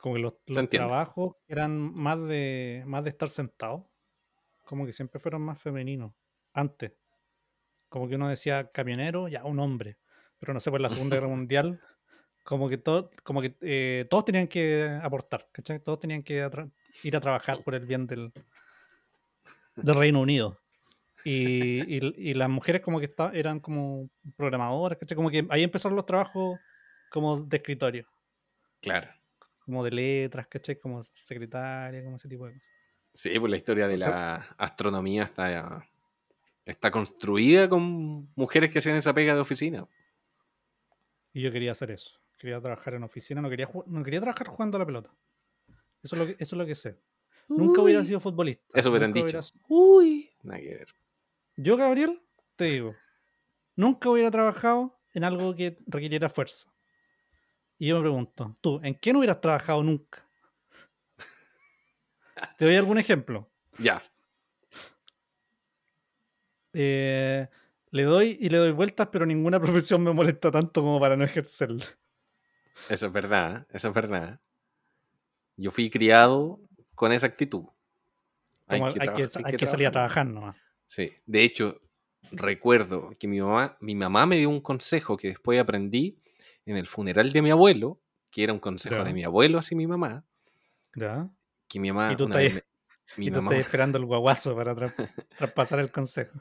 como 0.00 0.14
que 0.14 0.20
los, 0.20 0.34
trabajos 0.70 1.36
eran 1.46 1.92
más 1.94 2.18
de, 2.26 2.82
más 2.86 3.04
de 3.04 3.10
estar 3.10 3.28
sentado, 3.28 3.90
como 4.64 4.86
que 4.86 4.92
siempre 4.92 5.20
fueron 5.20 5.42
más 5.42 5.60
femeninos, 5.60 6.12
antes. 6.52 6.92
Como 7.88 8.08
que 8.08 8.14
uno 8.14 8.28
decía 8.28 8.70
camionero, 8.70 9.28
ya 9.28 9.44
un 9.44 9.58
hombre. 9.58 9.98
Pero 10.38 10.54
no 10.54 10.60
sé, 10.60 10.70
por 10.70 10.80
la 10.80 10.88
Segunda 10.88 11.16
Guerra 11.16 11.28
Mundial, 11.36 11.80
como 12.44 12.68
que, 12.68 12.78
todo, 12.78 13.10
como 13.22 13.42
que 13.42 13.56
eh, 13.60 14.06
todos 14.08 14.24
tenían 14.24 14.48
que 14.48 14.98
aportar, 15.02 15.48
¿cachai? 15.52 15.80
Todos 15.80 16.00
tenían 16.00 16.22
que 16.22 16.48
ir 17.02 17.16
a 17.16 17.20
trabajar 17.20 17.62
por 17.62 17.74
el 17.74 17.84
bien 17.84 18.06
del, 18.06 18.32
del 19.76 19.94
Reino 19.94 20.20
Unido. 20.20 20.58
Y, 21.22 22.32
las 22.32 22.48
mujeres 22.48 22.80
como 22.80 22.98
que 22.98 23.12
eran 23.34 23.60
como 23.60 24.08
programadoras, 24.36 24.98
¿cachai? 24.98 25.16
Como 25.16 25.30
que 25.30 25.46
ahí 25.50 25.62
empezaron 25.62 25.96
los 25.96 26.06
trabajos 26.06 26.58
como 27.10 27.38
de 27.44 27.56
escritorio. 27.58 28.06
Claro. 28.80 29.19
Como 29.60 29.84
de 29.84 29.90
letras, 29.90 30.46
¿cachai? 30.48 30.78
Como 30.78 31.02
secretaria, 31.02 32.02
como 32.02 32.16
ese 32.16 32.28
tipo 32.28 32.46
de 32.46 32.54
cosas. 32.54 32.70
Sí, 33.12 33.38
pues 33.38 33.50
la 33.50 33.56
historia 33.56 33.88
de 33.88 33.98
la 33.98 34.54
astronomía 34.56 35.24
está 35.24 35.84
Está 36.70 36.90
construida 36.92 37.68
con 37.68 38.30
mujeres 38.36 38.70
que 38.70 38.78
hacían 38.78 38.96
esa 38.96 39.12
pega 39.12 39.34
de 39.34 39.40
oficina. 39.40 39.88
Y 41.32 41.42
yo 41.42 41.50
quería 41.50 41.72
hacer 41.72 41.90
eso. 41.90 42.20
Quería 42.38 42.60
trabajar 42.60 42.94
en 42.94 43.02
oficina, 43.02 43.40
no 43.40 43.50
quería, 43.50 43.68
no 43.86 44.04
quería 44.04 44.20
trabajar 44.20 44.46
jugando 44.46 44.76
a 44.76 44.78
la 44.80 44.86
pelota. 44.86 45.10
Eso 46.02 46.14
es 46.14 46.18
lo 46.20 46.26
que, 46.26 46.32
eso 46.32 46.54
es 46.54 46.58
lo 46.58 46.66
que 46.66 46.74
sé. 46.76 46.96
Nunca 47.48 47.82
hubiera 47.82 48.04
sido 48.04 48.20
futbolista. 48.20 48.64
Eso 48.72 48.90
hubieran 48.90 49.12
dicho. 49.12 49.40
Uy, 49.68 50.30
nada 50.42 50.60
que 50.60 50.74
ver. 50.76 50.88
Yo, 51.56 51.76
Gabriel, 51.76 52.22
te 52.54 52.66
digo, 52.66 52.94
nunca 53.74 54.08
hubiera 54.08 54.30
trabajado 54.30 54.96
en 55.12 55.24
algo 55.24 55.54
que 55.56 55.76
requiriera 55.86 56.28
fuerza. 56.28 56.72
Y 57.80 57.86
yo 57.86 57.96
me 57.96 58.02
pregunto, 58.02 58.54
tú, 58.60 58.78
¿en 58.84 58.94
qué 58.94 59.10
no 59.10 59.20
hubieras 59.20 59.40
trabajado 59.40 59.82
nunca? 59.82 60.22
Te 62.58 62.66
doy 62.66 62.76
algún 62.76 62.98
ejemplo. 62.98 63.50
Ya. 63.78 64.02
Eh, 66.74 67.48
le 67.90 68.02
doy 68.02 68.36
y 68.38 68.50
le 68.50 68.58
doy 68.58 68.72
vueltas, 68.72 69.08
pero 69.10 69.24
ninguna 69.24 69.58
profesión 69.62 70.04
me 70.04 70.12
molesta 70.12 70.50
tanto 70.50 70.82
como 70.82 71.00
para 71.00 71.16
no 71.16 71.24
ejercerla. 71.24 71.86
Eso 72.90 73.06
es 73.06 73.12
verdad, 73.14 73.66
eso 73.70 73.88
es 73.88 73.94
verdad. 73.94 74.40
Yo 75.56 75.70
fui 75.70 75.88
criado 75.88 76.60
con 76.94 77.12
esa 77.12 77.28
actitud. 77.28 77.64
Hay, 78.66 78.82
que, 79.56 79.66
salir 79.66 79.86
a 79.86 79.90
trabajar 79.90 80.26
nomás. 80.26 80.54
Sí, 80.86 81.14
de 81.24 81.44
hecho, 81.44 81.80
recuerdo 82.30 83.10
que 83.18 83.26
mi 83.26 83.40
mamá, 83.40 83.78
mi 83.80 83.94
mamá 83.94 84.26
me 84.26 84.36
dio 84.36 84.50
un 84.50 84.60
consejo 84.60 85.16
que 85.16 85.28
después 85.28 85.58
aprendí 85.58 86.20
en 86.66 86.76
el 86.76 86.86
funeral 86.86 87.32
de 87.32 87.42
mi 87.42 87.50
abuelo, 87.50 88.00
que 88.30 88.44
era 88.44 88.52
un 88.52 88.60
consejo 88.60 89.02
de 89.04 89.12
mi 89.12 89.24
abuelo 89.24 89.58
hacia 89.58 89.76
mi 89.76 89.86
mamá. 89.86 90.24
Ya. 90.94 91.28
Que 91.68 91.80
mi 91.80 91.92
mamá. 91.92 92.12
Y 92.12 92.16
tú, 92.16 92.24
estás, 92.24 92.62
esperando 93.58 93.98
el 93.98 94.04
guaguazo 94.04 94.54
para 94.54 94.74
traspasar 95.38 95.80
el 95.80 95.90
consejo. 95.90 96.40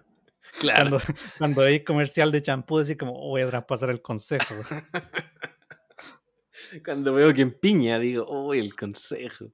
Claro. 0.60 0.90
Cuando, 0.90 1.00
cuando 1.38 1.62
veis 1.62 1.84
comercial 1.84 2.32
de 2.32 2.42
champú, 2.42 2.80
decís 2.80 2.98
como, 2.98 3.14
oh, 3.14 3.30
voy 3.30 3.42
a 3.42 3.48
traspasar 3.48 3.90
el 3.90 4.02
consejo. 4.02 4.56
cuando 6.86 7.14
veo 7.14 7.34
que 7.34 7.42
empiña, 7.42 8.00
digo, 8.00 8.26
oh, 8.28 8.54
el 8.54 8.76
consejo. 8.76 9.52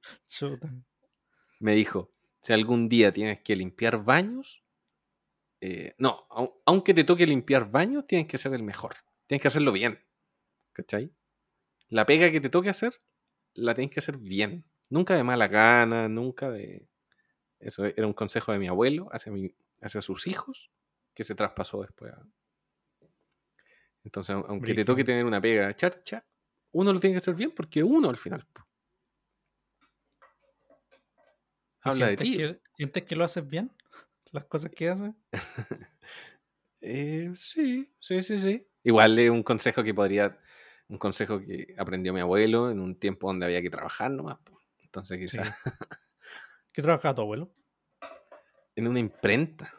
Me 1.60 1.74
dijo, 1.74 2.12
si 2.40 2.52
algún 2.52 2.88
día 2.88 3.12
tienes 3.12 3.40
que 3.40 3.56
limpiar 3.56 4.02
baños, 4.02 4.62
eh, 5.60 5.94
no, 5.98 6.26
aunque 6.64 6.94
te 6.94 7.04
toque 7.04 7.26
limpiar 7.26 7.70
baños, 7.70 8.06
tienes 8.06 8.28
que 8.28 8.38
ser 8.38 8.54
el 8.54 8.62
mejor. 8.62 8.94
Tienes 9.26 9.42
que 9.42 9.48
hacerlo 9.48 9.72
bien. 9.72 9.98
¿Cachai? 10.76 11.10
La 11.88 12.04
pega 12.04 12.30
que 12.30 12.38
te 12.38 12.50
toque 12.50 12.68
hacer, 12.68 13.00
la 13.54 13.74
tienes 13.74 13.94
que 13.94 14.00
hacer 14.00 14.18
bien. 14.18 14.66
Nunca 14.90 15.16
de 15.16 15.24
mala 15.24 15.48
gana, 15.48 16.06
nunca 16.06 16.50
de... 16.50 16.86
Eso 17.58 17.86
era 17.86 18.06
un 18.06 18.12
consejo 18.12 18.52
de 18.52 18.58
mi 18.58 18.68
abuelo 18.68 19.08
hacia, 19.10 19.32
mi, 19.32 19.54
hacia 19.80 20.02
sus 20.02 20.26
hijos 20.26 20.70
que 21.14 21.24
se 21.24 21.34
traspasó 21.34 21.80
después. 21.80 22.12
Entonces, 24.04 24.36
aunque 24.46 24.74
te 24.74 24.84
toque 24.84 25.02
tener 25.02 25.24
una 25.24 25.40
pega 25.40 25.72
charcha, 25.72 26.26
uno 26.72 26.92
lo 26.92 27.00
tiene 27.00 27.14
que 27.14 27.18
hacer 27.18 27.34
bien 27.34 27.52
porque 27.52 27.82
uno 27.82 28.10
al 28.10 28.18
final. 28.18 28.46
Habla 31.80 32.08
de 32.08 32.16
ti. 32.18 32.38
¿Sientes 32.74 33.04
que 33.04 33.16
lo 33.16 33.24
haces 33.24 33.48
bien? 33.48 33.72
¿Las 34.30 34.44
cosas 34.44 34.70
que 34.70 34.90
haces? 34.90 35.12
Eh, 36.88 37.32
sí, 37.34 37.92
sí, 37.98 38.22
sí, 38.22 38.38
sí. 38.38 38.68
Igual 38.84 39.18
es 39.18 39.30
un 39.30 39.42
consejo 39.42 39.82
que 39.82 39.92
podría, 39.92 40.38
un 40.88 40.98
consejo 40.98 41.40
que 41.40 41.74
aprendió 41.78 42.12
mi 42.12 42.20
abuelo 42.20 42.70
en 42.70 42.80
un 42.80 42.98
tiempo 42.98 43.26
donde 43.28 43.46
había 43.46 43.62
que 43.62 43.70
trabajar 43.70 44.10
nomás. 44.10 44.38
Entonces 44.84 45.18
quizás... 45.18 45.48
¿Qué 46.72 46.82
trabajaba 46.82 47.14
tu 47.14 47.22
abuelo? 47.22 47.50
En 48.74 48.86
una 48.86 49.00
imprenta. 49.00 49.72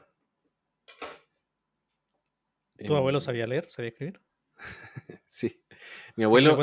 ¿Tu 2.78 2.96
abuelo 2.96 3.20
sabía 3.20 3.48
leer? 3.48 3.70
¿Sabía 3.70 3.90
escribir? 3.90 4.22
sí. 5.28 5.64
Mi 6.16 6.24
abuelo, 6.24 6.58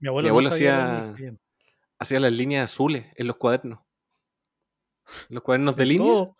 mi, 0.00 0.08
abuelo, 0.08 0.48
hacía, 0.48 1.14
hacía 1.98 2.20
las 2.20 2.32
líneas 2.32 2.64
azules 2.64 3.06
en 3.14 3.26
los 3.28 3.36
cuadernos. 3.36 3.80
Los 5.28 5.42
cuadernos 5.42 5.76
de, 5.76 5.86
línea. 5.86 6.30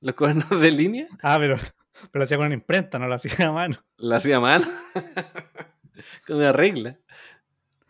¿Los 0.00 0.14
cuadernos 0.14 0.60
de 0.60 0.70
línea? 0.70 1.08
Ah, 1.22 1.38
pero, 1.40 1.56
pero 1.56 2.20
lo 2.20 2.22
hacía 2.22 2.36
con 2.36 2.46
una 2.46 2.54
imprenta, 2.54 2.98
no 2.98 3.08
lo 3.08 3.14
hacía 3.14 3.48
a 3.48 3.52
mano. 3.52 3.84
Lo 3.96 4.14
hacía 4.14 4.36
a 4.36 4.40
mano. 4.40 4.66
con 6.26 6.36
una 6.36 6.52
regla. 6.52 6.98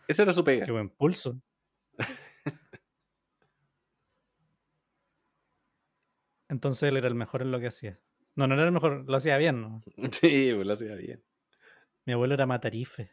Esa 0.07 0.23
era 0.23 0.33
su 0.33 0.43
pega. 0.43 0.65
Qué 0.65 0.71
buen 0.71 0.89
pulso. 0.89 1.41
Entonces 6.49 6.83
él 6.89 6.97
era 6.97 7.07
el 7.07 7.15
mejor 7.15 7.41
en 7.41 7.51
lo 7.51 7.59
que 7.59 7.67
hacía. 7.67 7.99
No, 8.35 8.47
no 8.47 8.55
era 8.55 8.65
el 8.65 8.71
mejor, 8.71 9.05
lo 9.07 9.15
hacía 9.15 9.37
bien, 9.37 9.61
¿no? 9.61 9.81
Sí, 10.11 10.51
pues 10.53 10.67
lo 10.67 10.73
hacía 10.73 10.95
bien. 10.95 11.23
Mi 12.05 12.13
abuelo 12.13 12.33
era 12.33 12.45
matarife. 12.45 13.11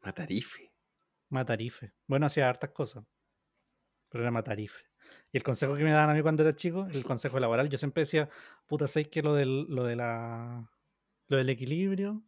Matarife. 0.00 0.72
Matarife. 1.28 1.92
Bueno, 2.06 2.26
hacía 2.26 2.48
hartas 2.48 2.70
cosas. 2.70 3.04
Pero 4.08 4.24
era 4.24 4.30
matarife. 4.30 4.84
Y 5.32 5.38
el 5.38 5.42
consejo 5.42 5.74
que 5.74 5.84
me 5.84 5.90
daban 5.92 6.10
a 6.10 6.14
mí 6.14 6.22
cuando 6.22 6.42
era 6.42 6.54
chico, 6.54 6.86
el 6.92 7.04
consejo 7.04 7.40
laboral, 7.40 7.68
yo 7.68 7.78
siempre 7.78 8.02
decía, 8.02 8.28
puta, 8.66 8.86
¿sabes 8.86 9.08
que 9.08 9.22
lo 9.22 9.34
del, 9.34 9.64
lo 9.68 9.84
de 9.84 9.96
la 9.96 10.70
lo 11.28 11.36
del 11.38 11.48
equilibrio? 11.48 12.22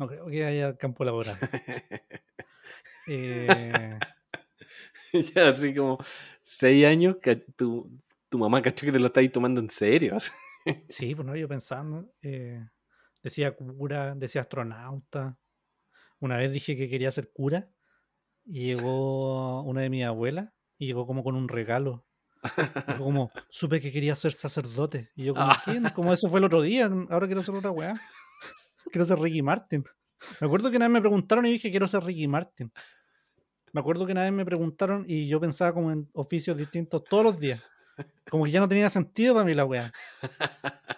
No 0.00 0.08
creo 0.08 0.26
que 0.28 0.46
haya 0.46 0.78
campo 0.78 1.04
laboral. 1.04 1.36
eh... 3.06 3.98
ya 5.34 5.50
así 5.50 5.74
como 5.74 5.98
seis 6.42 6.86
años 6.86 7.16
que 7.20 7.36
tu, 7.36 8.00
tu 8.30 8.38
mamá 8.38 8.62
cachó 8.62 8.86
que 8.86 8.92
te 8.92 8.98
lo 8.98 9.08
estáis 9.08 9.30
tomando 9.30 9.60
en 9.60 9.68
serio. 9.68 10.16
sí, 10.88 11.14
pues 11.14 11.26
no, 11.26 11.36
yo 11.36 11.46
pensando, 11.48 12.10
eh, 12.22 12.66
decía 13.22 13.54
cura, 13.54 14.14
decía 14.14 14.40
astronauta. 14.40 15.36
Una 16.18 16.38
vez 16.38 16.52
dije 16.52 16.78
que 16.78 16.88
quería 16.88 17.10
ser 17.10 17.30
cura 17.30 17.68
y 18.46 18.68
llegó 18.68 19.60
una 19.64 19.82
de 19.82 19.90
mis 19.90 20.06
abuelas 20.06 20.48
y 20.78 20.86
llegó 20.86 21.06
como 21.06 21.22
con 21.22 21.36
un 21.36 21.46
regalo. 21.46 22.06
como, 22.96 23.30
supe 23.50 23.82
que 23.82 23.92
quería 23.92 24.14
ser 24.14 24.32
sacerdote. 24.32 25.10
Y 25.14 25.24
yo, 25.24 25.34
como, 25.34 25.52
¿quién? 25.62 25.90
Como 25.90 26.10
eso 26.10 26.30
fue 26.30 26.38
el 26.38 26.44
otro 26.44 26.62
día, 26.62 26.90
ahora 27.10 27.26
quiero 27.26 27.42
ser 27.42 27.54
otra 27.54 27.70
weá. 27.70 28.00
Quiero 28.90 29.04
ser 29.04 29.18
Ricky 29.18 29.42
Martin. 29.42 29.84
Me 30.40 30.46
acuerdo 30.46 30.70
que 30.70 30.76
una 30.76 30.86
vez 30.86 30.92
me 30.92 31.00
preguntaron 31.00 31.46
y 31.46 31.52
dije, 31.52 31.70
quiero 31.70 31.88
ser 31.88 32.02
Ricky 32.04 32.28
Martin. 32.28 32.72
Me 33.72 33.80
acuerdo 33.80 34.04
que 34.04 34.12
una 34.12 34.22
vez 34.22 34.32
me 34.32 34.44
preguntaron 34.44 35.04
y 35.06 35.28
yo 35.28 35.40
pensaba 35.40 35.72
como 35.72 35.92
en 35.92 36.08
oficios 36.12 36.56
distintos 36.56 37.04
todos 37.04 37.24
los 37.24 37.38
días. 37.38 37.62
Como 38.30 38.44
que 38.44 38.50
ya 38.50 38.60
no 38.60 38.68
tenía 38.68 38.88
sentido 38.90 39.34
para 39.34 39.44
mí 39.44 39.54
la 39.54 39.64
weá. 39.64 39.92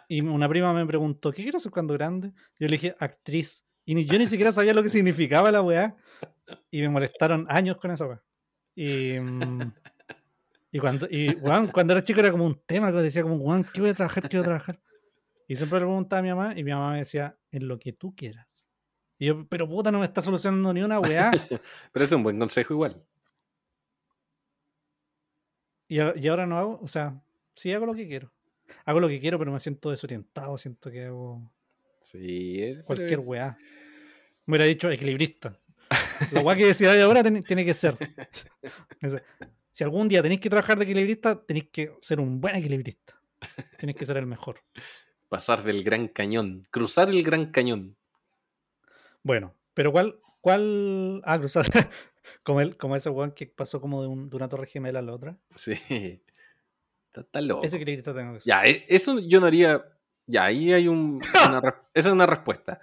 Y 0.09 0.21
una 0.21 0.49
prima 0.49 0.73
me 0.73 0.87
preguntó, 0.87 1.33
¿qué 1.33 1.43
quiero 1.43 1.59
ser 1.59 1.73
cuando 1.73 1.95
grande? 1.95 2.33
Yo 2.59 2.69
le 2.69 2.73
dije, 2.77 2.95
actriz. 2.99 3.65
Y 3.85 3.95
ni, 3.95 4.05
yo 4.05 4.19
ni 4.19 4.27
siquiera 4.27 4.53
sabía 4.53 4.75
lo 4.75 4.83
que 4.83 4.91
significaba 4.91 5.51
la 5.51 5.63
weá. 5.63 5.97
Y 6.71 6.81
me 6.83 6.89
molestaron 6.89 7.47
años 7.49 7.77
con 7.79 7.91
esa 7.91 8.07
weá. 8.07 8.23
Y, 8.75 9.19
mm, 9.19 9.73
cuando, 10.81 11.07
y, 11.11 11.35
cuando 11.73 11.93
era 11.93 12.05
chico 12.05 12.21
era 12.21 12.31
como 12.31 12.47
un 12.47 12.61
tema 12.67 12.93
que 12.93 12.99
decía 12.99 13.23
como, 13.23 13.39
Juan, 13.39 13.65
¿qué 13.73 13.81
voy 13.81 13.91
a 13.91 13.95
trabajar? 13.95 14.29
¿Qué 14.29 14.37
voy 14.37 14.45
a 14.45 14.47
trabajar? 14.47 14.81
Y 15.49 15.57
siempre 15.57 15.81
le 15.81 15.87
preguntaba 15.87 16.21
a 16.21 16.23
mi 16.23 16.29
mamá 16.31 16.53
y 16.57 16.65
mi 16.65 16.71
mamá 16.71 16.93
me 16.93 16.99
decía, 16.99 17.37
en 17.51 17.69
lo 17.69 17.79
que 17.79 17.93
tú 17.93 18.15
quieras. 18.15 18.47
Y 19.19 19.27
yo, 19.27 19.47
pero 19.49 19.69
puta, 19.69 19.93
no 19.93 20.01
me 20.01 20.05
está 20.05 20.21
solucionando 20.21 20.73
ni 20.73 20.83
una 20.83 20.99
weá. 20.99 21.31
pero 21.93 22.05
es 22.05 22.13
un 22.13 22.23
buen 22.23 22.39
consejo 22.39 22.75
igual. 22.75 23.03
Y, 25.89 25.99
ahora 26.27 26.47
no 26.47 26.59
hago, 26.59 26.81
o 26.83 26.89
sea, 26.89 27.23
sí 27.55 27.73
hago 27.73 27.85
lo 27.85 27.95
que 27.95 28.09
quiero. 28.09 28.33
Hago 28.87 28.99
lo 28.99 29.09
que 29.09 29.21
quiero, 29.21 29.39
pero 29.39 29.53
me 29.53 29.61
siento 29.61 29.91
desorientado, 29.91 30.57
siento 30.57 30.91
que 30.91 31.05
hago 31.05 31.43
sí, 32.01 32.79
cualquier 32.87 33.19
weá. 33.19 33.59
Me 34.47 34.53
hubiera 34.53 34.65
dicho 34.65 34.91
equilibrista. 34.91 35.57
Lo 36.33 36.41
weá 36.41 36.57
que 36.57 36.65
decía 36.73 37.01
ahora 37.05 37.23
tiene 37.23 37.65
que 37.65 37.75
ser. 37.75 37.99
si 39.71 39.85
algún 39.85 40.09
día 40.09 40.23
tenéis 40.23 40.41
que 40.41 40.49
trabajar 40.49 40.79
de 40.79 40.85
equilibrista, 40.85 41.45
tenéis 41.45 41.69
que 41.71 41.93
ser 42.01 42.21
un 42.21 42.41
buen 42.41 42.57
equilibrista. 42.57 43.21
Tenéis 43.79 43.99
que 43.99 44.07
ser 44.07 44.17
el 44.17 44.27
mejor. 44.27 44.63
Pasar 45.33 45.65
del 45.65 45.83
Gran 45.83 46.09
Cañón, 46.09 46.69
cruzar 46.71 47.09
el 47.09 47.23
Gran 47.23 47.47
Cañón. 47.53 47.97
Bueno, 49.23 49.55
pero 49.73 49.91
¿cuál? 49.91 50.21
¿Cuál? 50.43 51.23
Ah, 51.25 51.39
cruzar. 51.39 51.65
Como, 52.43 52.61
el, 52.61 52.77
como 52.77 52.97
ese 52.97 53.09
weón 53.09 53.33
que 53.33 53.47
pasó 53.47 53.81
como 53.81 54.03
de, 54.03 54.09
un, 54.09 54.29
de, 54.29 54.37
una 54.37 54.49
torre 54.49 54.67
gemela 54.67 54.99
a 54.99 55.03
la 55.03 55.15
otra. 55.15 55.39
Sí. 55.57 55.73
Está, 57.15 57.41
loco. 57.41 57.65
Ese 57.65 57.77
equilibrista 57.77 58.15
tengo 58.15 58.35
que 58.35 58.41
ser. 58.41 58.49
Ya, 58.49 58.67
e, 58.67 58.85
eso 58.89 59.19
yo 59.21 59.41
no 59.41 59.47
haría. 59.47 59.83
Ya, 60.27 60.45
ahí 60.45 60.71
hay 60.71 60.87
un. 60.87 61.21
Una, 61.49 61.61
esa 61.95 62.09
es 62.11 62.13
una 62.13 62.27
respuesta. 62.27 62.79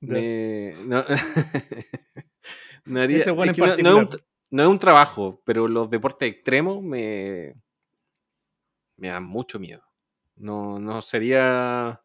Me, 0.00 0.74
no, 0.84 1.02
no, 2.84 3.00
haría. 3.00 3.16
Ese 3.16 3.30
es, 3.30 3.52
que 3.52 3.60
no, 3.62 3.66
no, 3.66 3.72
es 3.72 3.78
un, 3.78 4.08
no, 4.50 4.62
es 4.62 4.68
un, 4.68 4.78
trabajo, 4.78 5.42
pero 5.46 5.66
los 5.66 5.88
deportes 5.88 6.30
extremos 6.30 6.82
me. 6.82 7.54
Me 8.98 9.08
dan 9.08 9.24
mucho 9.24 9.58
miedo. 9.58 9.82
No, 10.36 10.78
no 10.78 11.00
sería. 11.02 12.00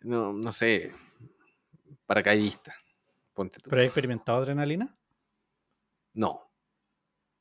No, 0.00 0.32
no 0.32 0.52
sé. 0.52 0.94
Paracaidista. 2.06 2.74
Ponte 3.34 3.60
tú. 3.60 3.70
¿Pero 3.70 3.82
has 3.82 3.86
experimentado 3.86 4.38
adrenalina? 4.38 4.96
No. 6.14 6.50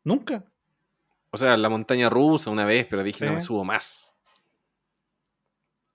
¿Nunca? 0.04 0.44
O 1.32 1.38
sea, 1.38 1.58
la 1.58 1.70
montaña 1.70 2.10
rusa 2.10 2.50
una 2.50 2.66
vez, 2.66 2.86
pero 2.90 3.04
dije, 3.04 3.26
no 3.26 3.34
me 3.34 3.40
subo 3.42 3.64
más. 3.64 4.16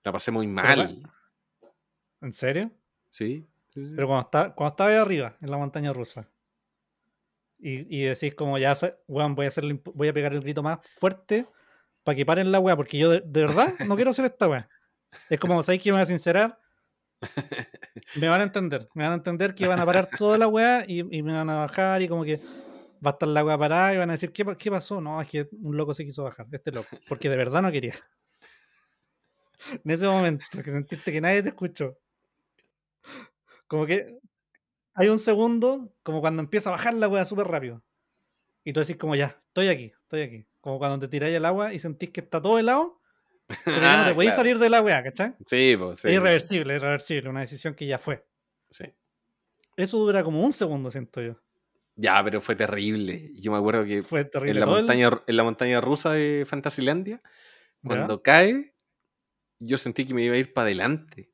La 0.03 0.11
pasé 0.11 0.31
muy 0.31 0.47
mal. 0.47 1.09
¿En 2.21 2.33
serio? 2.33 2.71
Sí. 3.09 3.47
Pero 3.73 4.07
cuando, 4.07 4.21
está, 4.21 4.53
cuando 4.53 4.71
estaba 4.73 4.89
ahí 4.89 4.97
arriba, 4.97 5.37
en 5.41 5.49
la 5.49 5.57
montaña 5.57 5.93
rusa, 5.93 6.29
y, 7.57 7.97
y 7.97 8.03
decís 8.03 8.35
como 8.35 8.57
ya, 8.57 8.73
weón, 9.07 9.35
voy 9.35 9.45
a, 9.45 9.47
hacer, 9.47 9.63
voy 9.93 10.07
a 10.09 10.13
pegar 10.13 10.33
el 10.33 10.41
grito 10.41 10.61
más 10.61 10.79
fuerte 10.85 11.47
para 12.03 12.15
que 12.15 12.25
paren 12.25 12.51
la 12.51 12.59
weá, 12.59 12.75
porque 12.75 12.97
yo 12.97 13.09
de, 13.09 13.21
verdad 13.21 13.73
no 13.87 13.95
quiero 13.95 14.11
hacer 14.11 14.25
esta 14.25 14.47
weá. 14.47 14.69
Es 15.29 15.39
como, 15.39 15.61
¿sabéis 15.63 15.83
que 15.83 15.89
me 15.91 15.97
voy 15.97 16.03
a 16.03 16.05
sincerar? 16.05 16.59
Me 18.15 18.27
van 18.27 18.41
a 18.41 18.43
entender, 18.43 18.89
me 18.93 19.03
van 19.03 19.13
a 19.13 19.15
entender 19.15 19.55
que 19.55 19.65
van 19.65 19.79
a 19.79 19.85
parar 19.85 20.09
toda 20.17 20.37
la 20.37 20.47
weá 20.47 20.83
y, 20.85 20.99
y 20.99 21.23
me 21.23 21.31
van 21.31 21.49
a 21.49 21.55
bajar 21.55 22.01
y 22.01 22.07
como 22.07 22.25
que 22.25 22.41
va 23.03 23.11
a 23.11 23.13
estar 23.13 23.27
la 23.27 23.39
agua 23.39 23.57
parada 23.57 23.93
y 23.93 23.97
van 23.97 24.09
a 24.09 24.13
decir, 24.13 24.31
¿qué, 24.31 24.45
¿qué, 24.57 24.69
pasó? 24.69 25.01
No, 25.01 25.21
es 25.21 25.27
que 25.27 25.47
un 25.61 25.75
loco 25.75 25.93
se 25.93 26.05
quiso 26.05 26.23
bajar, 26.23 26.47
este 26.51 26.71
loco, 26.71 26.97
porque 27.07 27.29
de 27.29 27.37
verdad 27.37 27.61
no 27.61 27.71
quería. 27.71 27.93
En 29.71 29.91
ese 29.91 30.05
momento 30.05 30.45
que 30.51 30.71
sentiste 30.71 31.11
que 31.11 31.21
nadie 31.21 31.41
te 31.41 31.49
escuchó. 31.49 31.97
Como 33.67 33.85
que 33.85 34.17
hay 34.93 35.09
un 35.09 35.19
segundo, 35.19 35.93
como 36.03 36.21
cuando 36.21 36.41
empieza 36.41 36.69
a 36.69 36.73
bajar 36.73 36.93
la 36.93 37.05
agua 37.05 37.25
súper 37.25 37.47
rápido. 37.47 37.81
Y 38.63 38.73
tú 38.73 38.79
decís 38.79 38.97
como 38.97 39.15
ya, 39.15 39.41
estoy 39.47 39.69
aquí, 39.69 39.93
estoy 40.03 40.21
aquí. 40.21 40.45
Como 40.63 40.79
cuando 40.79 40.97
te 40.97 41.09
tiráis 41.09 41.35
el 41.35 41.43
agua 41.43 41.73
y 41.73 41.79
sentís 41.79 42.11
que 42.11 42.21
está 42.21 42.41
todo 42.41 42.57
helado, 42.57 43.01
pero 43.65 43.81
ya 43.81 43.97
no 43.97 44.05
te 44.05 44.13
podéis 44.15 44.33
salir 44.33 44.57
de 44.57 44.69
la 44.69 44.81
weá, 44.81 45.03
¿cachai? 45.03 45.35
Sí, 45.45 45.75
pues 45.77 45.99
sí. 45.99 46.07
Es 46.07 46.13
irreversible, 46.13 46.75
irreversible, 46.75 47.29
una 47.29 47.41
decisión 47.41 47.73
que 47.75 47.85
ya 47.85 47.97
fue. 47.97 48.25
Sí. 48.69 48.85
Eso 49.75 49.97
dura 49.97 50.23
como 50.23 50.41
un 50.41 50.53
segundo, 50.53 50.89
siento 50.89 51.21
yo. 51.21 51.35
Ya, 51.97 52.23
pero 52.23 52.39
fue 52.39 52.55
terrible. 52.55 53.33
Yo 53.35 53.51
me 53.51 53.57
acuerdo 53.57 53.83
que 53.83 54.03
fue 54.03 54.23
terrible. 54.23 54.53
En, 54.53 54.59
la 54.61 54.65
montaña, 54.65 55.09
en 55.27 55.35
la 55.35 55.43
montaña 55.43 55.81
rusa 55.81 56.11
de 56.11 56.45
Fantasylandia, 56.47 57.19
cuando 57.85 58.23
cae, 58.23 58.73
yo 59.59 59.77
sentí 59.77 60.05
que 60.05 60.13
me 60.13 60.23
iba 60.23 60.35
a 60.35 60.37
ir 60.37 60.53
para 60.53 60.67
adelante. 60.67 61.29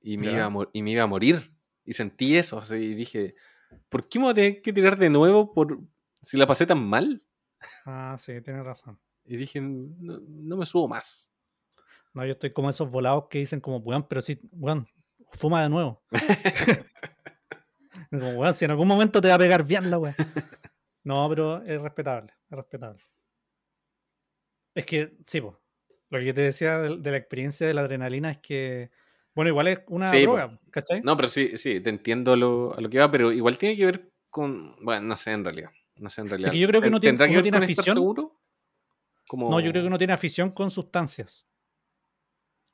Y 0.00 0.16
me, 0.16 0.32
iba 0.32 0.46
a 0.46 0.68
y 0.72 0.82
me 0.82 0.92
iba 0.92 1.02
a 1.02 1.06
morir. 1.06 1.52
Y 1.84 1.92
sentí 1.92 2.34
eso. 2.34 2.58
Así, 2.58 2.76
y 2.76 2.94
dije, 2.94 3.34
¿por 3.90 4.08
qué 4.08 4.18
me 4.18 4.24
voy 4.24 4.32
a 4.32 4.34
tener 4.36 4.62
que 4.62 4.72
tirar 4.72 4.96
de 4.96 5.10
nuevo 5.10 5.52
por 5.52 5.80
si 6.22 6.38
la 6.38 6.46
pasé 6.46 6.64
tan 6.64 6.82
mal? 6.82 7.25
Ah, 7.84 8.16
sí, 8.18 8.40
tienes 8.40 8.64
razón. 8.64 8.98
Y 9.24 9.36
dije, 9.36 9.60
no, 9.60 10.56
me 10.56 10.66
subo 10.66 10.88
más. 10.88 11.32
No, 12.14 12.24
yo 12.24 12.32
estoy 12.32 12.52
como 12.52 12.70
esos 12.70 12.90
volados 12.90 13.26
que 13.28 13.38
dicen 13.38 13.60
como, 13.60 13.78
weón, 13.78 14.06
pero 14.08 14.22
sí, 14.22 14.40
weón, 14.52 14.88
fuma 15.32 15.62
de 15.62 15.68
nuevo. 15.68 16.02
Como, 18.10 18.52
si 18.52 18.64
en 18.64 18.70
algún 18.70 18.88
momento 18.88 19.20
te 19.20 19.28
va 19.28 19.34
a 19.34 19.38
pegar 19.38 19.64
bien 19.64 19.90
la 19.90 19.98
weá. 19.98 20.14
No, 21.04 21.28
pero 21.28 21.62
es 21.62 21.80
respetable, 21.80 22.32
es 22.50 22.56
respetable. 22.56 23.02
Es 24.74 24.84
que, 24.84 25.16
sí. 25.26 25.40
Lo 25.40 26.18
que 26.18 26.24
yo 26.24 26.34
te 26.34 26.42
decía 26.42 26.78
de, 26.78 27.10
la 27.10 27.16
experiencia 27.16 27.66
de 27.66 27.74
la 27.74 27.82
adrenalina 27.82 28.30
es 28.30 28.38
que, 28.38 28.90
bueno, 29.34 29.48
igual 29.50 29.68
es 29.68 29.78
una 29.88 30.10
droga, 30.10 30.60
¿cachai? 30.70 31.00
No, 31.02 31.16
pero 31.16 31.28
sí, 31.28 31.56
sí, 31.56 31.80
te 31.80 31.90
entiendo 31.90 32.36
lo, 32.36 32.74
a 32.76 32.80
lo 32.80 32.88
que 32.88 32.98
va, 32.98 33.10
pero 33.10 33.32
igual 33.32 33.58
tiene 33.58 33.76
que 33.76 33.86
ver 33.86 34.12
con, 34.30 34.76
bueno, 34.84 35.02
no 35.02 35.16
sé 35.16 35.32
en 35.32 35.44
realidad. 35.44 35.70
No 35.98 36.08
sé 36.08 36.20
en 36.20 36.28
realidad. 36.28 36.52
yo 36.52 36.68
creo 36.68 36.80
que 36.80 36.90
no 36.90 37.00
tiene, 37.00 37.18
que 37.18 37.42
tiene 37.42 37.58
afición. 37.58 37.94
seguro? 37.94 38.32
No, 39.32 39.60
yo 39.60 39.70
creo 39.70 39.84
que 39.84 39.90
no 39.90 39.98
tiene 39.98 40.12
afición 40.12 40.50
con 40.50 40.70
sustancias. 40.70 41.46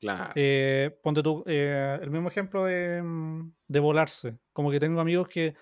Claro. 0.01 0.33
Eh, 0.35 0.99
ponte 1.03 1.23
tú, 1.23 1.45
eh, 1.47 1.99
el 2.03 2.11
mismo 2.11 2.29
ejemplo 2.29 2.65
mm, 2.65 3.53
de, 3.69 3.81
volarse. 3.81 4.39
Como 4.53 4.71
que 4.71 4.81
tengo 4.81 5.01
amigos 5.01 5.29
que 5.29 5.55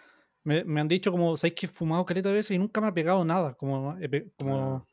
me, 0.45 0.81
han 0.81 0.89
dicho 0.89 1.13
como, 1.13 1.37
¿sabéis 1.37 1.55
que 1.55 1.67
he 1.67 1.69
fumado 1.69 2.07
careta 2.07 2.33
veces 2.33 2.53
y 2.53 2.59
nunca 2.59 2.81
me 2.81 2.89
ha 2.89 2.95
pegado 2.95 3.25
nada? 3.25 3.55
Como, 3.55 3.97
como 4.39 4.75
ah. 4.77 4.87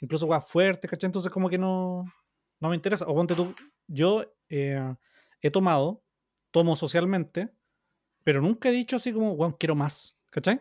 incluso 0.00 0.28
va 0.28 0.40
fuerte, 0.40 0.86
¿cachai? 0.86 1.08
Entonces 1.08 1.32
como 1.32 1.48
que 1.48 1.56
no, 1.56 2.04
no 2.60 2.68
me 2.68 2.76
interesa. 2.76 3.06
O 3.06 3.14
ponte 3.14 3.34
tú, 3.34 3.54
yo 3.86 4.24
eh, 4.50 4.94
he 5.40 5.50
tomado, 5.50 6.04
tomo 6.50 6.76
socialmente, 6.76 7.48
pero 8.22 8.42
nunca 8.42 8.68
he 8.68 8.72
dicho 8.72 8.96
así 8.96 9.12
como, 9.12 9.34
bueno, 9.34 9.56
quiero 9.58 9.74
más, 9.74 10.18
¿cachai? 10.30 10.60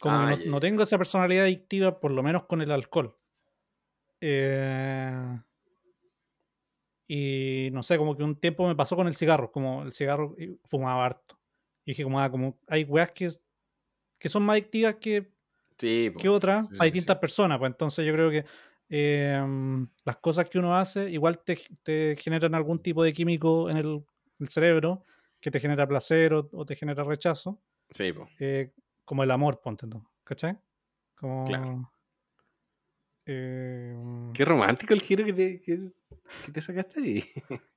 Como 0.00 0.36
que 0.36 0.46
no, 0.46 0.60
tengo 0.60 0.82
esa 0.82 0.98
personalidad 0.98 1.44
adictiva, 1.44 2.00
por 2.00 2.12
lo 2.12 2.22
menos 2.22 2.44
con 2.44 2.62
el 2.62 2.70
alcohol. 2.70 3.16
Eh, 4.20 5.38
Y 7.10 7.70
no 7.72 7.82
sé, 7.82 7.96
como 7.96 8.14
que 8.14 8.22
un 8.22 8.36
tiempo 8.36 8.68
me 8.68 8.76
pasó 8.76 8.94
con 8.94 9.08
el 9.08 9.14
cigarro, 9.14 9.50
como 9.50 9.82
el 9.82 9.94
cigarro 9.94 10.36
fumaba 10.66 11.06
harto. 11.06 11.38
Y 11.86 11.92
dije, 11.92 12.04
como, 12.04 12.20
ah, 12.20 12.30
como 12.30 12.60
hay 12.66 12.84
weas 12.84 13.12
que, 13.12 13.30
que 14.18 14.28
son 14.28 14.42
más 14.42 14.52
adictivas 14.52 14.96
que, 14.96 15.32
que 15.78 16.28
otras 16.28 16.68
a 16.78 16.84
distintas 16.84 17.16
personas. 17.16 17.58
Pues 17.58 17.70
entonces 17.70 18.04
yo 18.04 18.12
creo 18.12 18.30
que 18.30 18.44
em, 18.90 19.88
las 20.04 20.16
cosas 20.18 20.50
que 20.50 20.58
uno 20.58 20.76
hace 20.76 21.10
igual 21.10 21.38
te, 21.38 21.58
te, 21.82 22.14
generan 22.20 22.54
algún 22.54 22.78
tipo 22.78 23.02
de 23.02 23.14
químico 23.14 23.70
en 23.70 23.78
el, 23.78 24.04
cerebro 24.48 25.06
que 25.40 25.50
te 25.50 25.60
genera 25.60 25.88
placer 25.88 26.34
o, 26.34 26.66
te 26.66 26.76
genera 26.76 27.04
rechazo. 27.04 27.58
Sí, 27.88 28.12
eh, 28.38 28.70
como 29.08 29.22
el 29.22 29.30
amor, 29.30 29.62
ponte, 29.62 29.86
¿cachai? 30.22 30.58
Como, 31.18 31.46
claro. 31.46 31.90
Em, 33.24 34.30
Qué 34.34 34.44
romántico 34.44 34.92
el 34.92 35.00
giro 35.00 35.24
que 35.24 35.32
te, 35.32 35.60
que, 35.62 35.78
te 36.52 36.60
sacaste 36.60 37.00
ahí. 37.00 37.24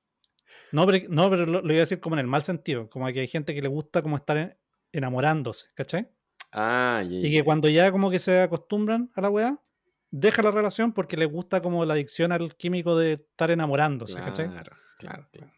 No, 0.70 0.86
pero, 0.86 1.06
no, 1.08 1.30
pero 1.30 1.46
lo, 1.46 1.60
iba 1.64 1.76
a 1.76 1.86
decir 1.88 1.98
como 1.98 2.14
en 2.14 2.20
el 2.20 2.26
mal 2.26 2.42
sentido, 2.42 2.90
como 2.90 3.06
que 3.06 3.20
hay 3.20 3.26
gente 3.26 3.54
que 3.54 3.62
le 3.62 3.68
gusta 3.68 4.02
como 4.02 4.16
estar 4.16 4.58
enamorándose, 4.92 5.66
¿cachai? 5.74 6.10
Ah, 6.52 7.02
Y 7.08 7.32
que 7.32 7.42
cuando 7.42 7.70
ya 7.70 7.90
como 7.90 8.10
que 8.10 8.18
se 8.18 8.42
acostumbran 8.42 9.10
a 9.14 9.22
la 9.22 9.30
weá, 9.30 9.58
deja 10.10 10.42
la 10.42 10.50
relación 10.50 10.92
porque 10.92 11.16
le 11.16 11.24
gusta 11.24 11.62
como 11.62 11.86
la 11.86 11.94
adicción 11.94 12.32
al 12.32 12.54
químico 12.54 12.98
de 12.98 13.12
estar 13.14 13.50
enamorándose, 13.50 14.18
¿cachai? 14.18 14.50
Claro, 14.50 14.76
claro, 14.98 15.28
claro. 15.32 15.52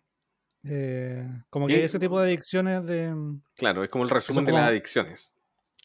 Eh, 0.63 1.29
como 1.51 1.67
que 1.67 1.83
ese 1.83 1.99
tipo 1.99 2.21
de 2.21 2.29
adicciones 2.29 2.87
de... 2.87 3.13
Claro, 3.57 3.83
es 3.83 3.91
como 3.91 4.05
el 4.05 4.11
resumen 4.11 4.45
de 4.45 4.53
las 4.53 4.69
adicciones. 4.69 5.34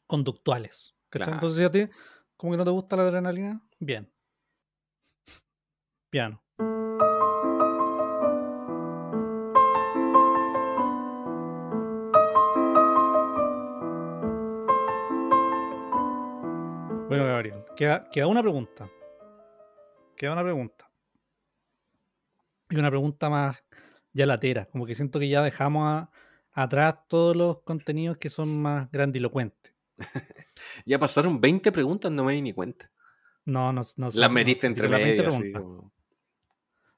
Conductuales. 0.09 0.95
Entonces, 1.11 1.63
a 1.63 1.71
ti, 1.71 1.87
como 2.35 2.53
que 2.53 2.57
no 2.57 2.65
te 2.65 2.71
gusta 2.71 2.95
la 2.95 3.03
adrenalina, 3.03 3.61
bien. 3.77 4.11
Piano. 6.09 6.43
Bueno, 17.07 17.25
Gabriel, 17.25 17.63
queda, 17.75 18.27
una 18.27 18.41
pregunta. 18.41 18.89
Queda 20.17 20.33
una 20.33 20.41
pregunta. 20.41 20.91
Y 22.71 22.77
una 22.77 22.89
pregunta 22.89 23.29
más 23.29 23.63
ya 24.11 24.25
latera. 24.25 24.65
Como 24.65 24.87
que 24.87 24.95
siento 24.95 25.19
que 25.19 25.29
ya 25.29 25.43
dejamos 25.43 26.07
atrás 26.51 26.97
todos 27.07 27.35
los 27.35 27.61
contenidos 27.61 28.17
que 28.17 28.31
son 28.31 28.59
más 28.59 28.89
grandilocuentes. 28.89 29.78
ya 30.85 30.99
pasaron 30.99 31.39
20 31.39 31.71
preguntas, 31.71 32.11
no 32.11 32.23
me 32.23 32.33
di 32.33 32.41
ni 32.41 32.53
cuenta. 32.53 32.91
No, 33.45 33.73
no, 33.73 33.81
no. 33.97 34.09
Las 34.13 34.31
mediste 34.31 34.67
entre 34.67 34.87
medio. 34.89 35.91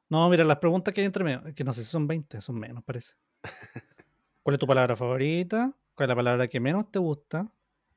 No, 0.10 0.30
mira, 0.30 0.43
las 0.43 0.58
preguntas 0.58 0.93
que 0.93 1.02
hay 1.02 1.08
entre 1.08 1.24
medio, 1.24 1.56
que 1.56 1.64
no 1.64 1.72
sé 1.72 1.84
si 1.84 1.89
son 1.89 2.06
20, 2.06 2.41
son 2.41 2.60
menos, 2.60 2.84
parece. 2.84 3.14
¿Cuál 4.43 4.56
es 4.56 4.60
tu 4.60 4.68
palabra 4.68 4.95
favorita? 4.95 5.74
¿Cuál 5.95 6.06
es 6.06 6.10
la 6.10 6.16
palabra 6.16 6.47
que 6.47 6.60
menos 6.60 6.91
te 6.91 6.99
gusta? 6.99 7.49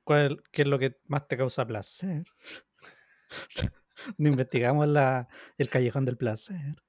¿Cuál, 0.05 0.43
¿Qué 0.53 0.63
es 0.63 0.69
lo 0.69 0.79
que 0.79 1.01
más 1.07 1.27
te 1.27 1.37
causa 1.37 1.67
placer? 1.67 2.25
investigamos 4.19 4.87
la, 4.87 5.29
el 5.59 5.69
callejón 5.69 6.05
del 6.05 6.17
placer. 6.17 6.83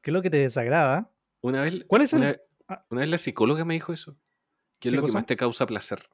¿Qué 0.00 0.10
es 0.10 0.14
lo 0.14 0.22
que 0.22 0.30
te 0.30 0.38
desagrada? 0.38 1.12
Una 1.40 1.62
vez, 1.62 1.84
¿Cuál 1.86 2.02
es 2.02 2.14
ah. 2.14 2.16
una, 2.88 3.00
vez 3.00 3.08
la 3.08 3.18
psicóloga 3.18 3.64
me 3.64 3.74
dijo 3.74 3.92
eso. 3.92 4.16
¿Qué 4.78 4.88
es 4.88 4.94
lo 4.94 5.04
que 5.04 5.12
más 5.12 5.26
te 5.26 5.36
causa 5.36 5.66
placer? 5.66 6.08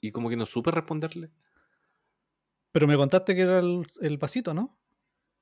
Y 0.00 0.12
como 0.12 0.28
que 0.28 0.36
no 0.36 0.46
supe 0.46 0.70
responderle. 0.70 1.30
Pero 2.72 2.86
me 2.86 2.96
contaste 2.96 3.34
que 3.34 3.42
era 3.42 3.58
el, 3.58 4.18
vasito, 4.18 4.54
¿no? 4.54 4.78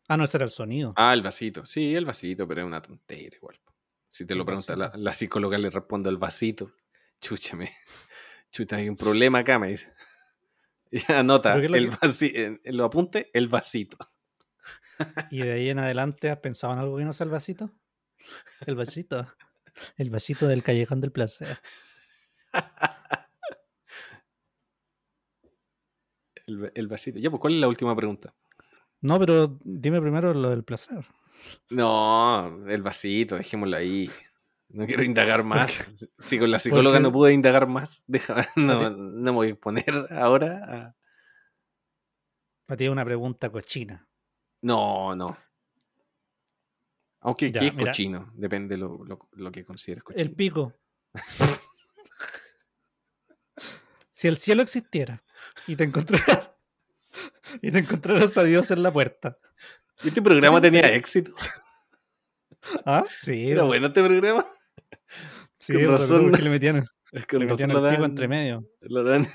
Ah, 0.09 0.17
no, 0.17 0.25
ese 0.25 0.39
era 0.39 0.45
el 0.45 0.51
sonido. 0.51 0.95
Ah, 0.97 1.13
el 1.13 1.23
vasito. 1.23 1.67
Sí, 1.67 1.95
el 1.95 2.07
vasito, 2.07 2.49
pero 2.49 2.63
es 2.63 2.67
una 2.67 2.81
tontería 2.81 3.31
igual. 3.37 3.61
Si 4.09 4.25
te 4.25 4.35
lo 4.35 4.47
pregunta 4.47 4.75
la, 4.75 4.91
la, 4.95 5.13
psicóloga, 5.13 5.59
le 5.59 5.69
responde 5.69 6.09
el 6.09 6.17
vasito. 6.17 6.73
Chúchame. 7.21 7.71
Chuta, 8.51 8.77
hay 8.77 8.89
un 8.89 8.97
problema 8.97 9.41
acá, 9.41 9.59
me 9.59 9.69
dice. 9.69 9.93
Y 10.91 11.13
anota, 11.13 11.55
el 11.55 11.91
vasito, 11.91 12.59
lo 12.65 12.87
apunte, 12.87 13.31
el 13.35 13.49
vasito. 13.49 13.99
¿Y 15.31 15.43
de 15.43 15.53
ahí 15.53 15.69
en 15.69 15.79
adelante 15.79 16.31
has 16.31 16.39
pensado 16.39 16.73
en 16.73 16.79
algo 16.79 16.97
que 16.97 17.05
no 17.05 17.13
sea 17.13 17.25
el 17.25 17.31
vasito? 17.31 17.71
El 18.67 18.75
vasito. 18.75 19.35
El 19.97 20.09
vasito 20.09 20.49
del 20.49 20.63
callejón 20.63 21.03
del 21.03 21.13
placer. 21.13 21.61
El, 26.75 26.89
vasito. 26.89 27.19
Ya, 27.19 27.31
pues, 27.31 27.41
¿cuál 27.41 27.55
es 27.55 27.61
la 27.61 27.69
última 27.69 27.95
pregunta? 27.95 28.35
No, 29.01 29.19
pero 29.19 29.59
dime 29.63 30.01
primero 30.01 30.33
lo 30.33 30.51
del 30.51 30.65
placer. 30.65 31.07
No, 31.71 32.67
el 32.67 32.83
vasito, 32.83 33.37
dejémoslo 33.37 33.77
ahí. 33.77 34.11
No 34.71 34.87
quiero 34.87 35.03
indagar 35.03 35.45
más. 35.45 36.09
Si 36.21 36.39
con 36.39 36.51
la 36.51 36.59
psicóloga 36.59 37.01
no 37.01 37.13
pude 37.13 37.35
indagar 37.35 37.67
más, 37.67 38.05
no, 38.57 38.91
me 38.91 39.31
voy 39.31 39.51
a 39.51 39.57
poner 39.57 40.09
ahora 40.11 40.65
a... 40.69 40.97
Para 42.67 42.79
ti 42.79 42.89
una 42.89 43.05
pregunta 43.05 43.51
cochina. 43.51 44.09
No, 44.63 45.15
no. 45.15 45.37
Aunque 47.21 47.53
¿qué 47.53 47.69
es 47.69 47.75
cochino? 47.75 48.31
Depende 48.35 48.77
de 48.77 48.81
lo, 48.81 49.51
que 49.53 49.65
consideres 49.65 50.05
cochino. 50.05 50.23
El 50.23 50.35
pico. 50.35 50.75
si 54.13 54.29
el 54.29 54.37
cielo 54.37 54.63
existiera 54.63 55.23
y 55.67 55.77
te 55.77 55.85
encontraras 55.85 56.51
y 57.63 57.71
te 57.71 57.79
encontraras 57.79 58.37
a 58.37 58.45
Dios 58.45 58.71
en 58.71 58.83
la 58.83 58.93
puerta. 58.93 59.39
¿Este 60.05 60.23
programa 60.23 60.61
tenía 60.61 60.81
éxito? 60.95 61.35
¿Ah? 62.85 63.05
Sí. 63.19 63.51
Era 63.51 63.65
bueno 63.65 63.89
este 63.89 64.03
programa. 64.03 64.47
Sí, 65.59 65.73
con 65.73 65.87
razón. 65.89 66.33
Que 66.33 66.43
le 66.43 66.51
metían, 66.51 66.87
con 67.29 67.41
le 67.41 67.47
metían 67.47 67.71
el 67.71 67.91
pico 67.91 68.05
entre 68.05 68.29
medio. 68.29 68.65
Lo 68.81 69.03
dan. 69.03 69.27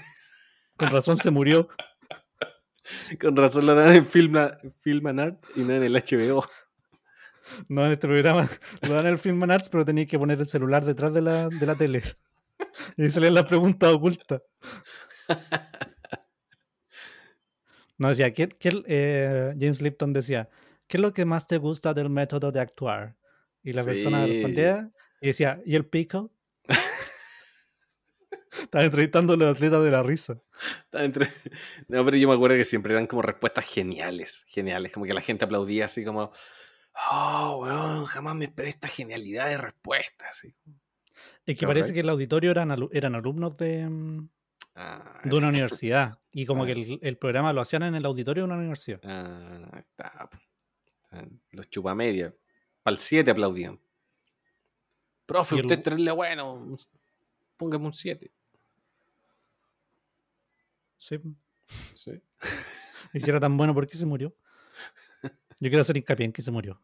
Con 0.77 0.89
razón 0.89 1.17
se 1.17 1.31
murió. 1.31 1.69
Con 3.19 3.35
razón 3.35 3.65
lo 3.65 3.75
dan 3.75 3.95
en 3.95 4.05
Film, 4.05 4.37
Film 4.79 5.19
Art 5.19 5.43
y 5.55 5.61
no 5.61 5.73
en 5.73 5.83
el 5.83 5.93
HBO. 5.93 6.45
No, 7.67 7.85
en 7.85 7.91
este 7.91 8.07
programa 8.07 8.47
lo 8.81 8.93
dan 8.93 9.05
en 9.05 9.13
el 9.13 9.17
Film 9.17 9.43
Arts, 9.49 9.69
pero 9.69 9.85
tenéis 9.85 10.07
que 10.09 10.17
poner 10.17 10.39
el 10.39 10.47
celular 10.47 10.83
detrás 10.85 11.13
de 11.13 11.21
la, 11.21 11.49
de 11.49 11.65
la 11.65 11.75
tele. 11.75 12.01
Y 12.97 13.09
salían 13.09 13.33
las 13.33 13.45
preguntas 13.45 13.93
ocultas. 13.93 14.41
No, 18.03 18.09
decía, 18.09 18.33
¿qué, 18.33 18.49
eh, 18.61 19.55
James 19.57 19.81
Lipton 19.81 20.11
decía, 20.11 20.49
¿qué 20.87 20.97
es 20.97 21.01
lo 21.01 21.13
que 21.13 21.23
más 21.23 21.47
te 21.47 21.57
gusta 21.57 21.93
del 21.93 22.09
método 22.09 22.51
de 22.51 22.59
actuar? 22.59 23.15
Y 23.63 23.71
la 23.71 23.81
persona 23.85 24.25
respondía 24.25 24.89
y 25.21 25.27
decía, 25.27 25.61
¿y 25.65 25.75
el 25.75 25.85
pico? 25.85 26.33
Estaba 28.61 28.83
entrevistando 28.83 29.31
a 29.33 29.37
los 29.37 29.55
atletas 29.55 29.81
de 29.85 29.89
la 29.89 30.03
risa. 30.03 30.41
Entre... 30.91 31.29
No, 31.87 32.03
pero 32.03 32.17
yo 32.17 32.27
me 32.27 32.33
acuerdo 32.33 32.57
que 32.57 32.65
siempre 32.65 32.91
eran 32.91 33.07
como 33.07 33.21
respuestas 33.21 33.65
geniales, 33.65 34.43
geniales, 34.49 34.91
como 34.91 35.05
que 35.05 35.13
la 35.13 35.21
gente 35.21 35.45
aplaudía 35.45 35.85
así 35.85 36.03
como, 36.03 36.33
oh, 37.09 37.59
weón, 37.61 38.03
jamás 38.03 38.35
me 38.35 38.43
esperé 38.43 38.67
esta 38.67 38.89
genialidad 38.89 39.47
de 39.47 39.59
respuestas. 39.59 40.45
Es 41.45 41.57
que 41.57 41.65
parece 41.65 41.93
que 41.93 42.01
el 42.01 42.09
auditorio 42.09 42.51
eran, 42.51 42.89
eran 42.91 43.15
alumnos 43.15 43.55
de, 43.55 43.87
mm, 43.87 44.27
ah, 44.75 45.19
de 45.23 45.35
una 45.35 45.49
universidad 45.49 46.19
y 46.31 46.45
como 46.45 46.65
que 46.65 46.99
el, 47.01 47.17
programa 47.17 47.53
lo 47.53 47.61
hacían 47.61 47.83
en 47.83 47.95
el 47.95 48.05
auditorio 48.05 48.43
de 48.43 48.45
una 48.45 48.57
universidad. 48.57 48.99
Ah, 49.03 49.79
está. 49.79 50.29
Los 51.51 51.69
chupamedia. 51.69 52.33
Para 52.81 52.93
el 52.93 52.99
7 52.99 53.31
aplaudían. 53.31 53.79
Profe, 55.25 55.55
usted 55.55 55.77
es 55.77 55.83
terrible 55.83 56.11
bueno. 56.11 56.77
Póngame 57.55 57.85
un 57.85 57.93
7. 57.93 58.31
Sí. 60.97 61.19
Sí. 61.95 62.21
Y 63.13 63.19
si 63.19 63.29
era 63.29 63.39
tan 63.39 63.55
bueno, 63.55 63.73
¿por 63.73 63.87
qué 63.87 63.95
se 63.95 64.05
murió? 64.05 64.35
Yo 65.59 65.69
quiero 65.69 65.81
hacer 65.81 65.97
hincapié 65.97 66.25
en 66.25 66.33
que 66.33 66.41
se 66.41 66.51
murió. 66.51 66.81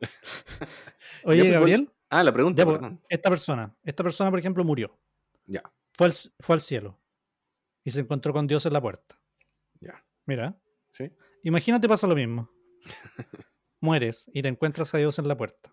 Oye, 1.24 1.40
pues, 1.42 1.52
Gabriel. 1.52 1.90
Ah, 2.08 2.24
la 2.24 2.32
pregunta. 2.32 2.64
Pues, 2.64 2.80
esta 3.08 3.30
persona, 3.30 3.74
esta 3.84 4.02
persona, 4.02 4.30
por 4.30 4.38
ejemplo, 4.38 4.64
murió. 4.64 4.98
Ya. 5.46 5.62
Fue 6.00 6.06
al, 6.06 6.14
fue 6.38 6.54
al 6.54 6.62
cielo. 6.62 6.98
Y 7.84 7.90
se 7.90 8.00
encontró 8.00 8.32
con 8.32 8.46
Dios 8.46 8.64
en 8.64 8.72
la 8.72 8.80
puerta. 8.80 9.20
Ya. 9.82 10.02
Mira. 10.24 10.58
Sí. 10.88 11.12
Imagínate 11.42 11.90
pasa 11.90 12.06
lo 12.06 12.14
mismo. 12.14 12.50
Mueres 13.82 14.24
y 14.32 14.40
te 14.40 14.48
encuentras 14.48 14.94
a 14.94 14.98
Dios 14.98 15.18
en 15.18 15.28
la 15.28 15.36
puerta. 15.36 15.70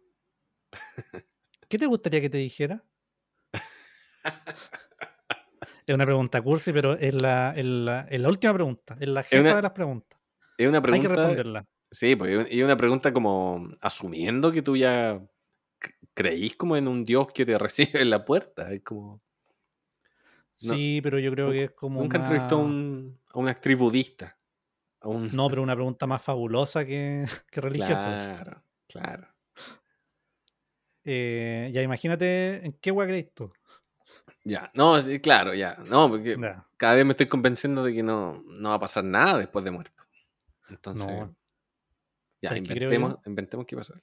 ¿Qué 1.69 1.77
te 1.77 1.85
gustaría 1.85 2.19
que 2.19 2.29
te 2.29 2.39
dijera? 2.39 2.83
Es 5.85 5.95
una 5.95 6.05
pregunta 6.05 6.41
cursi, 6.41 6.73
pero 6.73 6.97
es 6.97 7.13
la, 7.13 7.53
la, 7.55 8.27
última 8.27 8.53
pregunta, 8.53 8.97
es 8.99 9.07
la 9.07 9.23
jefa 9.23 9.55
de 9.55 9.61
las 9.61 9.71
preguntas. 9.71 10.19
Es 10.57 10.67
una 10.67 10.81
pregunta. 10.81 11.07
Hay 11.07 11.15
que 11.15 11.21
responderla. 11.21 11.65
Sí, 11.89 12.17
pues 12.17 12.51
es 12.51 12.63
una 12.65 12.75
pregunta 12.75 13.13
como 13.13 13.69
asumiendo 13.79 14.51
que 14.51 14.61
tú 14.61 14.75
ya 14.75 15.25
creís 16.13 16.57
como 16.57 16.75
en 16.75 16.89
un 16.89 17.05
Dios 17.05 17.27
que 17.33 17.45
te 17.45 17.57
recibe 17.57 18.01
en 18.01 18.09
la 18.09 18.25
puerta. 18.25 18.73
Es 18.73 18.83
como. 18.83 19.21
Sí, 20.57 20.99
pero 21.03 21.19
yo 21.19 21.31
creo 21.31 21.51
que 21.51 21.65
es 21.65 21.71
como. 21.71 22.01
Nunca 22.01 22.17
entrevistó 22.17 22.55
a, 22.55 22.59
un, 22.59 23.19
a 23.31 23.39
una 23.39 23.51
actriz 23.51 23.77
budista. 23.77 24.37
No, 25.03 25.47
pero 25.49 25.61
una 25.61 25.75
pregunta 25.75 26.07
más 26.07 26.21
fabulosa 26.21 26.85
que, 26.85 27.25
que 27.51 27.61
religiosa. 27.61 28.35
Claro. 28.35 28.63
Claro. 28.87 29.27
Eh, 31.03 31.69
ya 31.71 31.81
imagínate 31.81 32.65
en 32.65 32.73
qué 32.73 32.91
hueá 32.91 33.07
crees 33.07 33.33
tú. 33.33 33.51
Ya, 34.43 34.71
no, 34.73 35.01
sí, 35.01 35.19
claro, 35.19 35.53
ya. 35.53 35.77
No, 35.89 36.09
porque 36.09 36.37
cada 36.77 36.95
vez 36.95 37.05
me 37.05 37.11
estoy 37.11 37.27
convenciendo 37.27 37.83
de 37.83 37.93
que 37.93 38.03
no, 38.03 38.43
no 38.45 38.69
va 38.69 38.75
a 38.75 38.79
pasar 38.79 39.03
nada 39.03 39.37
después 39.37 39.63
de 39.63 39.71
muerto. 39.71 40.03
Entonces, 40.69 41.07
ya, 42.41 42.57
inventemos, 42.57 43.19
qué 43.21 43.29
inventemos 43.29 43.65
qué 43.65 43.75
pasa. 43.75 43.93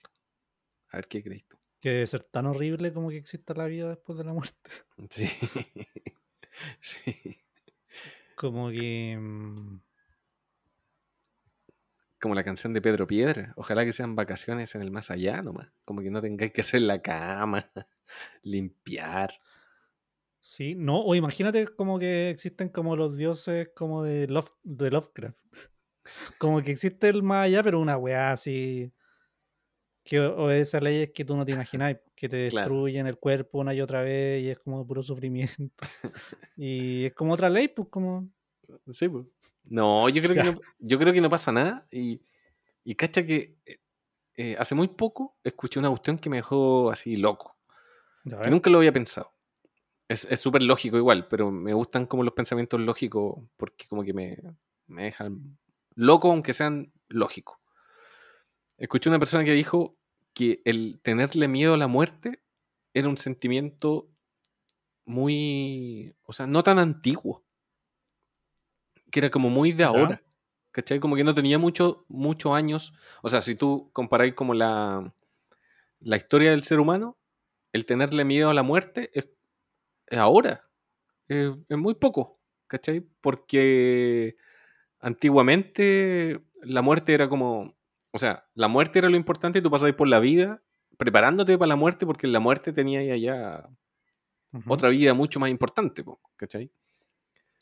A 0.88 0.96
ver 0.96 1.08
qué 1.08 1.22
crees 1.22 1.46
tú. 1.46 1.58
Que 1.80 1.90
debe 1.90 2.06
ser 2.06 2.24
tan 2.24 2.46
horrible 2.46 2.92
como 2.92 3.10
que 3.10 3.18
exista 3.18 3.52
la 3.54 3.66
vida 3.66 3.88
después 3.88 4.16
de 4.16 4.24
la 4.24 4.32
muerte. 4.32 4.70
Sí. 5.10 5.28
sí. 6.80 7.38
Como 8.36 8.70
que. 8.70 9.16
Mm, 9.18 9.80
como 12.20 12.34
la 12.34 12.42
canción 12.42 12.72
de 12.72 12.80
Pedro 12.80 13.06
Piedra. 13.06 13.52
Ojalá 13.56 13.84
que 13.84 13.92
sean 13.92 14.16
vacaciones 14.16 14.74
en 14.74 14.80
el 14.80 14.90
más 14.90 15.10
allá 15.10 15.42
nomás. 15.42 15.68
Como 15.84 16.00
que 16.00 16.10
no 16.10 16.22
tengáis 16.22 16.52
que 16.52 16.62
hacer 16.62 16.80
la 16.80 17.02
cama, 17.02 17.66
limpiar. 18.42 19.34
Sí, 20.40 20.74
no, 20.74 21.00
o 21.00 21.14
imagínate 21.14 21.66
como 21.68 21.98
que 21.98 22.30
existen 22.30 22.70
como 22.70 22.96
los 22.96 23.16
dioses 23.18 23.68
como 23.74 24.02
de, 24.02 24.26
Love, 24.26 24.50
de 24.62 24.90
Lovecraft. 24.90 25.38
Como 26.38 26.60
que 26.62 26.70
existe 26.70 27.08
el 27.08 27.22
más 27.22 27.46
allá, 27.46 27.62
pero 27.62 27.80
una 27.80 27.96
weá 27.96 28.32
así. 28.32 28.92
Que 30.04 30.20
o 30.20 30.50
esas 30.50 30.82
leyes 30.82 31.10
que 31.12 31.24
tú 31.24 31.34
no 31.34 31.44
te 31.44 31.52
imaginas, 31.52 31.96
que 32.14 32.28
te 32.28 32.36
destruyen 32.36 33.06
el 33.06 33.18
cuerpo 33.18 33.58
una 33.58 33.74
y 33.74 33.80
otra 33.80 34.02
vez 34.02 34.42
y 34.42 34.50
es 34.50 34.58
como 34.58 34.86
puro 34.86 35.02
sufrimiento. 35.02 35.72
y 36.56 37.06
es 37.06 37.14
como 37.14 37.32
otra 37.32 37.48
ley, 37.48 37.68
pues 37.68 37.88
como. 37.88 38.28
Sí, 38.88 39.08
pues. 39.08 39.24
No, 39.64 40.08
yo 40.10 40.22
creo, 40.22 40.34
que 40.34 40.42
no, 40.44 40.60
yo 40.78 40.98
creo 40.98 41.12
que 41.12 41.20
no 41.20 41.30
pasa 41.30 41.52
nada. 41.52 41.86
Y, 41.90 42.20
y 42.84 42.94
cacha 42.94 43.24
que 43.24 43.56
eh, 43.64 43.78
eh, 44.36 44.56
hace 44.58 44.74
muy 44.74 44.88
poco 44.88 45.36
escuché 45.42 45.78
una 45.78 45.88
cuestión 45.88 46.18
que 46.18 46.28
me 46.28 46.36
dejó 46.36 46.90
así 46.90 47.16
loco. 47.16 47.56
Que 48.24 48.50
nunca 48.50 48.70
lo 48.70 48.78
había 48.78 48.92
pensado. 48.92 49.32
Es 50.08 50.38
súper 50.38 50.62
lógico 50.62 50.96
igual, 50.96 51.28
pero 51.28 51.50
me 51.50 51.72
gustan 51.72 52.06
como 52.06 52.22
los 52.22 52.34
pensamientos 52.34 52.78
lógicos 52.80 53.42
porque 53.56 53.86
como 53.88 54.04
que 54.04 54.12
me, 54.12 54.38
me 54.86 55.04
dejan 55.04 55.58
loco 55.94 56.30
aunque 56.30 56.52
sean 56.52 56.92
lógicos. 57.08 57.58
Escuché 58.84 59.08
una 59.08 59.18
persona 59.18 59.44
que 59.44 59.52
dijo 59.52 59.96
que 60.34 60.60
el 60.66 61.00
tenerle 61.02 61.48
miedo 61.48 61.72
a 61.72 61.78
la 61.78 61.88
muerte 61.88 62.42
era 62.92 63.08
un 63.08 63.16
sentimiento 63.16 64.10
muy, 65.06 66.14
o 66.24 66.34
sea, 66.34 66.46
no 66.46 66.62
tan 66.62 66.78
antiguo 66.78 67.42
que 69.10 69.20
era 69.20 69.30
como 69.30 69.48
muy 69.48 69.72
de 69.72 69.84
ahora. 69.84 70.22
¿Cachai? 70.70 71.00
Como 71.00 71.16
que 71.16 71.24
no 71.24 71.34
tenía 71.34 71.58
muchos 71.58 72.52
años. 72.52 72.92
O 73.22 73.30
sea, 73.30 73.40
si 73.40 73.54
tú 73.54 73.88
comparáis 73.94 74.34
como 74.34 74.52
la, 74.52 75.14
la 76.00 76.16
historia 76.18 76.50
del 76.50 76.62
ser 76.62 76.78
humano, 76.78 77.16
el 77.72 77.86
tenerle 77.86 78.26
miedo 78.26 78.50
a 78.50 78.54
la 78.54 78.62
muerte 78.62 79.10
es, 79.14 79.30
ahora. 80.10 80.68
Es, 81.26 81.54
muy 81.70 81.94
poco. 81.94 82.38
¿Cachai? 82.66 83.00
Porque 83.22 84.36
antiguamente 85.00 86.42
la 86.60 86.82
muerte 86.82 87.14
era 87.14 87.30
como. 87.30 87.73
O 88.14 88.18
sea, 88.20 88.46
la 88.54 88.68
muerte 88.68 89.00
era 89.00 89.08
lo 89.08 89.16
importante 89.16 89.58
y 89.58 89.62
tú 89.62 89.72
pasabas 89.72 89.96
por 89.96 90.06
la 90.06 90.20
vida 90.20 90.62
preparándote 90.96 91.58
para 91.58 91.70
la 91.70 91.74
muerte 91.74 92.06
porque 92.06 92.28
la 92.28 92.38
muerte 92.38 92.72
tenía 92.72 93.16
ya 93.16 93.68
otra 94.68 94.88
vida 94.88 95.14
mucho 95.14 95.40
más 95.40 95.50
importante, 95.50 96.04
¿cachai? 96.36 96.70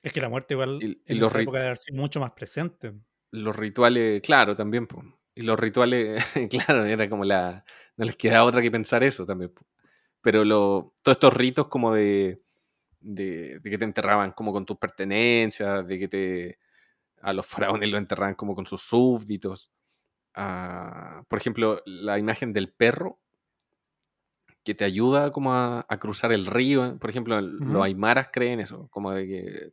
Es 0.02 0.12
que 0.12 0.20
la 0.20 0.28
muerte 0.28 0.52
igual 0.52 0.78
en 0.82 1.18
los 1.18 1.30
esa 1.30 1.40
época 1.40 1.58
debe 1.58 1.76
ser 1.76 1.94
mucho 1.94 2.20
más 2.20 2.32
presente. 2.32 2.92
Los 3.30 3.56
rituales, 3.56 4.20
claro, 4.20 4.54
también. 4.54 4.86
Y 5.34 5.40
los 5.40 5.58
rituales, 5.58 6.22
claro, 6.50 6.84
era 6.84 7.08
como 7.08 7.24
la... 7.24 7.64
No 7.96 8.04
les 8.04 8.16
queda 8.16 8.44
otra 8.44 8.60
que 8.60 8.70
pensar 8.70 9.02
eso 9.02 9.24
también. 9.24 9.54
Pero 10.20 10.44
lo, 10.44 10.92
todos 11.02 11.16
estos 11.16 11.32
ritos 11.32 11.68
como 11.68 11.94
de, 11.94 12.42
de, 13.00 13.58
que 13.62 13.78
te 13.78 13.84
enterraban 13.84 14.32
como 14.32 14.52
con 14.52 14.66
tus 14.66 14.76
pertenencias, 14.76 15.86
de 15.86 15.98
que 15.98 16.08
te... 16.08 16.58
A 17.22 17.32
los 17.32 17.46
faraones 17.46 17.88
lo 17.88 17.96
enterraban 17.96 18.34
como 18.34 18.54
con 18.54 18.66
sus 18.66 18.82
súbditos. 18.82 19.70
Por 20.34 21.38
ejemplo, 21.38 21.82
la 21.86 22.18
imagen 22.18 22.52
del 22.52 22.72
perro 22.72 23.18
que 24.64 24.74
te 24.74 24.84
ayuda 24.84 25.32
como 25.32 25.52
a, 25.54 25.84
cruzar 26.00 26.32
el 26.32 26.46
río. 26.46 26.98
Por 26.98 27.10
ejemplo, 27.10 27.40
los 27.40 27.84
aymaras 27.84 28.28
creen 28.32 28.60
eso, 28.60 28.88
como 28.90 29.12
de 29.12 29.26
que 29.26 29.72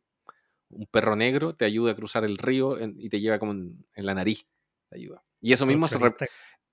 un 0.69 0.85
perro 0.87 1.15
negro 1.15 1.55
te 1.55 1.65
ayuda 1.65 1.91
a 1.91 1.95
cruzar 1.95 2.23
el 2.23 2.37
río 2.37 2.77
y 2.79 3.09
te 3.09 3.19
lleva 3.19 3.39
como 3.39 3.53
en, 3.53 3.85
la 3.95 4.13
nariz. 4.13 4.47
Te 4.89 4.97
ayuda. 4.97 5.23
Y 5.41 5.53
eso 5.53 5.65
mismo, 5.65 5.87
se, 5.87 5.99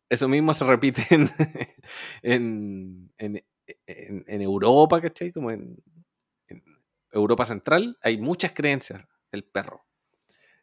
eso 0.08 0.28
mismo 0.28 0.54
se 0.54 0.64
repite 0.64 1.06
en, 2.22 3.12
en, 3.18 3.42
en, 3.86 4.42
Europa, 4.42 5.00
¿cachai? 5.00 5.32
Como 5.32 5.50
en, 5.50 5.82
Europa 7.12 7.46
Central 7.46 7.96
hay 8.02 8.18
muchas 8.18 8.52
creencias 8.52 9.04
del 9.32 9.44
perro. 9.44 9.84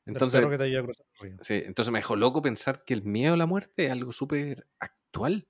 Entonces, 0.05 0.39
perro 0.39 0.51
que 0.51 0.57
te 0.57 0.63
ayuda 0.65 0.81
a 0.81 0.83
cruzar 0.83 1.05
el 1.13 1.19
río. 1.21 1.37
Sí, 1.41 1.61
entonces 1.65 1.91
me 1.91 1.99
dejó 1.99 2.15
loco 2.15 2.41
pensar 2.41 2.83
que 2.83 2.93
el 2.93 3.03
miedo 3.03 3.33
a 3.33 3.37
la 3.37 3.45
muerte 3.45 3.85
es 3.85 3.91
algo 3.91 4.11
súper 4.11 4.67
actual. 4.79 5.47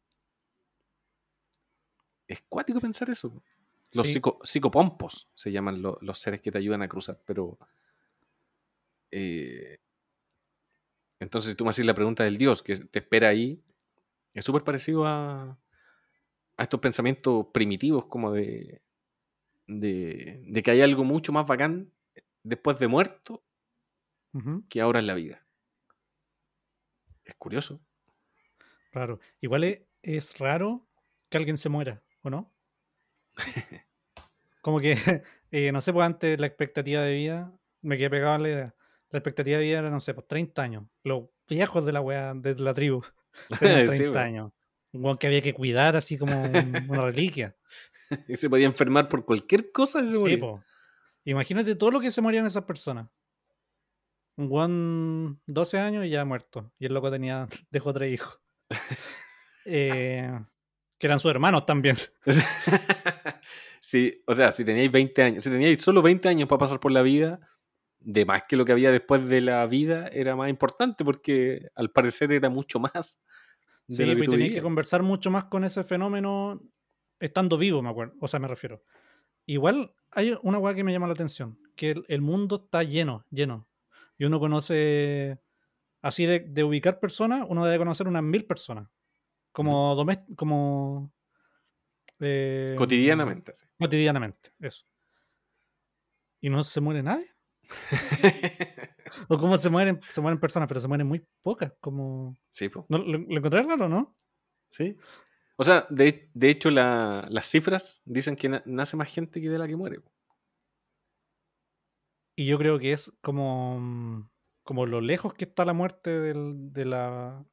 Es 2.27 2.41
cuático 2.47 2.79
pensar 2.79 3.09
eso. 3.09 3.43
Los 3.93 4.07
psicopompos 4.43 5.29
se 5.35 5.51
llaman 5.51 5.81
los 5.81 6.19
seres 6.19 6.41
que 6.41 6.51
te 6.51 6.57
ayudan 6.57 6.81
a 6.81 6.87
cruzar, 6.87 7.21
pero... 7.25 7.57
Eh, 9.11 9.77
entonces, 11.19 11.51
si 11.51 11.55
tú 11.55 11.63
me 11.63 11.69
haces 11.69 11.85
la 11.85 11.93
pregunta 11.93 12.23
del 12.23 12.37
Dios 12.37 12.61
que 12.63 12.75
te 12.75 12.99
espera 12.99 13.29
ahí, 13.29 13.61
es 14.33 14.43
súper 14.43 14.63
parecido 14.63 15.05
a, 15.05 15.57
a 16.57 16.63
estos 16.63 16.79
pensamientos 16.79 17.47
primitivos, 17.53 18.05
como 18.05 18.31
de, 18.31 18.81
de, 19.67 20.61
que 20.63 20.71
hay 20.71 20.81
algo 20.81 21.03
mucho 21.03 21.31
más 21.31 21.45
bacán 21.45 21.91
después 22.43 22.79
de 22.79 22.87
muerto 22.87 23.43
que 24.69 24.81
ahora 24.81 24.99
en 24.99 25.07
la 25.07 25.15
vida. 25.15 25.45
Es 27.23 27.35
curioso. 27.35 27.81
Raro. 28.91 29.19
Igual 29.41 29.85
es 30.01 30.37
raro 30.37 30.87
que 31.29 31.37
alguien 31.37 31.57
se 31.57 31.69
muera, 31.69 32.03
¿o 32.21 32.29
no? 32.29 32.53
Como 34.61 34.79
que, 34.79 34.95
eh, 35.51 35.71
no 35.71 35.81
sé, 35.81 35.93
pues 35.93 36.05
antes 36.05 36.39
la 36.39 36.47
expectativa 36.47 37.01
de 37.01 37.15
vida, 37.15 37.51
me 37.81 37.97
quedé 37.97 38.09
pegado 38.09 38.33
a 38.33 38.37
la 38.39 38.49
idea. 38.49 38.75
La 39.09 39.19
expectativa 39.19 39.57
de 39.57 39.63
vida 39.63 39.79
era, 39.79 39.89
no 39.89 39.99
sé, 39.99 40.13
pues 40.13 40.27
30 40.27 40.61
años. 40.61 40.83
Los 41.03 41.25
viejos 41.47 41.85
de 41.85 41.93
la 41.93 42.01
wea, 42.01 42.33
de 42.33 42.55
la 42.55 42.73
tribu. 42.73 43.03
30 43.59 44.21
años. 44.21 44.51
Un 44.91 45.17
que 45.17 45.27
había 45.27 45.41
que 45.41 45.53
cuidar 45.53 45.95
así 45.95 46.17
como 46.17 46.39
una 46.41 47.05
reliquia. 47.05 47.55
y 48.27 48.35
se 48.35 48.49
podía 48.49 48.67
enfermar 48.67 49.09
por 49.09 49.25
cualquier 49.25 49.71
cosa 49.71 50.01
y 50.01 50.07
se 50.07 50.39
Imagínate 51.25 51.75
todo 51.75 51.89
lo 51.89 51.99
que 51.99 52.11
se 52.11 52.21
morían 52.21 52.45
esas 52.45 52.63
personas. 52.63 53.07
Un 54.35 54.49
guan 54.49 55.41
12 55.47 55.79
años 55.79 56.05
y 56.05 56.09
ya 56.09 56.25
muerto. 56.25 56.71
Y 56.79 56.85
el 56.85 56.93
loco 56.93 57.11
tenía, 57.11 57.47
dejó 57.71 57.93
tres 57.93 58.13
hijos. 58.13 58.39
Eh, 59.65 60.29
que 60.97 61.07
eran 61.07 61.19
sus 61.19 61.31
hermanos 61.31 61.65
también. 61.65 61.95
sí, 63.79 64.23
o 64.27 64.33
sea, 64.33 64.51
si 64.51 64.65
teníais 64.65 64.91
20 64.91 65.23
años, 65.23 65.43
si 65.43 65.49
teníais 65.49 65.81
solo 65.81 66.01
20 66.01 66.27
años 66.27 66.49
para 66.49 66.59
pasar 66.59 66.79
por 66.79 66.91
la 66.91 67.01
vida, 67.01 67.39
de 67.99 68.25
más 68.25 68.43
que 68.47 68.57
lo 68.57 68.65
que 68.65 68.73
había 68.73 68.91
después 68.91 69.25
de 69.27 69.41
la 69.41 69.65
vida 69.67 70.07
era 70.09 70.35
más 70.35 70.49
importante 70.49 71.05
porque 71.05 71.69
al 71.75 71.91
parecer 71.91 72.33
era 72.33 72.49
mucho 72.49 72.79
más. 72.79 73.21
Sí, 73.87 74.03
y 74.03 74.27
tenías 74.27 74.53
que 74.53 74.61
conversar 74.61 75.03
mucho 75.03 75.31
más 75.31 75.45
con 75.45 75.63
ese 75.63 75.83
fenómeno 75.83 76.61
estando 77.19 77.57
vivo, 77.57 77.81
me 77.81 77.89
acuerdo. 77.89 78.15
O 78.19 78.27
sea, 78.27 78.39
me 78.39 78.47
refiero. 78.47 78.83
Igual 79.45 79.93
hay 80.11 80.37
una 80.41 80.57
weá 80.57 80.73
que 80.73 80.83
me 80.83 80.91
llama 80.91 81.07
la 81.07 81.13
atención, 81.13 81.59
que 81.75 82.03
el, 82.07 82.21
mundo 82.21 82.63
está 82.65 82.83
lleno, 82.83 83.25
lleno. 83.29 83.67
Y 84.17 84.25
uno 84.25 84.39
conoce, 84.39 85.39
así 86.01 86.25
de, 86.25 86.39
de 86.39 86.63
ubicar 86.63 86.99
personas, 86.99 87.45
uno 87.47 87.65
debe 87.65 87.79
conocer 87.79 88.07
unas 88.07 88.23
mil 88.23 88.45
personas. 88.45 88.87
Como, 89.51 90.05
como 90.35 91.13
eh, 92.19 92.75
cotidianamente. 92.77 93.53
Cotidianamente, 93.77 94.51
eso. 94.59 94.85
¿Y 96.41 96.49
no 96.49 96.63
se 96.63 96.81
muere 96.81 97.03
nadie? 97.03 97.29
o 99.29 99.37
cómo 99.37 99.57
se 99.57 99.69
mueren, 99.69 99.99
se 100.09 100.21
mueren 100.21 100.39
personas, 100.39 100.67
pero 100.67 100.79
se 100.79 100.87
mueren 100.87 101.07
muy 101.07 101.25
pocas, 101.41 101.73
como... 101.79 102.37
Sí, 102.49 102.69
¿No, 102.89 102.97
lo, 102.97 103.17
encontré 103.37 103.61
raro, 103.61 103.87
no? 103.87 104.15
Sí. 104.69 104.97
O 105.55 105.63
sea, 105.63 105.85
de, 105.89 106.29
hecho 106.41 106.69
las 106.71 107.45
cifras 107.45 108.01
dicen 108.05 108.35
que 108.35 108.61
nace 108.65 108.97
más 108.97 109.13
gente 109.13 109.41
que 109.41 109.49
de 109.49 109.57
la 109.57 109.67
que 109.67 109.75
muere. 109.75 109.99
Y 112.35 112.47
yo 112.47 112.57
creo 112.57 112.79
que 112.79 112.93
es 112.93 113.11
como, 113.21 114.29
como 114.63 114.85
lo 114.85 115.01
lejos 115.01 115.33
que 115.33 115.45
está 115.45 115.65
la 115.65 115.73
muerte 115.73 116.09
de, 116.09 116.85
la, 116.85 117.45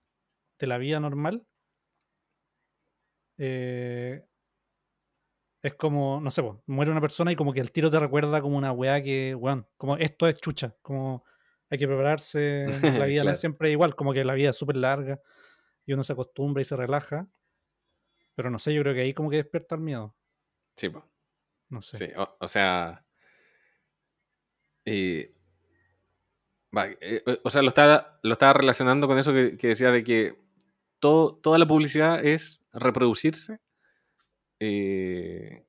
de 0.58 0.66
la 0.66 0.78
vida 0.78 1.00
normal, 1.00 1.46
eh, 3.38 4.24
es 5.62 5.74
como, 5.74 6.20
no 6.20 6.30
sé, 6.30 6.42
muere 6.66 6.90
una 6.90 7.00
persona 7.00 7.32
y 7.32 7.36
como 7.36 7.52
que 7.52 7.60
el 7.60 7.72
tiro 7.72 7.90
te 7.90 8.00
recuerda 8.00 8.40
como 8.40 8.56
una 8.56 8.72
weá 8.72 9.02
que, 9.02 9.34
weón, 9.34 9.68
como 9.76 9.96
esto 9.98 10.26
es 10.26 10.40
chucha, 10.40 10.74
como 10.80 11.24
hay 11.68 11.78
que 11.78 11.86
prepararse, 11.86 12.66
la 13.04 13.06
vida 13.06 13.24
no 13.24 13.30
es 13.30 13.40
siempre 13.40 13.70
igual, 13.70 13.94
como 13.94 14.12
que 14.12 14.24
la 14.24 14.34
vida 14.34 14.50
es 14.50 14.56
súper 14.56 14.76
larga. 14.76 15.20
y 15.86 15.92
uno 15.92 16.04
se 16.04 16.12
acostumbra 16.12 16.62
y 16.62 16.64
se 16.64 16.76
relaja. 16.76 17.28
Pero 18.34 18.50
no 18.50 18.58
sé, 18.58 18.72
yo 18.72 18.82
creo 18.82 18.94
que 18.94 19.02
ahí 19.02 19.14
como 19.14 19.28
que 19.28 19.36
despierta 19.36 19.74
el 19.74 19.82
miedo. 19.82 20.16
Sí, 20.76 20.88
pues. 20.88 21.04
No 21.68 21.82
sé. 21.82 21.96
Sí, 21.98 22.12
o, 22.16 22.48
sea. 22.48 23.04
Eh, 24.84 25.32
o 27.42 27.50
sea, 27.50 27.62
lo 27.62 27.68
estaba, 27.68 28.18
lo 28.22 28.32
estaba 28.32 28.52
relacionando 28.52 29.06
con 29.08 29.18
eso 29.18 29.32
que, 29.32 29.56
decía 29.60 29.90
de 29.90 30.04
que 30.04 30.38
todo, 30.98 31.36
toda 31.36 31.58
la 31.58 31.66
publicidad 31.66 32.24
es 32.24 32.62
reproducirse. 32.72 33.60
Eh, 34.60 35.64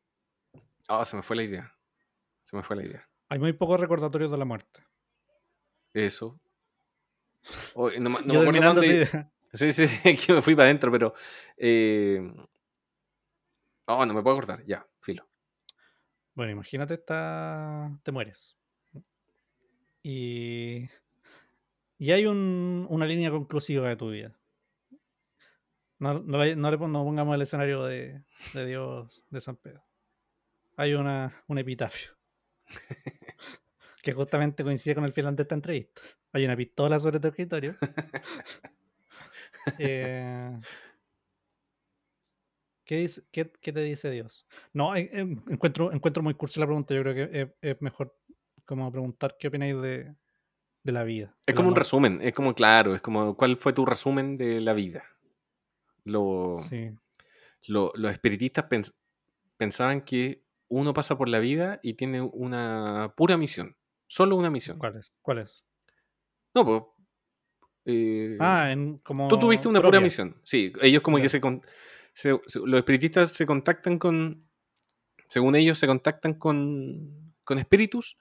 oh, 0.88 1.06
se 1.06 1.16
me 1.16 1.24
fue 1.24 1.36
la 1.36 1.44
idea. 1.44 1.76
Se 2.44 2.56
me 2.56 2.64
fue 2.64 2.76
la 2.76 2.84
idea. 2.84 3.10
Hay 3.30 3.40
muy 3.40 3.54
pocos 3.54 3.80
recordatorios 3.80 4.30
de 4.32 4.38
la 4.38 4.46
muerte. 4.46 4.84
Eso. 5.94 6.40
no, 7.76 8.10
me 8.10 8.38
acuerdo 8.38 8.74
dónde. 8.74 9.28
Sí, 9.54 9.74
sí, 9.74 9.86
que 10.26 10.34
me 10.34 10.42
fui 10.42 10.56
para 10.56 10.68
adentro, 10.68 10.90
pero. 10.94 11.14
Eh... 11.58 12.22
Oh, 13.86 14.06
no 14.06 14.14
me 14.14 14.22
puedo 14.22 14.38
acordar. 14.38 14.64
Ya, 14.66 14.88
filo. 15.02 15.28
Bueno, 16.34 16.54
imagínate, 16.54 16.94
está... 16.94 17.92
te 18.04 18.14
mueres. 18.14 18.58
Y. 20.04 20.90
Y 21.98 22.12
hay 22.12 22.26
un, 22.26 22.88
una 22.90 23.06
línea 23.06 23.30
conclusiva 23.30 23.88
de 23.88 23.96
tu 23.96 24.10
vida. 24.10 24.36
No, 26.00 26.20
no, 26.20 26.44
le, 26.44 26.56
no, 26.56 26.80
pongamos 26.80 27.36
el 27.36 27.44
escenario 27.44 27.84
de, 27.84 28.24
de 28.56 28.66
Dios 28.66 29.24
de 29.30 29.42
San 29.42 29.56
Pedro. 29.56 29.84
Hay 30.78 30.96
una, 30.96 31.44
un 31.48 31.60
epitafio. 31.60 32.12
que 34.02 34.14
justamente 34.14 34.64
coincide 34.64 34.96
con 34.96 35.06
el 35.06 35.14
final 35.14 35.36
de 35.36 35.44
esta 35.44 35.56
entrevista. 35.56 36.02
Hay 36.34 36.46
una 36.46 36.56
pistola 36.56 37.00
sobre 37.00 37.20
tu 37.20 37.28
escritorio. 37.28 37.76
Eh, 39.78 40.60
¿qué, 42.84 42.98
dice, 42.98 43.22
qué, 43.32 43.46
te 43.46 43.84
dice 43.84 44.10
Dios? 44.10 44.48
No, 44.74 44.96
eh, 44.96 45.08
eh, 45.14 45.20
encuentro, 45.50 45.94
encuentro 45.94 46.24
muy 46.24 46.34
cursi 46.34 46.60
la 46.60 46.66
pregunta. 46.66 46.96
Yo 46.96 47.04
creo 47.04 47.14
que 47.14 47.54
es, 47.62 47.80
mejor 47.80 48.18
como 48.72 48.90
preguntar 48.90 49.36
qué 49.38 49.50
opináis 49.50 49.76
de, 49.82 50.16
la 50.86 51.04
vida. 51.04 51.36
Es 51.46 51.54
como 51.54 51.68
un 51.68 51.76
resumen, 51.76 52.20
es 52.22 52.34
como 52.34 52.56
claro, 52.56 52.96
es 52.96 53.02
como 53.02 53.36
cuál 53.36 53.58
fue 53.58 53.74
tu 53.74 53.86
resumen 53.86 54.38
de 54.38 54.62
la 54.62 54.72
vida. 54.72 55.04
Lo, 56.06 56.56
los 57.68 58.12
espiritistas 58.14 58.66
pensaban 59.58 60.02
que 60.02 60.42
uno 60.70 60.94
pasa 60.94 61.18
por 61.18 61.28
la 61.28 61.40
vida 61.40 61.82
y 61.84 61.96
tiene 61.96 62.22
una 62.22 63.14
pura 63.18 63.36
misión. 63.36 63.76
Solo 64.08 64.38
una 64.38 64.50
misión. 64.50 64.80
¿Cuál 64.80 64.96
es? 64.96 65.14
¿Cuál 65.22 65.40
es? 65.40 65.66
No, 66.56 66.66
pues. 66.66 68.38
ah, 68.40 68.72
en, 68.72 69.00
como. 69.00 69.28
Tú 69.28 69.38
tuviste 69.38 69.68
una 69.68 69.82
pura 69.82 70.00
misión. 70.00 70.38
Sí, 70.44 70.72
ellos 70.82 71.02
como 71.02 71.18
que 71.18 71.28
se, 71.28 71.42
Los 71.42 72.78
espiritistas 72.78 73.34
se 73.34 73.46
contactan 73.46 74.00
con. 74.00 74.48
Según 75.28 75.58
ellos, 75.58 75.78
se 75.78 75.88
contactan 75.88 76.36
con, 76.36 77.34
con 77.44 77.60
espíritus, 77.60 78.18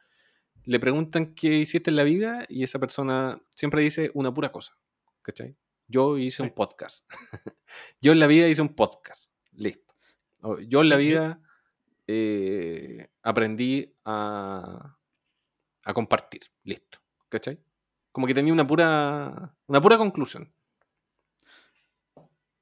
le 0.65 0.81
preguntan 0.81 1.35
qué 1.35 1.59
hiciste 1.59 1.91
en 1.91 1.97
la 1.97 2.05
vida 2.05 2.45
y 2.49 2.63
esa 2.63 2.79
persona 2.79 3.41
siempre 3.55 3.83
dice 3.83 4.11
una 4.15 4.33
pura 4.33 4.53
cosa. 4.53 4.77
¿Cachai? 5.23 5.57
Yo 5.89 6.19
hice 6.19 6.43
un 6.43 6.51
podcast. 6.51 7.11
yo 8.01 8.13
en 8.13 8.21
la 8.21 8.27
vida 8.27 8.49
hice 8.49 8.63
un 8.63 8.75
podcast. 8.75 9.31
Listo. 9.53 9.95
Yo 10.67 10.81
en 10.81 10.89
la 10.89 10.97
vida 10.97 11.41
eh, 12.07 13.09
aprendí 13.23 13.93
a, 14.05 14.97
a 15.85 15.95
compartir. 15.95 16.43
Listo. 16.63 16.99
¿Cachai? 17.29 17.59
Como 18.13 18.27
que 18.27 18.35
tenía 18.35 18.53
una 18.53 18.67
pura, 18.67 19.55
una 19.67 19.81
pura 19.81 19.97
conclusión. 19.99 20.53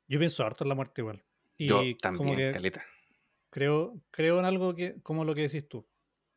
Yo 0.09 0.19
pienso 0.19 0.45
harto 0.45 0.65
en 0.65 0.69
la 0.69 0.75
muerte 0.75 1.03
igual. 1.03 1.23
Y 1.57 1.69
Yo 1.69 1.83
también, 2.01 2.53
caleta. 2.53 2.83
Creo, 3.51 4.01
creo 4.11 4.39
en 4.39 4.45
algo 4.45 4.75
que, 4.75 5.01
como 5.03 5.25
lo 5.25 5.35
que 5.35 5.43
decís 5.43 5.69
tú. 5.69 5.87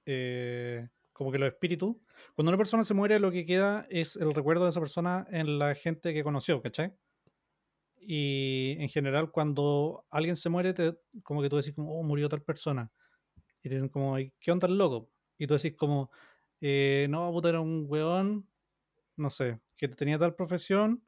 Eh, 0.06 0.88
como 1.14 1.32
que 1.32 1.40
los 1.40 1.50
espíritus. 1.50 1.96
Cuando 2.36 2.50
una 2.50 2.58
persona 2.58 2.84
se 2.84 2.94
muere, 2.94 3.20
lo 3.20 3.32
que 3.32 3.46
queda 3.46 3.86
es 3.90 4.16
el 4.16 4.34
recuerdo 4.34 4.64
de 4.64 4.70
esa 4.70 4.80
persona 4.80 5.28
en 5.30 5.60
la 5.60 5.76
gente 5.76 6.14
que 6.14 6.24
conoció, 6.24 6.62
¿cachai? 6.62 6.94
Y 8.00 8.78
en 8.80 8.90
general, 8.90 9.32
cuando 9.32 10.06
alguien 10.10 10.36
se 10.36 10.50
muere, 10.50 10.74
te, 10.74 10.98
como 11.24 11.42
que 11.42 11.50
tú 11.50 11.58
decís, 11.58 11.74
como, 11.74 12.00
oh, 12.00 12.04
murió 12.04 12.28
tal 12.30 12.42
persona. 12.42 12.92
Y 13.64 13.70
te 13.70 13.76
dicen, 13.76 13.90
como, 13.90 14.18
¿qué 14.40 14.52
onda 14.52 14.68
el 14.68 14.78
loco? 14.78 15.12
Y 15.38 15.46
tú 15.46 15.54
decís, 15.54 15.76
como, 15.78 16.10
eh, 16.62 17.08
no, 17.10 17.32
puta, 17.32 17.50
era 17.50 17.60
un 17.60 17.86
weón, 17.88 18.48
no 19.18 19.30
sé, 19.30 19.60
que 19.78 19.88
tenía 19.88 20.18
tal 20.18 20.36
profesión 20.36 21.04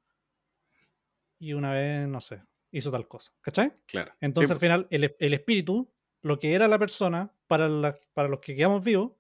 y 1.40 1.54
una 1.54 1.72
vez, 1.72 2.08
no 2.08 2.22
sé, 2.22 2.42
hizo 2.72 2.90
tal 2.92 3.08
cosa, 3.08 3.34
¿cachai? 3.42 3.74
Claro. 3.86 4.14
Entonces 4.22 4.50
al 4.52 4.60
final 4.60 4.88
el, 4.90 5.16
el, 5.20 5.34
espíritu, 5.34 5.92
lo 6.22 6.40
que 6.40 6.54
era 6.54 6.68
la 6.68 6.80
persona, 6.80 7.34
para, 7.48 7.68
la, 7.68 8.00
para 8.14 8.30
los 8.30 8.40
que 8.40 8.56
quedamos 8.56 8.84
vivos, 8.84 9.14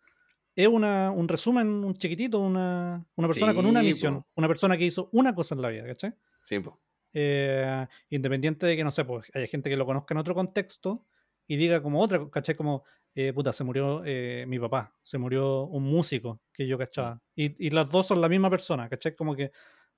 es 0.56 0.68
una, 0.68 1.12
un 1.12 1.28
resumen, 1.28 1.68
un 1.68 1.96
chiquitito, 1.96 2.40
una, 2.40 3.06
una 3.16 3.28
persona 3.28 3.54
con 3.54 3.66
una 3.66 3.82
misión, 3.82 4.26
una 4.36 4.48
persona 4.48 4.78
que 4.78 4.86
hizo 4.86 5.10
una 5.12 5.34
cosa 5.34 5.56
en 5.56 5.62
la 5.62 5.70
vida, 5.70 5.86
¿cachai? 5.86 6.14
Sí, 6.44 6.60
po. 6.60 6.80
Eh, 7.14 7.88
independiente 8.10 8.66
de 8.66 8.76
que, 8.76 8.84
no 8.84 8.92
sé, 8.92 9.06
pues 9.06 9.28
hay 9.34 9.48
gente 9.48 9.70
que 9.70 9.78
lo 9.78 9.86
conozca 9.86 10.14
en 10.14 10.20
otro 10.20 10.36
contexto 10.36 11.06
y 11.48 11.58
diga 11.58 11.82
como 11.82 12.02
otra, 12.02 12.30
¿cachai? 12.30 12.56
Como 12.56 12.84
eh, 13.16 13.32
puta, 13.34 13.54
se 13.54 13.64
murió 13.64 14.02
eh, 14.06 14.46
mi 14.48 14.60
papá, 14.60 14.96
se 15.04 15.18
murió 15.20 15.66
un 15.66 15.84
músico 15.84 16.42
que 16.52 16.68
yo 16.68 16.78
cachaba. 16.78 17.22
Y, 17.36 17.68
y 17.68 17.70
las 17.70 17.90
dos 17.90 18.08
son 18.08 18.22
la 18.22 18.30
misma 18.30 18.50
persona, 18.50 18.90
¿cachai? 18.90 19.16
Como 19.16 19.36
que 19.36 19.52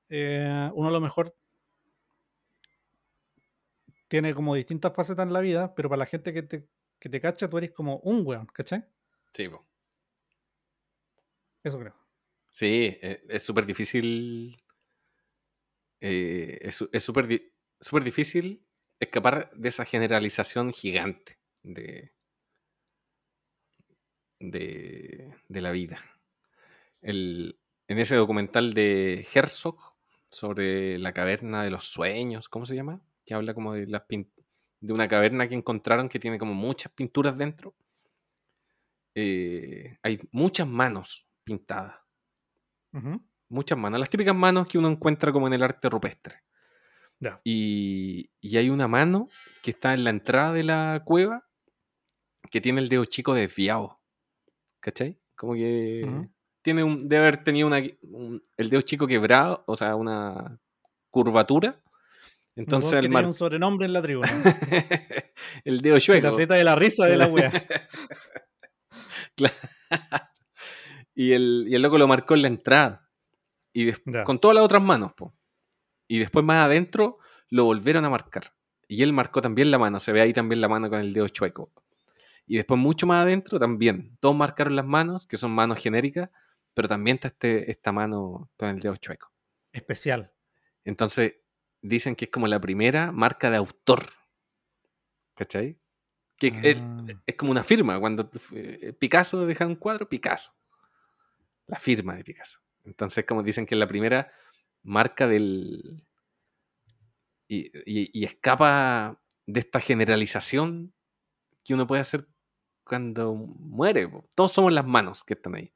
eh, 0.09 0.69
uno 0.73 0.89
a 0.89 0.91
lo 0.91 1.01
mejor 1.01 1.35
tiene 4.07 4.33
como 4.33 4.55
distintas 4.55 4.93
facetas 4.93 5.25
en 5.25 5.33
la 5.33 5.39
vida, 5.39 5.73
pero 5.75 5.89
para 5.89 5.99
la 5.99 6.05
gente 6.05 6.33
que 6.33 6.43
te, 6.43 6.67
que 6.99 7.09
te 7.09 7.21
cacha, 7.21 7.49
tú 7.49 7.57
eres 7.57 7.71
como 7.71 7.97
un 7.99 8.25
weón, 8.25 8.47
¿cachai? 8.47 8.85
Sí, 9.31 9.49
Eso 11.65 11.79
creo. 11.79 11.95
Sí, 12.51 12.95
e, 13.01 13.23
es 13.27 13.43
súper 13.43 13.65
difícil. 13.65 14.63
es 15.99 16.85
súper 17.03 18.03
difícil 18.03 18.63
escapar 18.99 19.49
de 19.55 19.69
esa 19.69 19.83
generalización 19.83 20.71
gigante 20.71 21.39
de, 21.63 22.13
de, 24.39 25.61
la 25.61 25.71
vida. 25.71 25.99
en 27.01 27.57
ese 27.87 28.15
documental 28.15 28.75
de 28.75 29.25
Herzog 29.33 29.95
sobre 30.29 30.99
la 30.99 31.13
caverna 31.13 31.63
de 31.63 31.71
los 31.71 31.85
sueños, 31.85 32.47
¿cómo 32.47 32.67
se 32.67 32.75
llama? 32.75 33.01
Que 33.25 33.33
habla 33.33 33.55
como 33.55 33.73
de, 33.73 33.85
de 33.85 34.93
una 34.93 35.07
caverna 35.07 35.47
que 35.47 35.55
encontraron 35.55 36.09
que 36.09 36.19
tiene 36.19 36.37
como 36.37 36.53
muchas 36.53 36.91
pinturas 36.91 37.37
dentro. 37.39 37.75
Eh, 39.15 39.97
hay 40.03 40.19
muchas 40.31 40.67
manos 40.67 41.24
pintadas. 41.45 41.95
Muchas 43.47 43.77
manos. 43.77 43.99
Las 43.99 44.09
típicas 44.09 44.35
manos 44.35 44.67
que 44.67 44.77
uno 44.77 44.89
encuentra 44.89 45.31
como 45.31 45.47
en 45.47 45.53
el 45.53 45.63
arte 45.63 45.89
rupestre. 45.89 46.41
Y, 47.43 48.29
y, 48.41 48.57
hay 48.57 48.69
una 48.69 48.87
mano 48.87 49.29
que 49.63 49.71
está 49.71 49.93
en 49.93 50.03
la 50.03 50.11
entrada 50.11 50.53
de 50.53 50.63
la 50.63 51.01
cueva 51.05 51.47
que 52.51 52.61
tiene 52.61 52.81
el 52.81 52.89
dedo 52.89 53.05
chico 53.05 53.33
desviado. 53.33 54.01
¿Cachai? 54.79 55.19
Como 55.35 55.53
que 55.53 56.27
tiene 56.61 56.83
un, 56.83 57.07
debe 57.07 57.23
haber 57.23 57.43
tenido 57.43 57.67
una, 57.67 57.77
el 57.77 58.69
dedo 58.69 58.81
chico 58.81 59.07
quebrado, 59.07 59.63
o 59.67 59.75
sea, 59.75 59.95
una 59.95 60.59
curvatura. 61.09 61.81
Entonces 62.55 62.93
el 62.93 63.09
mar... 63.09 63.25
un 63.25 63.33
sobrenombre 63.33 63.85
en 63.85 63.93
la 63.93 64.01
tribuna. 64.01 64.29
el 65.65 65.81
dedo 65.81 65.99
chueco. 65.99 66.31
La 66.31 66.37
teta 66.37 66.55
de 66.55 66.63
la 66.63 66.75
risa 66.75 67.05
de 67.05 67.17
la 67.17 67.27
wea. 67.27 67.51
claro. 69.35 69.55
Y 71.15 71.31
el, 71.31 71.65
y 71.67 71.75
el 71.75 71.81
loco 71.81 71.97
lo 71.97 72.07
marcó 72.07 72.35
en 72.35 72.41
la 72.43 72.47
entrada. 72.49 73.09
Y 73.73 73.91
con 74.23 74.39
todas 74.39 74.55
las 74.55 74.63
otras 74.63 74.83
manos, 74.83 75.13
po. 75.13 75.33
Y 76.07 76.19
después 76.19 76.45
más 76.45 76.65
adentro 76.65 77.17
lo 77.49 77.65
volvieron 77.65 78.05
a 78.05 78.09
marcar. 78.09 78.53
Y 78.87 79.01
él 79.01 79.13
marcó 79.13 79.41
también 79.41 79.71
la 79.71 79.79
mano. 79.79 79.99
Se 79.99 80.11
ve 80.11 80.21
ahí 80.21 80.33
también 80.33 80.61
la 80.61 80.67
mano 80.67 80.89
con 80.89 80.99
el 80.99 81.13
dedo 81.13 81.27
chueco. 81.27 81.71
Y 82.45 82.57
después 82.57 82.79
mucho 82.79 83.07
más 83.07 83.23
adentro 83.23 83.57
también, 83.59 84.17
todos 84.19 84.35
marcaron 84.35 84.75
las 84.75 84.85
manos, 84.85 85.25
que 85.25 85.37
son 85.37 85.51
manos 85.51 85.81
genéricas, 85.81 86.29
pero 86.75 86.87
también 86.87 87.15
está 87.15 87.29
este, 87.29 87.71
esta 87.71 87.91
mano 87.91 88.51
con 88.55 88.69
el 88.69 88.79
dedo 88.79 88.95
chueco. 88.97 89.31
Especial. 89.71 90.31
Entonces, 90.83 91.37
dicen 91.81 92.15
que 92.15 92.25
es 92.25 92.31
como 92.31 92.47
la 92.47 92.61
primera 92.61 93.11
marca 93.11 93.49
de 93.49 93.57
autor. 93.57 94.05
¿Cachai? 95.33 95.79
Que 96.37 96.47
es, 96.63 96.77
ah. 96.77 97.05
como 97.37 97.51
una 97.51 97.63
firma. 97.63 97.99
Cuando 97.99 98.29
eh, 98.51 98.93
Picasso 98.97 99.45
deja 99.45 99.65
un 99.65 99.75
cuadro, 99.75 100.07
Picasso. 100.07 100.51
La 101.67 101.77
firma 101.77 102.15
de 102.15 102.23
Picasso. 102.23 102.59
Entonces, 102.83 103.25
como 103.25 103.43
dicen 103.43 103.65
que 103.65 103.75
es 103.75 103.79
la 103.79 103.87
primera 103.87 104.31
marca 104.83 105.27
del... 105.27 106.03
Y, 107.47 107.71
y 107.85 108.23
escapa 108.23 109.21
de 109.45 109.59
esta 109.59 109.79
generalización 109.79 110.93
que 111.63 111.73
uno 111.73 111.85
puede 111.85 112.01
hacer 112.01 112.27
cuando 112.83 113.33
muere. 113.33 114.09
Todos 114.35 114.51
somos 114.51 114.71
las 114.71 114.85
manos 114.85 115.23
que 115.23 115.33
están 115.33 115.55
ahí. 115.55 115.73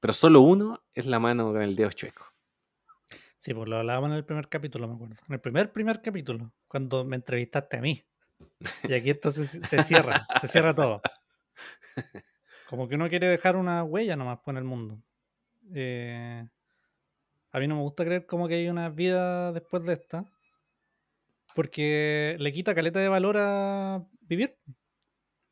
Pero 0.00 0.12
solo 0.12 0.40
uno 0.40 0.84
es 0.94 1.06
la 1.06 1.18
mano 1.18 1.52
con 1.52 1.62
el 1.62 1.74
dedo 1.74 1.90
chueco. 1.90 2.24
Sí, 3.38 3.54
pues 3.54 3.68
lo 3.68 3.76
hablábamos 3.76 4.10
en 4.10 4.16
el 4.16 4.24
primer 4.24 4.48
capítulo, 4.48 4.88
me 4.88 4.94
acuerdo. 4.94 5.16
En 5.28 5.34
el 5.34 5.40
primer, 5.40 5.72
primer 5.72 6.02
capítulo, 6.02 6.52
cuando 6.66 7.04
me 7.04 7.16
entrevistaste 7.16 7.78
a 7.78 7.80
mí. 7.80 8.04
Y 8.84 8.92
aquí 8.92 9.10
entonces 9.10 9.50
se 9.50 9.82
cierra, 9.82 10.26
se 10.40 10.48
cierra 10.48 10.74
todo. 10.74 11.00
Como 12.68 12.88
que 12.88 12.96
uno 12.96 13.08
quiere 13.08 13.28
dejar 13.28 13.56
una 13.56 13.84
huella 13.84 14.16
nomás 14.16 14.38
pues, 14.44 14.54
en 14.54 14.58
el 14.58 14.64
mundo. 14.64 14.98
Eh, 15.74 16.46
a 17.52 17.58
mí 17.58 17.68
no 17.68 17.76
me 17.76 17.82
gusta 17.82 18.04
creer 18.04 18.26
como 18.26 18.48
que 18.48 18.54
hay 18.54 18.68
una 18.68 18.88
vida 18.88 19.52
después 19.52 19.84
de 19.84 19.92
esta. 19.94 20.24
Porque 21.54 22.36
le 22.38 22.52
quita 22.52 22.74
caleta 22.74 23.00
de 23.00 23.08
valor 23.08 23.36
a 23.38 24.04
vivir. 24.20 24.56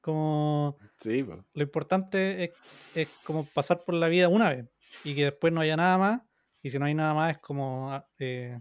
Como 0.00 0.76
sí, 1.00 1.24
lo 1.54 1.62
importante 1.62 2.44
es, 2.44 2.50
es, 2.94 3.08
como 3.24 3.46
pasar 3.46 3.84
por 3.84 3.94
la 3.94 4.08
vida 4.08 4.28
una 4.28 4.50
vez 4.50 4.66
y 5.02 5.14
que 5.14 5.24
después 5.24 5.50
no 5.50 5.62
haya 5.62 5.76
nada 5.76 5.96
más. 5.96 6.20
Y 6.62 6.70
si 6.70 6.78
no 6.78 6.84
hay 6.84 6.94
nada 6.94 7.14
más, 7.14 7.32
es 7.32 7.38
como 7.38 7.90
ah, 7.90 8.06
eh, 8.18 8.60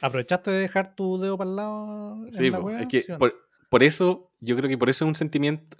aprovechaste 0.00 0.50
de 0.50 0.60
dejar 0.60 0.94
tu 0.94 1.18
dedo 1.18 1.36
para 1.36 1.50
el 1.50 1.56
lado. 1.56 2.26
Sí, 2.30 2.50
es 2.78 3.06
que 3.06 3.16
por, 3.68 3.82
eso, 3.82 4.30
yo 4.40 4.56
creo 4.56 4.68
que 4.68 4.78
por 4.78 4.88
eso 4.88 5.04
es 5.04 5.08
un 5.08 5.14
sentimiento. 5.14 5.76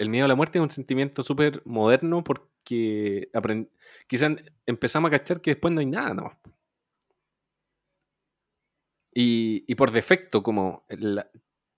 El 0.00 0.08
miedo 0.08 0.24
a 0.24 0.28
la 0.28 0.34
muerte 0.34 0.58
es 0.58 0.62
un 0.62 0.70
sentimiento 0.70 1.22
súper 1.22 1.60
moderno 1.66 2.24
porque 2.24 3.28
quizás 4.06 4.32
empezamos 4.64 5.08
a 5.08 5.10
cachar 5.10 5.42
que 5.42 5.50
después 5.50 5.74
no 5.74 5.80
hay 5.80 5.86
nada 5.86 6.14
¿no? 6.14 6.40
Y, 9.12 9.64
y 9.70 9.74
por 9.74 9.90
defecto, 9.90 10.42
como 10.42 10.86
el, 10.88 11.22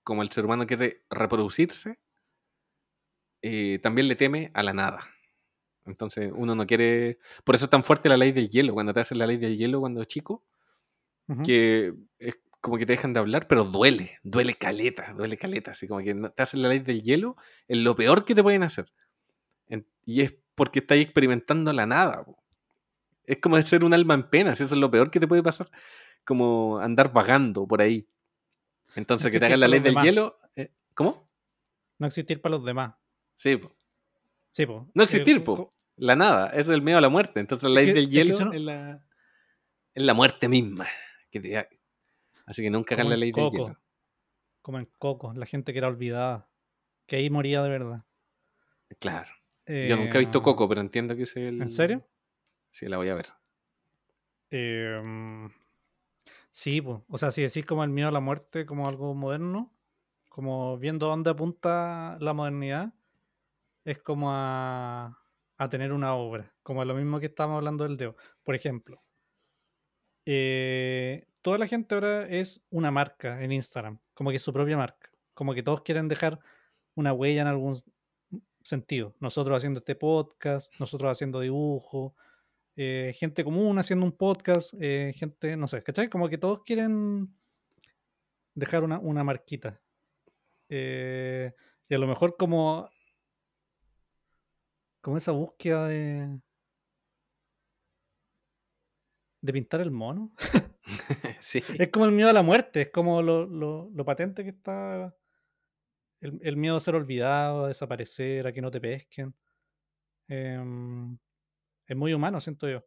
como 0.03 0.21
el 0.21 0.31
ser 0.31 0.45
humano 0.45 0.65
quiere 0.65 1.03
reproducirse, 1.09 1.99
eh, 3.41 3.79
también 3.83 4.07
le 4.07 4.15
teme 4.15 4.51
a 4.53 4.63
la 4.63 4.73
nada. 4.73 5.01
Entonces 5.85 6.31
uno 6.33 6.55
no 6.55 6.65
quiere... 6.65 7.19
Por 7.43 7.55
eso 7.55 7.65
es 7.65 7.71
tan 7.71 7.83
fuerte 7.83 8.07
la 8.07 8.15
ley 8.15 8.31
del 8.31 8.47
hielo, 8.47 8.73
cuando 8.73 8.93
te 8.93 9.01
hacen 9.01 9.17
la 9.17 9.27
ley 9.27 9.35
del 9.35 9.57
hielo 9.57 9.81
cuando 9.81 10.01
es 10.01 10.07
chico, 10.07 10.45
que 11.43 11.93
es 12.19 12.39
como 12.63 12.77
que 12.77 12.85
te 12.85 12.93
dejan 12.93 13.11
de 13.11 13.19
hablar, 13.19 13.45
pero 13.49 13.65
duele, 13.65 14.19
duele 14.23 14.53
caleta, 14.53 15.11
duele 15.11 15.37
caleta, 15.37 15.71
así 15.71 15.85
como 15.85 15.99
que 15.99 16.15
te 16.15 16.41
hacen 16.41 16.61
la 16.61 16.69
ley 16.69 16.79
del 16.79 17.03
hielo, 17.03 17.35
es 17.67 17.77
lo 17.77 17.93
peor 17.93 18.23
que 18.23 18.33
te 18.33 18.41
pueden 18.41 18.63
hacer. 18.63 18.85
y 20.05 20.21
es 20.21 20.33
porque 20.55 20.79
estás 20.79 20.97
experimentando 20.97 21.73
la 21.73 21.85
nada. 21.85 22.25
Es 23.25 23.39
como 23.39 23.61
ser 23.61 23.83
un 23.83 23.93
alma 23.93 24.13
en 24.13 24.29
penas, 24.29 24.61
eso 24.61 24.75
es 24.75 24.79
lo 24.79 24.89
peor 24.89 25.11
que 25.11 25.19
te 25.19 25.27
puede 25.27 25.43
pasar, 25.43 25.69
como 26.23 26.79
andar 26.79 27.11
vagando 27.11 27.67
por 27.67 27.81
ahí. 27.81 28.07
Entonces, 28.95 29.29
que 29.29 29.41
te 29.41 29.45
hagan 29.47 29.59
la 29.59 29.67
ley 29.67 29.81
del 29.81 29.95
hielo. 29.97 30.37
Eh, 30.55 30.71
¿Cómo? 30.93 31.29
No 31.99 32.07
existir 32.07 32.39
para 32.41 32.55
los 32.55 32.63
demás. 32.63 32.95
Sí, 33.35 33.59
Sí, 34.51 34.65
No 34.93 35.03
existir, 35.03 35.43
po. 35.43 35.73
La 35.97 36.15
nada. 36.15 36.47
Eso 36.51 36.71
es 36.71 36.77
el 36.77 36.81
miedo 36.81 36.97
a 36.97 37.01
la 37.01 37.09
muerte. 37.09 37.41
Entonces, 37.41 37.69
la 37.69 37.81
ley 37.81 37.91
del 37.91 38.07
hielo 38.07 38.53
es, 38.53 38.61
la, 38.61 39.05
es 39.93 40.03
la 40.03 40.13
muerte 40.13 40.47
misma. 40.47 40.87
Así 42.45 42.61
que 42.61 42.69
nunca 42.69 42.95
hagan 42.95 43.09
la 43.09 43.17
ley 43.17 43.31
del 43.31 43.49
hielo. 43.49 43.79
Como 44.61 44.79
en 44.79 44.85
Coco, 44.97 45.33
la 45.33 45.45
gente 45.45 45.73
que 45.73 45.79
era 45.79 45.87
olvidada. 45.87 46.49
Que 47.05 47.17
ahí 47.17 47.29
moría 47.29 47.61
de 47.61 47.69
verdad. 47.69 48.05
Claro. 48.99 49.31
Yo 49.65 49.97
nunca 49.97 50.17
he 50.17 50.19
visto 50.19 50.39
eh, 50.39 50.41
Coco, 50.41 50.67
pero 50.67 50.81
entiendo 50.81 51.15
que 51.15 51.23
es 51.23 51.35
el. 51.35 51.61
¿En 51.61 51.69
serio? 51.69 52.05
Sí, 52.69 52.87
la 52.87 52.97
voy 52.97 53.09
a 53.09 53.15
ver. 53.15 53.27
Eh, 54.51 55.49
Sí, 56.53 56.81
pues. 56.81 57.01
O 57.09 57.17
sea, 57.17 57.31
si 57.31 57.41
decís 57.41 57.65
como 57.65 57.83
el 57.83 57.89
miedo 57.89 58.09
a 58.09 58.11
la 58.11 58.19
muerte 58.19 58.65
como 58.67 58.87
algo 58.87 59.15
moderno, 59.15 59.73
como 60.29 60.77
viendo 60.77 61.07
dónde 61.07 61.31
apunta 61.31 62.17
la 62.21 62.33
modernidad, 62.33 62.93
es 63.85 63.99
como 63.99 64.29
a, 64.31 65.19
tener 65.71 65.93
una 65.93 66.15
obra, 66.15 66.53
como 66.63 66.85
lo 66.85 66.95
mismo 66.95 67.19
que 67.19 67.27
estábamos 67.27 67.57
hablando 67.57 67.85
del 67.85 67.97
Deo. 67.97 68.15
Por 68.43 68.55
ejemplo, 68.55 69.01
eh, 70.25 71.27
toda 71.43 71.57
la 71.57 71.67
gente 71.67 71.93
ahora 71.93 72.27
es 72.27 72.65
una 72.71 72.89
marca 72.89 73.43
en 73.43 73.51
Instagram, 73.51 73.99
como 74.15 74.31
que 74.31 74.37
es 74.37 74.41
su 74.41 74.53
propia 74.53 74.77
marca, 74.77 75.11
como 75.35 75.53
que 75.53 75.61
todos 75.61 75.81
quieren 75.81 76.07
dejar 76.07 76.39
una 76.95 77.13
huella 77.13 77.41
en 77.41 77.47
algún 77.47 77.79
sentido. 78.63 79.13
Nosotros 79.19 79.57
haciendo 79.57 79.79
este 79.79 79.95
podcast, 79.95 80.71
nosotros 80.79 81.11
haciendo 81.11 81.41
dibujo, 81.41 82.15
eh, 82.77 83.13
gente 83.19 83.43
común 83.43 83.77
haciendo 83.77 84.05
un 84.05 84.13
podcast, 84.13 84.73
eh, 84.79 85.13
gente, 85.17 85.57
no 85.57 85.67
sé, 85.67 85.83
¿cachai? 85.83 86.09
Como 86.09 86.29
que 86.29 86.37
todos 86.37 86.63
quieren 86.63 87.35
dejar 88.55 88.83
una, 88.83 89.23
marquita. 89.23 89.81
Eh, 90.69 91.51
y 91.89 91.93
a 91.93 91.97
lo 91.97 92.07
mejor 92.07 92.37
como, 92.37 92.89
como 95.01 95.17
esa 95.17 95.33
búsqueda 95.33 95.87
de, 95.89 96.39
de 99.41 99.53
pintar 99.53 99.81
el 99.81 99.91
mono. 99.91 100.31
Es 101.59 101.89
como 101.89 102.05
el 102.05 102.11
miedo 102.11 102.29
a 102.29 102.33
la 102.33 102.43
muerte, 102.43 102.81
es 102.81 102.89
como 102.89 103.21
lo, 103.21 104.05
patente 104.05 104.43
que 104.43 104.49
está 104.49 105.15
el, 106.21 106.39
el, 106.41 106.57
miedo 106.57 106.77
a 106.77 106.79
ser 106.79 106.95
olvidado, 106.95 107.65
a 107.65 107.67
desaparecer, 107.67 108.47
a 108.47 108.53
que 108.53 108.61
no 108.61 108.71
te 108.71 108.79
pesquen. 108.79 109.35
Em, 110.27 111.17
es 111.85 111.95
muy 111.95 112.13
humano, 112.13 112.39
siento 112.39 112.69
yo. 112.69 112.83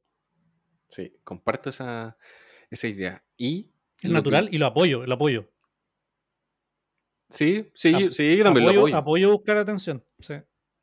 Sí, 0.88 1.16
comparto 1.24 1.70
esa, 1.70 2.16
idea. 2.84 3.24
Y 3.36 3.70
es 4.00 4.10
natural 4.10 4.48
y 4.50 4.58
lo 4.58 4.66
apoyo, 4.66 5.06
lo 5.06 5.14
apoyo. 5.14 5.50
Sí, 7.28 7.70
sí, 7.74 8.12
sí, 8.12 8.36
yo 8.36 8.44
también 8.44 8.66
apoyo, 8.66 8.80
lo 8.80 8.80
apoyo. 8.80 8.96
Apoyo 8.96 9.32
buscar 9.32 9.56
atención. 9.56 10.04
Sí. 10.20 10.34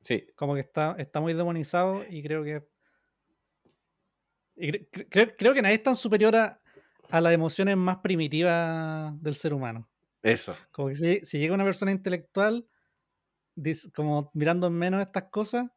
sí. 0.02 0.28
Como 0.36 0.56
que 0.56 0.60
está, 0.60 0.96
está 0.98 1.22
muy 1.22 1.34
demonizado 1.34 2.04
y 2.10 2.22
creo 2.22 2.44
que. 2.44 2.64
creo, 5.10 5.54
que 5.54 5.62
nadie 5.62 5.76
es 5.76 5.84
tan 5.84 5.96
superior 5.96 6.36
a, 6.36 6.62
las 7.10 7.34
emociones 7.34 7.78
más 7.78 7.98
primitivas 7.98 9.14
del 9.22 9.36
ser 9.36 9.54
humano. 9.54 9.90
Eso. 10.22 10.56
Como 10.72 10.90
que 10.90 10.96
si, 10.96 11.20
si 11.24 11.40
llega 11.40 11.54
una 11.54 11.66
persona 11.66 11.92
intelectual, 11.92 12.68
como 13.94 14.32
mirando 14.34 14.68
en 14.68 14.74
menos 14.74 15.02
estas 15.02 15.26
cosas, 15.32 15.68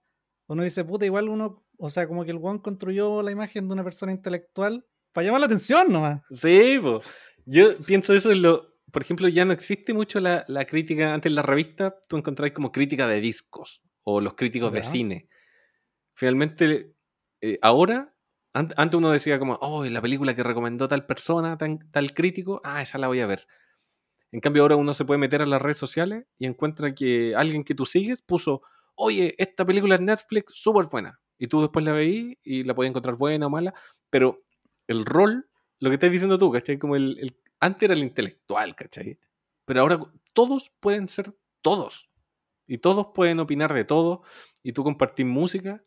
uno 0.46 0.62
dice, 0.62 0.84
puta, 0.84 1.04
igual 1.04 1.28
uno 1.28 1.66
o 1.78 1.90
sea, 1.90 2.06
como 2.06 2.24
que 2.24 2.30
el 2.30 2.38
One 2.40 2.60
construyó 2.60 3.22
la 3.22 3.32
imagen 3.32 3.68
de 3.68 3.74
una 3.74 3.84
persona 3.84 4.12
intelectual 4.12 4.86
para 5.12 5.26
llamar 5.26 5.40
la 5.40 5.46
atención 5.46 5.92
nomás. 5.92 6.22
Sí, 6.30 6.78
pues. 6.80 7.06
Yo 7.44 7.78
pienso 7.78 8.14
eso 8.14 8.32
en 8.32 8.42
lo. 8.42 8.68
Por 8.90 9.02
ejemplo, 9.02 9.28
ya 9.28 9.44
no 9.44 9.52
existe 9.52 9.92
mucho 9.92 10.20
la, 10.20 10.44
crítica. 10.68 11.12
Antes 11.12 11.30
en 11.30 11.36
la 11.36 11.42
revista 11.42 11.98
tú 12.08 12.16
encontrás 12.16 12.52
como 12.52 12.72
crítica 12.72 13.06
de 13.06 13.20
discos 13.20 13.82
o 14.02 14.20
los 14.20 14.34
críticos 14.34 14.72
de 14.72 14.82
cine. 14.82 15.28
Finalmente, 16.14 16.94
eh, 17.40 17.58
ahora, 17.60 18.08
antes 18.76 18.94
uno 18.94 19.10
decía 19.10 19.38
como, 19.38 19.54
oh, 19.60 19.84
la 19.84 20.02
película 20.02 20.34
que 20.34 20.42
recomendó 20.42 20.88
tal 20.88 21.06
persona, 21.06 21.56
tal 21.58 22.14
crítico, 22.14 22.60
ah, 22.64 22.82
esa 22.82 22.98
la 22.98 23.08
voy 23.08 23.20
a 23.20 23.26
ver. 23.26 23.46
En 24.32 24.40
cambio, 24.40 24.62
ahora 24.62 24.76
uno 24.76 24.94
se 24.94 25.04
puede 25.04 25.18
meter 25.18 25.42
a 25.42 25.46
las 25.46 25.62
redes 25.62 25.78
sociales 25.78 26.26
y 26.38 26.46
encuentra 26.46 26.94
que 26.94 27.34
alguien 27.36 27.64
que 27.64 27.74
tú 27.74 27.84
sigues 27.84 28.22
puso, 28.22 28.62
oye, 28.94 29.34
esta 29.38 29.64
película 29.64 29.94
es 29.96 30.00
Netflix, 30.00 30.54
súper 30.54 30.86
buena 30.86 31.20
y 31.38 31.46
tú 31.48 31.60
después 31.60 31.84
la 31.84 31.92
veís 31.92 32.36
y 32.42 32.64
la 32.64 32.74
podías 32.74 32.90
encontrar 32.90 33.16
buena 33.16 33.46
o 33.46 33.50
mala, 33.50 33.74
pero 34.10 34.44
el 34.86 35.04
rol, 35.04 35.48
lo 35.80 35.90
que 35.90 35.94
estás 35.94 36.10
diciendo 36.10 36.38
tú, 36.38 36.50
¿cachai? 36.50 36.78
Como 36.78 36.96
el, 36.96 37.36
antes 37.60 37.82
era 37.82 37.94
el 37.94 38.02
intelectual, 38.02 38.74
¿cachai? 38.74 39.18
Pero 39.64 39.80
ahora 39.80 40.00
todos 40.32 40.72
pueden 40.80 41.08
ser 41.08 41.34
todos. 41.62 42.08
Y 42.68 42.78
todos 42.78 43.08
pueden 43.14 43.38
opinar 43.40 43.72
de 43.74 43.84
todo. 43.84 44.22
Y 44.62 44.72
tú 44.72 44.82
compartís 44.84 45.26
música. 45.26 45.84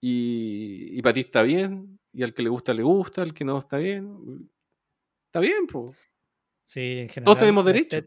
Y, 0.00 0.98
y 0.98 1.02
para 1.02 1.14
ti 1.14 1.20
está 1.20 1.42
bien. 1.42 1.97
Y 2.12 2.22
al 2.22 2.34
que 2.34 2.42
le 2.42 2.48
gusta, 2.48 2.74
le 2.74 2.82
gusta. 2.82 3.22
Al 3.22 3.34
que 3.34 3.44
no 3.44 3.58
está 3.58 3.76
bien. 3.78 4.50
Está 5.26 5.40
bien, 5.40 5.66
pues. 5.66 5.96
Sí, 6.64 7.00
en 7.00 7.08
general. 7.08 7.24
Todos 7.24 7.38
tenemos 7.38 7.64
derecho. 7.64 7.98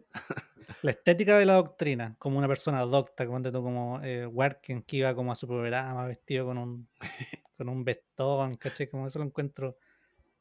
La 0.83 0.91
estética 0.91 1.37
de 1.37 1.45
la 1.45 1.53
doctrina, 1.53 2.15
como 2.17 2.37
una 2.37 2.47
persona 2.47 2.81
docta, 2.81 3.27
como, 3.27 3.51
como 3.51 3.99
eh, 4.03 4.25
Working, 4.25 4.81
que 4.83 4.97
iba 4.97 5.13
como 5.13 5.31
a 5.31 5.35
su 5.35 5.47
programa 5.47 6.07
vestido 6.07 6.45
con 6.47 6.57
un, 6.57 6.89
con 7.57 7.69
un 7.69 7.83
vestón, 7.83 8.55
¿caché? 8.55 8.89
Como 8.89 9.05
eso 9.05 9.19
lo 9.19 9.25
encuentro 9.25 9.77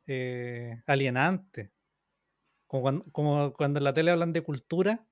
eh, 0.06 0.82
alienante. 0.86 1.72
Como 2.66 2.82
cuando, 2.82 3.04
como 3.12 3.52
cuando 3.52 3.78
en 3.78 3.84
la 3.84 3.92
tele 3.92 4.10
hablan 4.10 4.32
de 4.32 4.42
cultura 4.42 5.06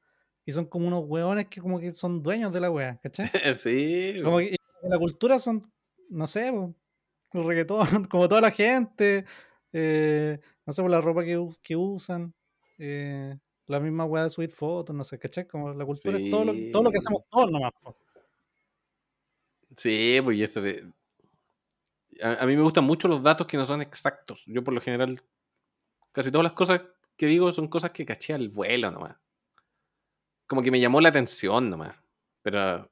y 0.45 0.53
son 0.53 0.67
como 0.67 0.87
unos 0.87 1.05
hueones 1.07 1.49
que 1.49 1.61
como 1.61 1.79
que 1.79 1.93
son 1.93 2.23
dueños 2.23 2.53
de 2.53 2.61
la 2.61 2.71
wea, 2.71 2.99
¿cachai? 3.03 3.31
sí. 3.55 4.21
Como 4.25 4.39
que 4.39 4.57
la 4.83 4.99
cultura 4.99 5.39
son, 5.39 5.71
no 6.09 6.27
sé, 6.27 6.51
el 7.33 7.45
reggaetón, 7.45 8.05
como 8.11 8.29
toda 8.29 8.41
la 8.41 8.51
gente, 8.51 9.25
eh, 9.73 10.41
no 10.67 10.73
sé, 10.73 10.83
por 10.83 10.91
la 10.91 11.01
ropa 11.01 11.25
que, 11.25 11.39
que 11.63 11.77
usan. 11.77 12.35
Eh, 12.79 13.37
la 13.67 13.81
misma 13.81 14.05
weá 14.05 14.25
de 14.25 14.31
subir 14.31 14.51
fotos, 14.51 14.97
no 14.97 15.05
sé, 15.05 15.19
¿cachai? 15.19 15.47
Como 15.47 15.75
la 15.75 15.85
cultura 15.85 16.19
es 16.19 16.31
todo 16.31 16.45
lo, 16.45 16.55
todo 16.73 16.83
lo 16.85 16.91
que 16.91 16.99
hacemos 16.99 17.23
todos 17.31 17.51
nomás. 17.51 17.73
Sí, 19.77 20.19
pues 20.25 20.39
y 20.39 20.43
eso 20.43 20.61
de... 20.63 20.91
A, 22.23 22.47
mí 22.47 22.57
me 22.57 22.63
gustan 22.63 22.85
mucho 22.85 23.07
los 23.07 23.23
datos 23.23 23.47
que 23.47 23.57
no 23.57 23.67
son 23.67 23.83
exactos. 23.83 24.43
Yo 24.47 24.65
por 24.65 24.75
lo 24.75 24.81
general, 24.81 25.23
casi 26.11 26.31
todas 26.31 26.45
las 26.45 26.55
cosas 26.55 26.81
que 27.17 27.27
digo 27.27 27.53
son 27.53 27.69
cosas 27.69 27.91
que 27.91 28.07
caché 28.07 28.33
al 28.33 28.49
vuelo 28.49 28.91
nomás. 28.91 29.17
Como 30.47 30.63
que 30.63 30.71
me 30.71 30.81
llamó 30.81 31.01
la 31.01 31.11
atención 31.11 31.69
nomás. 31.69 31.95
Pero 32.43 32.89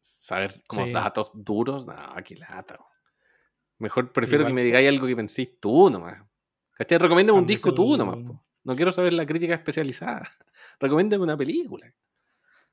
saber 0.00 0.62
como 0.66 0.86
datos 0.88 1.30
duros, 1.34 1.86
no, 1.86 1.94
qué 2.24 2.36
lata. 2.36 2.78
Mejor 3.78 4.12
prefiero 4.12 4.46
que 4.46 4.52
me 4.52 4.62
digáis 4.62 4.88
algo 4.88 5.06
que 5.06 5.16
penséis 5.16 5.58
tú 5.60 5.90
nomás. 5.90 6.22
¿Cachai? 6.74 6.98
Recomiéndame 6.98 7.38
un 7.38 7.46
disco 7.46 7.74
tú 7.74 7.96
nomás. 7.96 8.18
No 8.62 8.76
quiero 8.76 8.92
saber 8.92 9.12
la 9.12 9.26
crítica 9.26 9.54
especializada. 9.54 10.30
Recomiéndame 10.80 11.22
una 11.22 11.36
película. 11.36 11.92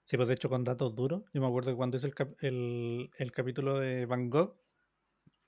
Sí, 0.04 0.16
pues 0.16 0.30
de 0.30 0.36
hecho 0.36 0.50
con 0.50 0.64
datos 0.64 0.96
duros. 0.96 1.24
Yo 1.34 1.42
me 1.42 1.48
acuerdo 1.48 1.72
que 1.72 1.78
cuando 1.78 1.98
hice 1.98 2.14
el, 2.40 3.10
el, 3.18 3.32
capítulo 3.32 3.80
de 3.80 4.06
Van 4.06 4.30
Gogh, 4.30 4.56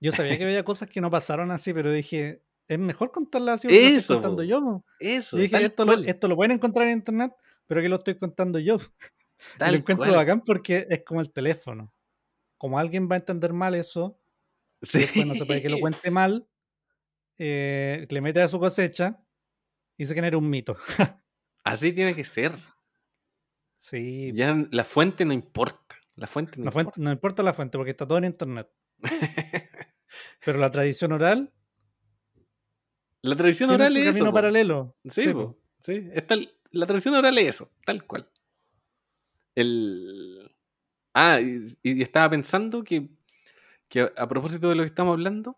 yo 0.01 0.11
sabía 0.11 0.38
que 0.38 0.45
había 0.45 0.63
cosas 0.65 0.89
que 0.89 1.01
no 1.01 1.09
pasaron 1.09 1.51
así, 1.51 1.73
pero 1.73 1.91
dije, 1.91 2.43
es 2.67 2.80
mejor 2.80 3.11
contarlas 3.11 3.55
así 3.55 3.67
porque 3.67 3.95
eso, 3.95 4.13
lo 4.13 4.21
contando 4.21 4.43
yo. 4.43 4.84
Eso. 4.99 5.38
dije, 5.38 5.63
esto 5.63 5.86
lo, 5.86 5.93
esto 5.93 6.27
lo, 6.27 6.36
pueden 6.36 6.51
encontrar 6.51 6.88
en 6.88 6.97
internet, 6.97 7.34
pero 7.67 7.82
que 7.82 7.89
lo 7.89 7.95
estoy 7.97 8.15
contando 8.15 8.59
yo. 8.59 8.80
Lo 9.60 9.78
encuentro 9.78 10.14
bacán 10.14 10.42
porque 10.42 10.88
es 10.90 11.04
como 11.04 11.22
el 11.22 11.32
teléfono. 11.32 11.94
Como 12.58 12.78
alguien 12.78 13.10
va 13.10 13.16
a 13.16 13.20
entender 13.20 13.54
mal 13.54 13.76
eso, 13.76 14.20
sí. 14.82 15.00
después 15.00 15.26
no 15.26 15.36
se 15.36 15.46
puede 15.46 15.62
que 15.62 15.70
lo 15.70 15.80
cuente 15.80 16.12
mal, 16.12 16.48
eh, 17.38 18.06
le 18.10 18.22
mete 18.22 18.42
a 18.42 18.48
su 18.48 18.60
cosecha 18.60 19.24
y 19.98 20.06
se 20.06 20.14
genera 20.14 20.38
un 20.38 20.50
mito. 20.50 20.76
Así 21.64 21.92
tiene 21.94 22.16
que 22.16 22.24
ser. 22.24 22.54
Sí. 23.78 24.32
Ya 24.34 24.56
la 24.72 24.84
fuente 24.84 25.26
no 25.26 25.34
importa. 25.34 25.96
La 26.16 26.28
fuente 26.28 26.60
no, 26.60 26.66
importa. 26.66 26.92
no 26.98 27.12
importa 27.12 27.44
la 27.44 27.54
fuente 27.54 27.78
porque 27.78 27.92
está 27.92 28.06
todo 28.06 28.18
en 28.18 28.26
internet. 28.26 28.70
Pero 30.46 30.60
la 30.60 30.70
tradición 30.72 31.14
oral. 31.14 31.54
La 33.22 33.36
tradición 33.36 33.70
oral 33.70 33.96
es 33.96 34.06
camino 34.06 34.34
paralelo. 34.34 34.98
Sí, 35.10 35.34
sí. 35.82 36.10
la 36.72 36.86
tradición 36.88 37.16
oral 37.16 37.38
es 37.38 37.48
eso, 37.48 37.72
tal 37.86 38.06
cual. 38.06 38.30
El. 39.60 40.51
Ah, 41.14 41.39
y, 41.41 42.01
estaba 42.01 42.30
pensando 42.30 42.84
que, 42.84 43.10
que, 43.89 44.12
a 44.16 44.28
propósito 44.28 44.70
de 44.70 44.76
lo 44.76 44.84
que 44.84 44.88
estamos 44.88 45.14
hablando, 45.14 45.57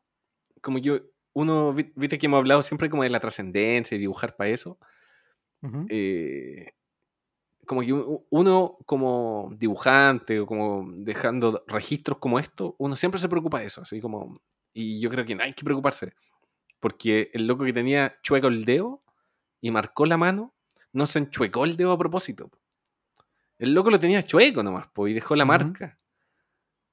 como 0.61 0.79
yo, 0.79 1.01
uno, 1.33 1.73
viste 1.73 2.17
que 2.17 2.25
hemos 2.25 2.39
hablado 2.39 2.63
siempre 2.63 2.89
como 2.89 3.03
de 3.03 3.09
la 3.09 3.19
trascendencia 3.19 3.95
y 3.95 3.99
dibujar 3.99 4.35
para 4.35 4.49
eso. 4.49 4.79
eh, 5.89 6.73
como 7.65 7.81
que 7.81 7.93
uno 7.93 8.77
como 8.85 9.51
dibujante 9.57 10.39
o 10.39 10.45
como 10.45 10.91
dejando 10.97 11.63
registros 11.67 12.17
como 12.17 12.39
esto, 12.39 12.75
uno 12.79 12.95
siempre 12.95 13.21
se 13.21 13.29
preocupa 13.29 13.59
de 13.59 13.67
eso, 13.67 13.81
así 13.81 14.01
como, 14.01 14.41
y 14.73 14.99
yo 14.99 15.09
creo 15.09 15.25
que 15.25 15.35
no 15.35 15.43
hay 15.43 15.53
que 15.53 15.63
preocuparse, 15.63 16.13
porque 16.79 17.29
el 17.33 17.47
loco 17.47 17.63
que 17.63 17.71
tenía 17.71 18.17
chueco 18.23 18.47
el 18.47 18.65
dedo 18.65 19.03
y 19.61 19.71
marcó 19.71 20.05
la 20.05 20.17
mano, 20.17 20.53
no 20.91 21.05
se 21.05 21.19
enchuecó 21.19 21.63
el 21.63 21.77
dedo 21.77 21.91
a 21.93 21.97
propósito. 21.97 22.49
El 23.61 23.75
loco 23.75 23.91
lo 23.91 23.99
tenía 23.99 24.23
chueco 24.23 24.63
nomás, 24.63 24.87
pues, 24.91 25.11
y 25.11 25.13
dejó 25.13 25.35
la 25.35 25.45
marca. 25.45 25.99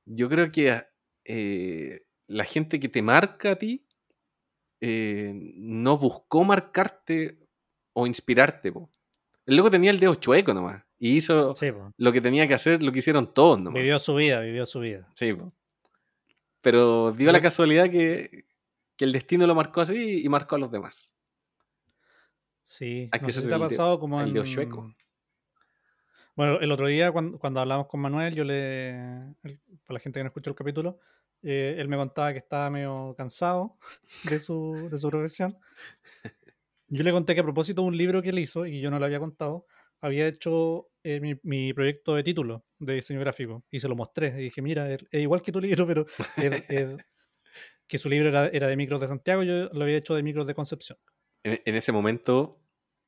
Yo 0.04 0.28
creo 0.28 0.52
que 0.52 0.84
eh, 1.24 2.02
la 2.26 2.44
gente 2.44 2.78
que 2.78 2.90
te 2.90 3.00
marca 3.00 3.52
a 3.52 3.56
ti 3.56 3.86
eh, 4.78 5.32
no 5.34 5.96
buscó 5.96 6.44
marcarte 6.44 7.38
o 7.94 8.06
inspirarte, 8.06 8.70
po. 8.70 8.90
El 9.46 9.56
loco 9.56 9.70
tenía 9.70 9.90
el 9.90 9.98
dedo 9.98 10.14
chueco 10.16 10.52
nomás. 10.52 10.84
Y 10.98 11.16
hizo 11.16 11.54
lo 11.96 12.12
que 12.12 12.20
tenía 12.20 12.46
que 12.46 12.52
hacer, 12.52 12.82
lo 12.82 12.92
que 12.92 12.98
hicieron 12.98 13.32
todos 13.32 13.58
nomás. 13.58 13.80
Vivió 13.80 13.98
su 13.98 14.14
vida, 14.14 14.40
vivió 14.40 14.66
su 14.66 14.80
vida. 14.80 15.08
Sí, 15.14 15.34
pero 16.60 17.12
dio 17.12 17.32
la 17.32 17.40
casualidad 17.40 17.88
que, 17.88 18.44
el 18.98 19.12
destino 19.12 19.46
lo 19.46 19.54
marcó 19.54 19.80
así 19.80 20.20
y 20.22 20.28
marcó 20.28 20.56
a 20.56 20.58
los 20.58 20.70
demás. 20.70 21.14
Sí, 22.60 23.08
no 23.22 23.30
sé 23.30 23.48
te 23.48 23.54
ha 23.54 23.58
pasado 23.58 23.98
como 23.98 24.20
el 24.20 24.42
chueco. 24.44 24.94
Bueno, 26.38 26.60
el 26.60 26.72
otro 26.72 26.86
día 26.86 27.12
cuando, 27.12 27.38
cuando, 27.38 27.60
hablamos 27.60 27.88
con 27.88 28.00
Manuel, 28.00 28.34
yo 28.34 28.44
le, 28.44 28.94
para 29.42 29.94
la 29.94 29.98
gente 30.00 30.20
que 30.20 30.24
no 30.24 30.28
escuchó 30.28 30.50
el 30.50 30.56
capítulo, 30.56 31.00
eh, 31.42 31.74
él 31.76 31.88
me 31.88 31.96
contaba 31.96 32.32
que 32.32 32.38
estaba 32.38 32.70
medio 32.70 33.14
cansado 33.16 33.76
de 34.30 34.40
su, 34.40 34.88
de 34.90 34.98
su 34.98 35.10
profesión 35.10 35.58
yo 36.88 37.04
le 37.04 37.12
conté 37.12 37.34
que 37.34 37.40
a 37.40 37.44
propósito 37.44 37.82
de 37.82 37.88
un 37.88 37.96
libro 37.96 38.22
que 38.22 38.30
él 38.30 38.38
hizo, 38.38 38.66
y 38.66 38.80
yo 38.80 38.90
no 38.90 38.98
le 38.98 39.04
había 39.04 39.18
contado, 39.18 39.66
había 40.00 40.26
hecho 40.26 40.88
eh, 41.02 41.20
mi, 41.42 41.72
proyecto 41.72 42.14
de 42.14 42.22
título 42.22 42.64
de 42.78 42.94
diseño 42.94 43.20
gráfico 43.20 43.64
y 43.70 43.80
se 43.80 43.88
lo 43.88 43.96
mostré. 43.96 44.28
Y 44.38 44.44
dije, 44.44 44.62
mira, 44.62 44.90
es, 44.92 45.02
igual 45.12 45.42
que 45.42 45.52
tu 45.52 45.60
libro, 45.60 45.86
pero 45.86 46.06
que 47.86 47.98
su 47.98 48.08
libro 48.08 48.28
era, 48.28 48.66
de 48.68 48.76
micros 48.76 49.00
de 49.00 49.08
Santiago, 49.08 49.42
yo 49.42 49.68
lo 49.72 49.82
había 49.82 49.96
hecho 49.96 50.14
de 50.14 50.22
micros 50.22 50.46
de 50.46 50.54
Concepción. 50.54 50.98
En, 51.42 51.74
ese 51.74 51.92
momento 51.92 52.60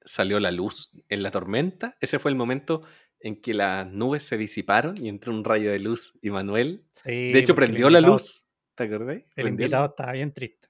salió 0.05 0.41
la 0.41 0.51
luz 0.51 0.91
en 1.09 1.23
la 1.23 1.31
tormenta. 1.31 1.97
Ese 2.01 2.19
fue 2.19 2.31
el 2.31 2.37
momento 2.37 2.83
en 3.21 3.41
que 3.41 3.55
las 3.55 3.87
nubes 3.87 4.23
se 4.23 4.37
disiparon 4.37 4.97
y 4.97 5.09
entró 5.09 5.33
un 5.33 5.45
rayo 5.45 5.71
de 5.71 5.79
luz 5.79 6.19
y 6.23 6.31
Manuel, 6.31 6.85
de 7.05 7.39
hecho, 7.39 7.55
prendió 7.55 7.91
la 7.91 8.01
luz. 8.01 8.47
¿Te 8.75 8.85
acordás? 8.85 9.23
El 9.37 9.49
invitado 9.49 9.87
estaba 9.87 10.13
bien 10.13 10.33
triste. 10.33 10.69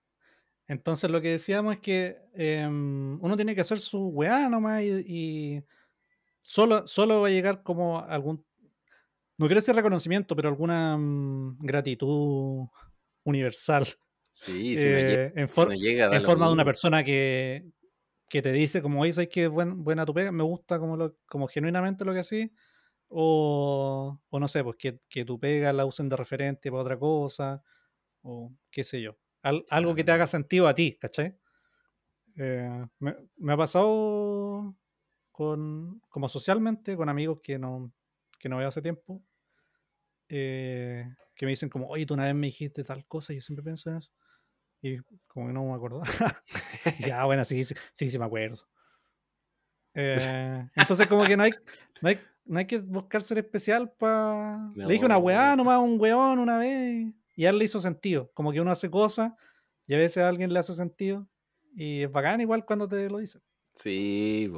Entonces 0.66 1.10
lo 1.10 1.20
que 1.20 1.30
decíamos 1.30 1.74
es 1.74 1.80
que 1.80 2.16
em, 2.34 3.18
uno 3.20 3.36
tiene 3.36 3.54
que 3.54 3.60
hacer 3.60 3.78
su 3.78 4.08
weá 4.08 4.48
nomás 4.48 4.82
y, 4.82 5.62
solo, 6.42 6.86
solo 6.86 7.22
va 7.22 7.28
a 7.28 7.30
llegar 7.30 7.62
como 7.62 7.98
algún, 7.98 8.44
no 9.36 9.46
quiero 9.46 9.60
decir 9.60 9.74
reconocimiento, 9.74 10.36
pero 10.36 10.48
alguna 10.48 10.96
mm, 10.96 11.58
gratitud 11.58 12.68
universal. 13.24 13.86
Sí, 14.32 14.76
si 14.76 14.86
eh, 14.86 15.32
en, 15.34 15.48
forma 15.48 15.74
de 15.74 16.52
una 16.52 16.64
persona 16.64 17.02
que, 17.02 17.64
te 18.42 18.52
dice 18.52 18.82
como, 18.82 19.00
oye, 19.02 19.12
¿sabes 19.12 19.28
que 19.30 19.48
buen, 19.48 19.84
buena 19.84 20.06
tu 20.06 20.14
pega? 20.14 20.32
Me 20.32 20.44
gusta 20.44 20.78
como, 20.78 20.96
lo, 20.96 21.16
como 21.26 21.48
genuinamente 21.48 22.04
lo 22.04 22.12
que 22.12 22.20
así. 22.20 22.52
O, 23.08 24.20
o 24.28 24.40
no 24.40 24.48
sé, 24.48 24.62
pues 24.64 24.76
que, 24.76 25.00
que 25.08 25.24
tu 25.24 25.38
pega 25.40 25.72
la 25.72 25.84
usen 25.86 26.08
de 26.08 26.16
referente 26.16 26.70
para 26.70 26.82
otra 26.82 26.98
cosa. 26.98 27.62
O 28.22 28.52
qué 28.70 28.84
sé 28.84 29.02
yo 29.02 29.16
algo 29.42 29.94
que 29.94 30.04
te 30.04 30.12
haga 30.12 30.26
sentido 30.26 30.68
a 30.68 30.74
ti, 30.74 30.98
¿cachai? 31.00 31.36
Eh, 32.36 32.86
me, 32.98 33.52
ha 33.52 33.56
pasado 33.56 34.76
con, 35.32 36.00
como 36.08 36.28
socialmente, 36.28 36.96
con 36.96 37.08
amigos 37.08 37.40
que 37.42 37.58
no, 37.58 37.92
que 38.38 38.48
no 38.48 38.58
veo 38.58 38.68
hace 38.68 38.82
tiempo, 38.82 39.22
eh, 40.28 41.06
que 41.34 41.46
me 41.46 41.50
dicen 41.50 41.68
como, 41.68 41.88
oye, 41.88 42.06
tú 42.06 42.14
una 42.14 42.24
vez 42.24 42.34
me 42.34 42.46
dijiste 42.46 42.84
tal 42.84 43.06
cosa, 43.06 43.32
y 43.32 43.36
yo 43.36 43.42
siempre 43.42 43.64
pienso 43.64 43.90
en 43.90 43.96
eso. 43.96 44.10
Y 44.82 44.98
como 45.26 45.46
que 45.46 45.52
no 45.52 45.64
me 45.64 45.74
acuerdo. 45.74 46.02
ya, 47.06 47.24
bueno, 47.24 47.44
sí, 47.44 47.64
sí, 47.64 47.74
sí, 47.92 48.18
me 48.18 48.24
acuerdo. 48.24 48.66
Eh, 49.94 50.68
entonces, 50.74 51.06
como 51.06 51.24
que 51.24 51.36
no 51.36 51.42
hay, 51.42 51.52
no 52.44 52.58
hay, 52.58 52.66
que 52.66 52.78
buscar 52.78 53.22
ser 53.22 53.38
especial 53.38 53.90
para. 53.90 54.70
Le 54.74 54.86
dije 54.86 55.04
una 55.04 55.18
weá 55.18 55.56
nomás, 55.56 55.78
un 55.78 56.00
weón 56.00 56.38
una 56.38 56.58
vez 56.58 57.12
y 57.36 57.46
a 57.46 57.50
él 57.50 57.58
le 57.58 57.64
hizo 57.64 57.80
sentido. 57.80 58.30
Como 58.34 58.52
que 58.52 58.60
uno 58.60 58.70
hace 58.70 58.90
cosas 58.90 59.32
y 59.86 59.94
a 59.94 59.98
veces 59.98 60.22
a 60.22 60.28
alguien 60.28 60.52
le 60.52 60.58
hace 60.58 60.74
sentido 60.74 61.26
y 61.74 62.02
es 62.02 62.10
bacán 62.10 62.40
igual 62.40 62.64
cuando 62.64 62.88
te 62.88 63.08
lo 63.08 63.18
dicen. 63.18 63.42
Sí, 63.74 64.50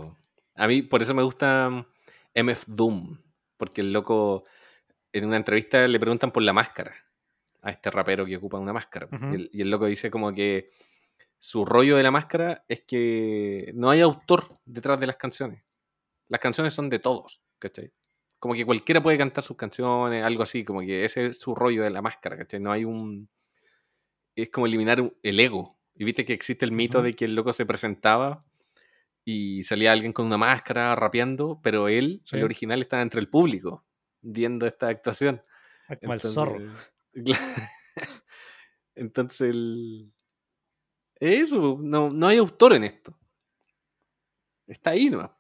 a 0.54 0.66
mí 0.66 0.82
por 0.82 1.02
eso 1.02 1.14
me 1.14 1.22
gusta 1.22 1.86
MF 2.34 2.68
mm, 2.68 2.74
Doom, 2.74 3.18
porque 3.56 3.82
el 3.82 3.92
loco 3.92 4.44
en 5.12 5.26
una 5.26 5.36
entrevista 5.36 5.86
le 5.86 6.00
preguntan 6.00 6.32
por 6.32 6.42
la 6.42 6.52
máscara 6.52 6.94
a 7.62 7.70
este 7.70 7.90
rapero 7.90 8.26
que 8.26 8.36
ocupa 8.36 8.58
una 8.58 8.72
máscara. 8.72 9.08
y, 9.52 9.62
el, 9.62 9.70
loco 9.70 9.86
dice 9.86 10.10
como 10.10 10.32
que 10.34 10.70
su 11.38 11.64
rollo 11.64 11.96
de 11.96 12.02
la 12.02 12.10
máscara 12.10 12.64
es 12.68 12.82
que 12.82 13.72
no 13.74 13.90
hay 13.90 14.00
autor 14.00 14.60
detrás 14.64 15.00
de 15.00 15.06
las 15.06 15.16
canciones. 15.16 15.64
Las 16.28 16.40
canciones 16.40 16.74
son 16.74 16.88
de 16.88 16.98
todos, 16.98 17.42
¿cachai? 17.58 17.92
como 18.42 18.54
que 18.54 18.66
cualquiera 18.66 19.00
puede 19.00 19.16
cantar 19.16 19.44
sus 19.44 19.56
canciones, 19.56 20.24
algo 20.24 20.42
así, 20.42 20.64
como 20.64 20.80
que 20.80 21.04
ese 21.04 21.26
es 21.26 21.38
su 21.38 21.54
rollo 21.54 21.84
de 21.84 21.90
la 21.90 22.02
máscara, 22.02 22.36
¿cachai? 22.36 22.58
No 22.58 22.72
hay 22.72 22.84
un... 22.84 23.28
Es 24.34 24.50
como 24.50 24.66
eliminar 24.66 25.12
el 25.22 25.38
ego. 25.38 25.78
Y 25.94 26.02
viste 26.02 26.24
que 26.24 26.32
existe 26.32 26.64
el 26.64 26.72
mito 26.72 27.02
de 27.02 27.14
que 27.14 27.26
el 27.26 27.36
loco 27.36 27.52
se 27.52 27.66
presentaba 27.66 28.44
y 29.24 29.62
salía 29.62 29.92
alguien 29.92 30.12
con 30.12 30.26
una 30.26 30.38
máscara 30.38 30.92
rapeando, 30.96 31.60
pero 31.62 31.86
él, 31.86 32.24
el 32.32 32.42
original, 32.42 32.82
estaba 32.82 33.02
entre 33.02 33.20
el 33.20 33.28
público 33.28 33.84
viendo 34.22 34.66
esta 34.66 34.88
actuación. 34.88 35.44
Como 36.00 36.14
el 36.14 36.20
zorro. 36.20 36.58
Entonces, 38.94 39.50
el... 39.50 40.12
eso, 41.20 41.78
no, 41.80 42.10
no 42.10 42.26
hay 42.26 42.38
autor 42.38 42.74
en 42.74 42.84
esto. 42.84 43.18
Está 44.66 44.90
ahí 44.90 45.10
nomás. 45.10 45.30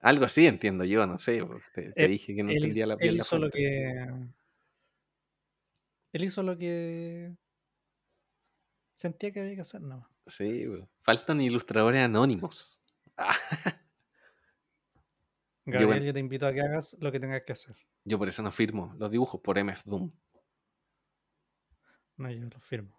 Algo 0.00 0.26
así 0.26 0.46
entiendo 0.46 0.84
yo, 0.84 1.06
no 1.06 1.18
sé. 1.18 1.42
Te, 1.72 2.08
dije 2.08 2.34
que 2.34 2.42
no 2.42 2.50
entendía 2.50 2.86
la 2.86 2.96
piel. 2.96 3.14
Él 3.14 3.20
hizo 3.20 3.38
lo 3.38 3.50
que. 3.50 4.06
Él 6.12 6.24
hizo 6.24 6.42
lo 6.42 6.58
que. 6.58 7.34
Sentía 8.94 9.32
que 9.32 9.40
había 9.40 9.54
que 9.54 9.62
hacer, 9.62 9.80
no. 9.80 10.08
Sí, 10.26 10.66
faltan 11.00 11.40
ilustradores 11.40 12.02
anónimos. 12.02 12.84
Gabriel, 15.66 16.04
yo, 16.04 16.12
te 16.12 16.20
invito 16.20 16.46
a 16.46 16.52
que 16.52 16.60
hagas 16.60 16.94
lo 17.00 17.10
que 17.10 17.18
tengas 17.18 17.42
que 17.42 17.52
hacer. 17.52 17.76
Yo 18.04 18.18
por 18.18 18.28
eso 18.28 18.42
no 18.42 18.52
firmo 18.52 18.94
los 18.98 19.10
dibujos 19.10 19.40
por 19.40 19.58
MF 19.58 19.82
Doom. 19.84 20.10
No, 22.16 22.30
yo 22.30 22.46
los 22.48 22.62
firmo. 22.62 22.96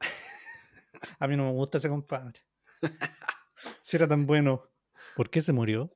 a 1.18 1.26
mí 1.26 1.36
no 1.36 1.44
me 1.44 1.52
gusta 1.52 1.78
ese 1.78 1.88
compadre. 1.88 2.40
Si 3.80 3.96
era 3.96 4.06
tan 4.06 4.26
bueno, 4.26 4.62
¿por 5.16 5.30
qué 5.30 5.40
se 5.40 5.52
murió? 5.52 5.90